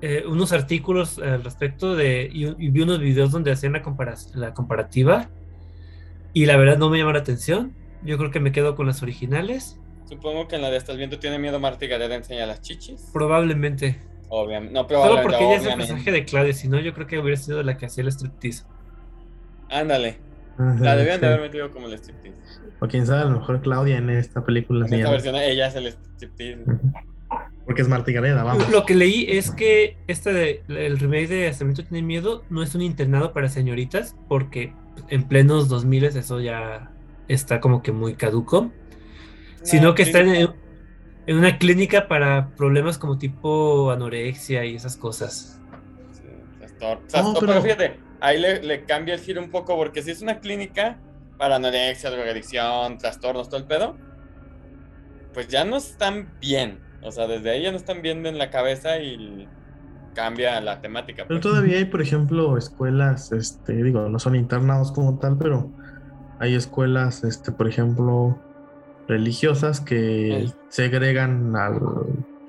eh, 0.00 0.22
unos 0.28 0.52
artículos 0.52 1.18
al 1.18 1.42
respecto 1.42 1.96
de 1.96 2.30
y, 2.32 2.46
y 2.46 2.70
vi 2.70 2.82
unos 2.82 3.00
videos 3.00 3.32
donde 3.32 3.50
hacían 3.50 3.72
la, 3.72 3.82
compara- 3.82 4.14
la 4.34 4.54
comparativa 4.54 5.28
y 6.32 6.46
la 6.46 6.56
verdad 6.56 6.78
no 6.78 6.88
me 6.90 6.98
llamó 6.98 7.12
la 7.12 7.18
atención. 7.18 7.74
Yo 8.04 8.16
creo 8.16 8.30
que 8.30 8.38
me 8.38 8.52
quedo 8.52 8.76
con 8.76 8.86
las 8.86 9.02
originales. 9.02 9.80
Supongo 10.08 10.46
que 10.46 10.54
en 10.56 10.62
la 10.62 10.70
de 10.70 10.76
Hasta 10.76 10.92
el 10.92 10.98
viento 10.98 11.18
tiene 11.18 11.38
miedo 11.40 11.58
Marta 11.58 11.84
Gareda 11.86 12.14
enseña 12.14 12.46
las 12.46 12.60
chichis. 12.62 13.10
Probablemente. 13.12 13.98
Obviamente. 14.28 14.72
No, 14.74 14.80
Solo 14.82 14.88
probablemente. 14.88 15.22
porque 15.32 15.44
ella 15.44 15.56
es 15.56 15.66
el 15.66 15.74
personaje 15.76 16.12
de 16.12 16.24
Claudia, 16.24 16.52
si 16.52 16.68
no, 16.68 16.78
yo 16.78 16.94
creo 16.94 17.06
que 17.08 17.18
hubiera 17.18 17.36
sido 17.36 17.62
la 17.64 17.76
que 17.76 17.86
hacía 17.86 18.02
el 18.02 18.08
striptease. 18.12 18.64
Ándale. 19.70 20.18
La 20.80 20.96
debían 20.96 21.20
de 21.20 21.26
haber 21.28 21.40
metido 21.42 21.70
como 21.70 21.86
el 21.86 21.92
striptease. 21.94 22.36
o 22.80 22.88
quién 22.88 23.06
sabe, 23.06 23.22
a 23.22 23.24
lo 23.26 23.38
mejor 23.38 23.60
Claudia 23.60 23.98
en 23.98 24.10
esta 24.10 24.44
película 24.44 24.80
En 24.86 24.94
esta 24.94 24.96
ya- 25.06 25.10
versión 25.10 25.36
ella 25.36 25.66
es 25.68 25.74
el 25.76 25.86
striptease. 25.86 26.64
Porque 27.64 27.82
es 27.82 27.88
Marta 27.88 28.10
y 28.10 28.14
Gareda, 28.14 28.42
vamos. 28.42 28.68
Lo 28.70 28.86
que 28.86 28.94
leí 28.94 29.26
es 29.28 29.50
que 29.50 29.98
este 30.06 30.32
de, 30.32 30.62
el 30.68 30.98
remake 30.98 31.28
de 31.28 31.54
viento 31.60 31.84
tiene 31.84 32.02
miedo 32.02 32.42
no 32.50 32.62
es 32.62 32.74
un 32.74 32.80
internado 32.82 33.32
para 33.32 33.48
señoritas, 33.50 34.16
porque 34.28 34.72
en 35.10 35.24
plenos 35.28 35.68
2000 35.68 36.04
eso 36.04 36.40
ya 36.40 36.90
está 37.28 37.60
como 37.60 37.82
que 37.82 37.92
muy 37.92 38.14
caduco, 38.14 38.72
sino 39.62 39.88
No, 39.88 39.94
que 39.94 40.04
sí, 40.04 40.10
está 40.10 40.20
en, 40.22 40.50
en 41.26 41.36
una 41.36 41.58
clínica 41.58 42.08
para 42.08 42.48
problemas 42.56 42.96
como 42.96 43.18
tipo 43.18 43.90
anorexia 43.90 44.64
y 44.64 44.74
esas 44.74 44.96
cosas. 44.96 45.60
sí, 46.12 46.22
pero- 46.80 47.00
pero 47.38 47.62
fíjate, 47.62 47.96
ahí 48.20 48.38
le, 48.40 48.62
le 48.62 48.84
cambia 48.84 49.14
el 49.14 49.20
giro 49.20 49.40
un 49.42 49.50
poco 49.50 49.76
porque 49.76 50.02
si 50.02 50.10
es 50.10 50.22
una 50.22 50.40
clínica 50.40 50.98
para 51.38 51.56
anorexia, 51.56 52.10
drogadicción, 52.10 52.98
trastornos, 52.98 53.48
todo 53.48 53.60
el 53.60 53.66
pedo, 53.66 53.96
pues 55.34 55.48
ya 55.48 55.64
no 55.64 55.76
están 55.76 56.28
bien. 56.40 56.80
O 57.02 57.12
sea, 57.12 57.26
desde 57.26 57.50
ahí 57.50 57.62
ya 57.62 57.70
no 57.70 57.76
están 57.76 58.02
bien 58.02 58.26
en 58.26 58.38
la 58.38 58.50
cabeza 58.50 58.98
y 58.98 59.46
cambia 60.14 60.60
la 60.60 60.80
temática. 60.80 61.24
Pero 61.28 61.40
pues. 61.40 61.52
todavía 61.52 61.78
hay, 61.78 61.84
por 61.84 62.02
ejemplo, 62.02 62.56
escuelas, 62.58 63.30
este, 63.30 63.72
digo, 63.84 64.08
no 64.08 64.18
son 64.18 64.34
internados 64.34 64.90
como 64.90 65.18
tal, 65.18 65.38
pero 65.38 65.70
hay 66.40 66.54
escuelas, 66.56 67.22
este, 67.22 67.52
por 67.52 67.68
ejemplo, 67.68 68.36
religiosas 69.06 69.80
que 69.80 70.46
Sí. 70.48 70.54
segregan 70.68 71.54
al 71.56 71.80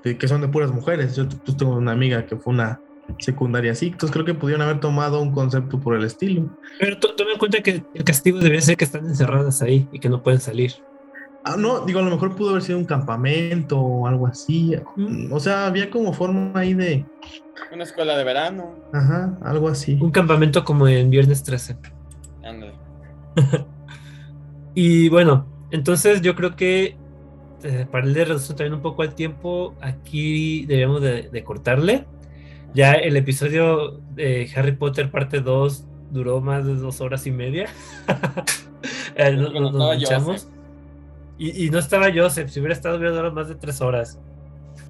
que 0.04 0.18
que 0.18 0.28
son 0.28 0.42
de 0.42 0.48
puras 0.48 0.72
mujeres. 0.72 1.16
Yo 1.16 1.28
pues, 1.28 1.58
tengo 1.58 1.76
una 1.76 1.92
amiga 1.92 2.26
que 2.26 2.38
fue 2.38 2.54
una 2.54 2.82
secundaria 3.18 3.72
así, 3.72 3.88
entonces 3.88 4.12
creo 4.12 4.26
que 4.26 4.34
pudieron 4.34 4.62
haber 4.62 4.80
tomado 4.80 5.22
un 5.22 5.32
concepto 5.32 5.80
por 5.80 5.96
el 5.96 6.04
estilo. 6.04 6.50
Pero 6.80 6.98
to- 7.00 7.16
toma 7.16 7.32
en 7.34 7.40
cuenta 7.40 7.62
que 7.62 7.84
el 7.94 8.04
castigo 8.04 8.38
debería 8.40 8.62
ser 8.62 8.78
que 8.78 8.86
están 8.86 9.06
encerradas 9.06 9.62
ahí 9.62 9.88
y 9.92 10.00
que 10.00 10.10
no 10.10 10.22
pueden 10.24 10.40
salir. 10.40 10.74
Ah, 11.44 11.56
no, 11.58 11.86
digo, 11.86 12.00
a 12.00 12.04
lo 12.04 12.12
mejor 12.12 12.36
pudo 12.36 12.50
haber 12.52 12.62
sido 12.62 12.78
un 12.78 12.86
campamento 12.86 13.80
o 13.80 14.06
algo 14.08 14.28
así. 14.28 14.76
O 15.32 15.40
sea, 15.40 15.68
había 15.68 15.90
como 15.90 16.12
forma 16.14 16.52
ahí 16.60 16.74
de, 16.74 17.06
Una 17.74 17.84
escuela 17.86 18.18
de 18.18 18.24
verano. 18.26 18.76
ajá, 18.94 19.38
algo 19.42 19.70
así. 19.70 19.98
Un 20.02 20.12
campamento 20.12 20.64
como 20.66 20.88
en 20.88 21.10
Viernes 21.10 21.42
13. 21.44 21.78
Ándale. 22.44 22.74
Y 24.76 25.10
bueno, 25.10 25.46
entonces 25.72 26.22
yo 26.22 26.36
creo 26.36 26.56
que 26.56 26.96
eh, 27.64 27.86
para 27.92 28.06
el 28.06 28.14
de 28.14 28.26
reducir 28.26 28.56
también 28.56 28.76
un 28.76 28.82
poco 28.82 29.04
el 29.04 29.14
tiempo, 29.14 29.76
aquí 29.82 30.66
debemos 30.66 31.02
de, 31.02 31.24
de 31.30 31.44
cortarle. 31.44 32.06
Ya 32.74 32.94
el 32.94 33.18
episodio 33.18 34.00
de 34.16 34.50
Harry 34.56 34.74
Potter 34.74 35.10
parte 35.12 35.40
2 35.42 35.86
duró 36.12 36.42
más 36.42 36.66
de 36.66 36.76
dos 36.76 37.02
horas 37.02 37.26
y 37.28 37.32
media. 37.32 37.68
Eh, 39.16 39.36
no- 39.36 39.50
no 39.50 39.50
no- 39.50 39.60
nos 39.60 39.72
estaba 39.74 39.90
manchamos. 39.96 40.48
Y, 41.38 41.66
y 41.66 41.70
no 41.70 41.80
estaba 41.80 42.08
Joseph, 42.14 42.50
si 42.50 42.60
hubiera 42.60 42.74
estado 42.74 42.96
hubiera 42.98 43.12
durado 43.14 43.34
más 43.34 43.50
de 43.50 43.56
tres 43.56 43.82
horas. 43.82 44.20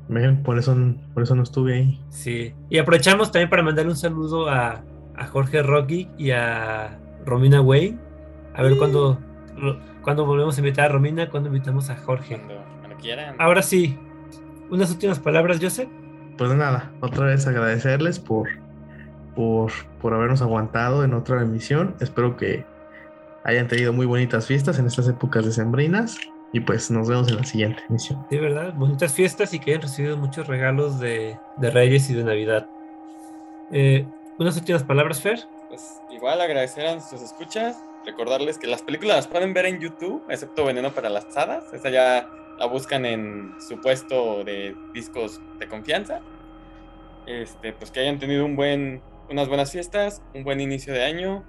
Ven, 0.07 0.43
por 0.43 0.59
eso, 0.59 0.75
por 1.13 1.23
eso 1.23 1.33
no 1.35 1.41
estuve 1.43 1.75
ahí. 1.75 1.99
Sí. 2.09 2.53
Y 2.69 2.77
aprovechamos 2.77 3.31
también 3.31 3.49
para 3.49 3.63
mandarle 3.63 3.91
un 3.91 3.97
saludo 3.97 4.47
a, 4.49 4.83
a 5.15 5.25
Jorge 5.27 5.63
Rocky 5.63 6.07
y 6.17 6.29
a 6.31 6.99
Romina 7.25 7.61
Wayne. 7.61 7.97
A 8.53 8.61
ver 8.61 8.77
cuándo, 8.77 9.19
ro- 9.57 9.79
cuándo 10.03 10.25
volvemos 10.25 10.55
a 10.57 10.59
invitar 10.59 10.85
a 10.85 10.93
Romina, 10.93 11.29
cuándo 11.29 11.47
invitamos 11.49 11.89
a 11.89 11.95
Jorge. 11.97 12.35
Cuando, 12.35 12.63
cuando 12.81 12.97
quieran. 12.97 13.35
Ahora 13.39 13.63
sí, 13.63 13.97
unas 14.69 14.91
últimas 14.91 15.17
palabras, 15.19 15.57
Joseph. 15.61 15.89
Pues 16.39 16.51
nada, 16.53 16.89
otra 17.01 17.25
vez 17.25 17.45
agradecerles 17.45 18.17
por, 18.17 18.47
por, 19.35 19.73
por 20.01 20.13
habernos 20.13 20.41
aguantado 20.41 21.03
en 21.03 21.13
otra 21.13 21.41
emisión. 21.41 21.97
Espero 21.99 22.37
que 22.37 22.65
hayan 23.43 23.67
tenido 23.67 23.91
muy 23.91 24.05
bonitas 24.05 24.47
fiestas 24.47 24.79
en 24.79 24.87
estas 24.87 25.09
épocas 25.09 25.43
decembrinas. 25.43 26.17
Y 26.53 26.61
pues 26.61 26.89
nos 26.89 27.09
vemos 27.09 27.27
en 27.27 27.35
la 27.35 27.43
siguiente 27.43 27.83
emisión. 27.89 28.25
Sí, 28.29 28.37
¿verdad? 28.37 28.73
Bonitas 28.73 29.13
fiestas 29.13 29.53
y 29.53 29.59
que 29.59 29.71
hayan 29.71 29.81
recibido 29.81 30.15
muchos 30.15 30.47
regalos 30.47 30.97
de, 31.01 31.37
de 31.57 31.71
Reyes 31.71 32.09
y 32.09 32.13
de 32.13 32.23
Navidad. 32.23 32.67
Eh, 33.73 34.07
unas 34.39 34.55
últimas 34.55 34.83
palabras, 34.83 35.21
Fer. 35.21 35.41
Pues 35.67 35.99
igual 36.09 36.39
agradecer 36.39 36.87
a 36.87 37.01
sus 37.01 37.21
escuchas. 37.21 37.83
Recordarles 38.05 38.57
que 38.57 38.67
las 38.67 38.81
películas 38.81 39.17
las 39.17 39.27
pueden 39.27 39.53
ver 39.53 39.65
en 39.65 39.79
YouTube, 39.81 40.23
excepto 40.29 40.63
Veneno 40.63 40.91
para 40.91 41.09
las 41.09 41.35
Hadas. 41.35 41.65
Esa 41.73 41.89
ya 41.89 42.29
la 42.59 42.65
buscan 42.65 43.05
en 43.05 43.55
su 43.65 43.79
puesto 43.79 44.43
de 44.43 44.75
discos 44.93 45.41
de 45.59 45.67
confianza. 45.67 46.21
Este, 47.25 47.73
pues 47.73 47.89
que 47.89 48.01
hayan 48.01 48.19
tenido 48.19 48.45
un 48.45 48.55
buen, 48.55 49.01
unas 49.29 49.47
buenas 49.47 49.71
fiestas, 49.71 50.21
un 50.35 50.43
buen 50.43 50.59
inicio 50.59 50.93
de 50.93 51.03
año. 51.03 51.45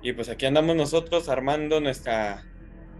Y 0.00 0.14
pues 0.14 0.30
aquí 0.30 0.46
andamos 0.46 0.74
nosotros 0.74 1.28
armando 1.28 1.80
nuestra, 1.80 2.44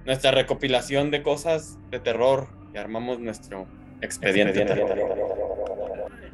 nuestra 0.05 0.31
recopilación 0.31 1.11
de 1.11 1.23
cosas 1.23 1.79
de 1.91 2.01
terror 2.01 2.49
y 2.75 2.77
armamos 2.77 3.19
nuestro 3.19 3.67
expediente. 4.03 4.65
terror. 4.65 5.42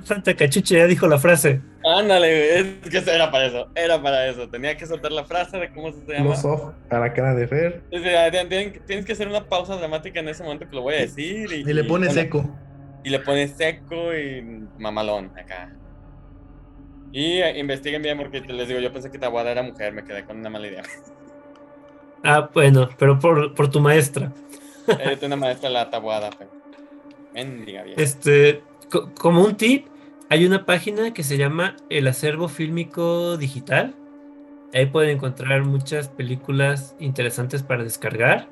Santa 0.05 0.35
Cachucha 0.35 0.77
ya 0.77 0.87
dijo 0.87 1.07
la 1.07 1.19
frase. 1.19 1.61
Ándale, 1.85 2.29
güey, 2.61 2.81
es 2.83 2.91
que 2.91 2.99
eso 2.99 3.11
era 3.11 3.31
para 3.31 3.47
eso, 3.47 3.69
era 3.75 4.01
para 4.01 4.27
eso. 4.29 4.49
Tenía 4.49 4.77
que 4.77 4.87
soltar 4.87 5.13
la 5.13 5.25
frase 5.25 5.59
de 5.59 5.71
cómo 5.71 5.93
se 5.93 6.13
llama. 6.13 6.31
Los 6.31 6.45
ojos 6.45 6.75
a 6.91 6.99
la 6.99 7.13
cara 7.13 7.35
de 7.35 7.47
Fer. 7.47 7.83
Tien- 7.91 8.81
tienes 8.87 9.05
que 9.05 9.13
hacer 9.13 9.29
una 9.29 9.45
pausa 9.47 9.77
dramática 9.77 10.21
en 10.21 10.29
ese 10.29 10.43
momento 10.43 10.69
que 10.69 10.75
lo 10.77 10.83
voy 10.83 10.95
a 10.95 10.99
decir. 10.99 11.51
Y, 11.53 11.69
Y 11.69 11.73
le 11.73 11.85
pone 11.85 12.07
bueno, 12.07 12.13
seco. 12.21 12.59
Y 13.05 13.11
le 13.11 13.21
pone 13.21 13.49
seco 13.49 14.15
y 14.17 14.43
mamalón 14.79 15.33
acá. 15.39 15.73
Y 17.13 17.39
eh, 17.41 17.59
investiguen 17.59 18.03
bien 18.03 18.19
porque 18.19 18.41
les 18.41 18.69
digo, 18.69 18.81
yo 18.81 18.93
pensé 18.93 19.11
que 19.11 19.19
Tabuada 19.19 19.51
era 19.51 19.63
mujer, 19.63 19.93
me 19.93 20.05
quedé 20.05 20.25
con 20.25 20.39
una 20.39 20.51
mala 20.51 20.67
idea. 20.67 20.83
Ah, 22.25 22.51
bueno, 22.53 22.89
pero 22.99 23.19
por, 23.19 23.55
por 23.55 23.71
tu 23.71 23.81
maestra. 23.81 24.33
Eh, 24.89 25.17
tengo 25.19 25.27
una 25.27 25.37
maestra 25.37 25.71
la 25.71 25.89
Tabuada, 25.91 26.31
pero... 26.37 26.51
Mendiga 27.33 27.83
vieja. 27.83 28.01
Este, 28.03 28.63
co- 28.91 29.13
como 29.15 29.45
un 29.45 29.57
tip, 29.57 29.87
hay 30.29 30.47
una 30.47 30.65
página 30.67 31.15
que 31.15 31.23
se 31.23 31.39
llama 31.39 31.77
El 31.89 32.07
Acervo 32.07 32.49
Fílmico 32.49 33.37
Digital. 33.37 33.95
Ahí 34.75 34.87
pueden 34.87 35.17
encontrar 35.17 35.65
muchas 35.65 36.09
películas 36.09 36.95
interesantes 36.99 37.63
para 37.63 37.85
descargar. 37.85 38.49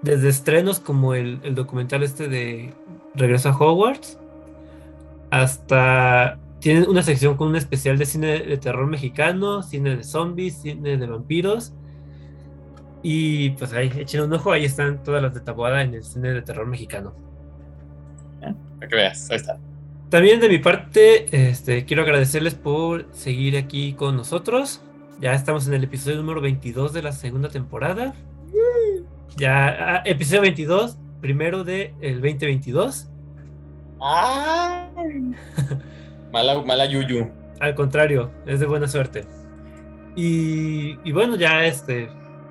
Desde 0.00 0.28
estrenos 0.28 0.80
como 0.80 1.14
el, 1.14 1.40
el 1.42 1.54
documental 1.54 2.02
este 2.02 2.28
de 2.28 2.72
Regreso 3.14 3.50
a 3.50 3.56
Hogwarts. 3.56 4.18
Hasta... 5.30 6.38
Tienen 6.60 6.88
una 6.88 7.02
sección 7.02 7.36
con 7.36 7.48
un 7.48 7.56
especial 7.56 7.98
de 7.98 8.06
cine 8.06 8.38
de 8.38 8.56
terror 8.56 8.86
mexicano, 8.86 9.62
cine 9.62 9.96
de 9.96 10.02
zombies, 10.02 10.62
cine 10.62 10.96
de 10.96 11.06
vampiros. 11.06 11.74
Y 13.02 13.50
pues 13.50 13.74
ahí, 13.74 13.92
echen 13.98 14.22
un 14.22 14.32
ojo, 14.32 14.50
ahí 14.50 14.64
están 14.64 15.02
todas 15.02 15.20
las 15.20 15.34
de 15.34 15.40
Taboada 15.40 15.82
en 15.82 15.92
el 15.92 16.02
cine 16.02 16.32
de 16.32 16.40
terror 16.40 16.66
mexicano. 16.66 17.12
Para 18.78 18.88
que 18.88 18.96
veas, 18.96 19.30
ahí 19.30 19.36
está. 19.36 19.58
También 20.10 20.40
de 20.40 20.48
mi 20.48 20.58
parte, 20.58 21.48
este, 21.48 21.84
quiero 21.84 22.02
agradecerles 22.02 22.54
por 22.54 23.08
seguir 23.12 23.56
aquí 23.56 23.94
con 23.94 24.16
nosotros. 24.16 24.82
Ya 25.20 25.34
estamos 25.34 25.66
en 25.66 25.74
el 25.74 25.84
episodio 25.84 26.18
número 26.18 26.40
22 26.40 26.92
de 26.92 27.02
la 27.02 27.12
segunda 27.12 27.48
temporada. 27.48 28.14
Ya, 29.36 29.68
ah, 29.68 30.02
episodio 30.04 30.42
22, 30.42 30.98
primero 31.20 31.64
del 31.64 32.20
2022. 32.20 33.08
Mala, 36.32 36.62
mala 36.62 36.86
yuyu. 36.86 37.30
Al 37.60 37.74
contrario, 37.74 38.30
es 38.46 38.60
de 38.60 38.66
buena 38.66 38.88
suerte. 38.88 39.24
Y, 40.16 40.98
y 41.02 41.12
bueno, 41.12 41.36
ya 41.36 41.64
este, 41.64 42.10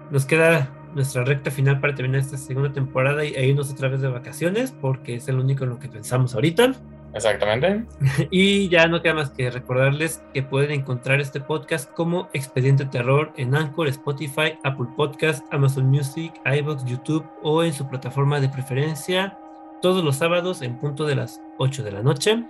nos 0.09 0.25
queda 0.25 0.69
nuestra 0.95 1.23
recta 1.23 1.51
final 1.51 1.79
para 1.79 1.95
terminar 1.95 2.21
esta 2.21 2.37
segunda 2.37 2.71
temporada 2.71 3.25
y, 3.25 3.33
e 3.33 3.47
irnos 3.47 3.71
otra 3.71 3.87
vez 3.87 4.01
de 4.01 4.07
vacaciones, 4.07 4.71
porque 4.71 5.15
es 5.15 5.27
el 5.27 5.39
único 5.39 5.63
en 5.63 5.71
lo 5.71 5.79
que 5.79 5.89
pensamos 5.89 6.35
ahorita. 6.35 6.73
Exactamente. 7.13 7.85
Y 8.31 8.69
ya 8.69 8.87
no 8.87 9.01
queda 9.01 9.13
más 9.13 9.29
que 9.29 9.51
recordarles 9.51 10.23
que 10.33 10.41
pueden 10.43 10.71
encontrar 10.71 11.21
este 11.21 11.39
podcast 11.39 11.91
como 11.91 12.29
Expediente 12.33 12.85
Terror 12.85 13.31
en 13.37 13.55
Anchor, 13.55 13.87
Spotify, 13.87 14.57
Apple 14.63 14.87
Podcast, 14.95 15.45
Amazon 15.51 15.85
Music, 15.85 16.33
iVoox, 16.45 16.85
YouTube 16.85 17.25
o 17.43 17.63
en 17.63 17.73
su 17.73 17.87
plataforma 17.87 18.39
de 18.39 18.49
preferencia 18.49 19.37
todos 19.81 20.03
los 20.03 20.15
sábados 20.15 20.61
en 20.61 20.79
punto 20.79 21.05
de 21.05 21.15
las 21.15 21.41
8 21.57 21.83
de 21.83 21.91
la 21.91 22.01
noche. 22.01 22.43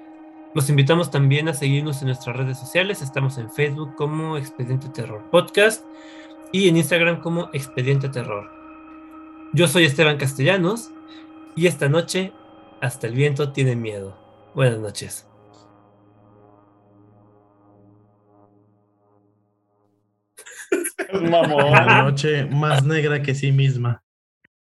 Los 0.53 0.69
invitamos 0.69 1.09
también 1.09 1.49
a 1.49 1.53
seguirnos 1.53 2.01
en 2.01 2.09
nuestras 2.09 2.35
redes 2.35 2.59
sociales. 2.59 3.01
Estamos 3.01 3.39
en 3.39 3.49
Facebook 3.49 3.95
como 3.95 4.37
Expediente 4.37 4.87
Terror 4.89 5.23
Podcast 5.31 5.83
y 6.53 6.69
en 6.69 6.77
Instagram 6.77 7.19
como 7.19 7.49
Expediente 7.51 8.07
Terror. 8.07 8.49
Yo 9.53 9.67
soy 9.67 9.83
Esteban 9.85 10.17
Castellanos 10.17 10.91
y 11.55 11.67
esta 11.67 11.89
noche 11.89 12.31
hasta 12.79 13.07
el 13.07 13.15
viento 13.15 13.51
tiene 13.51 13.75
miedo. 13.75 14.15
Buenas 14.53 14.79
noches. 14.79 15.27
Mamón. 21.13 21.71
La 21.71 22.03
noche 22.03 22.45
más 22.45 22.85
negra 22.85 23.21
que 23.23 23.33
sí 23.33 23.51
misma. 23.51 24.03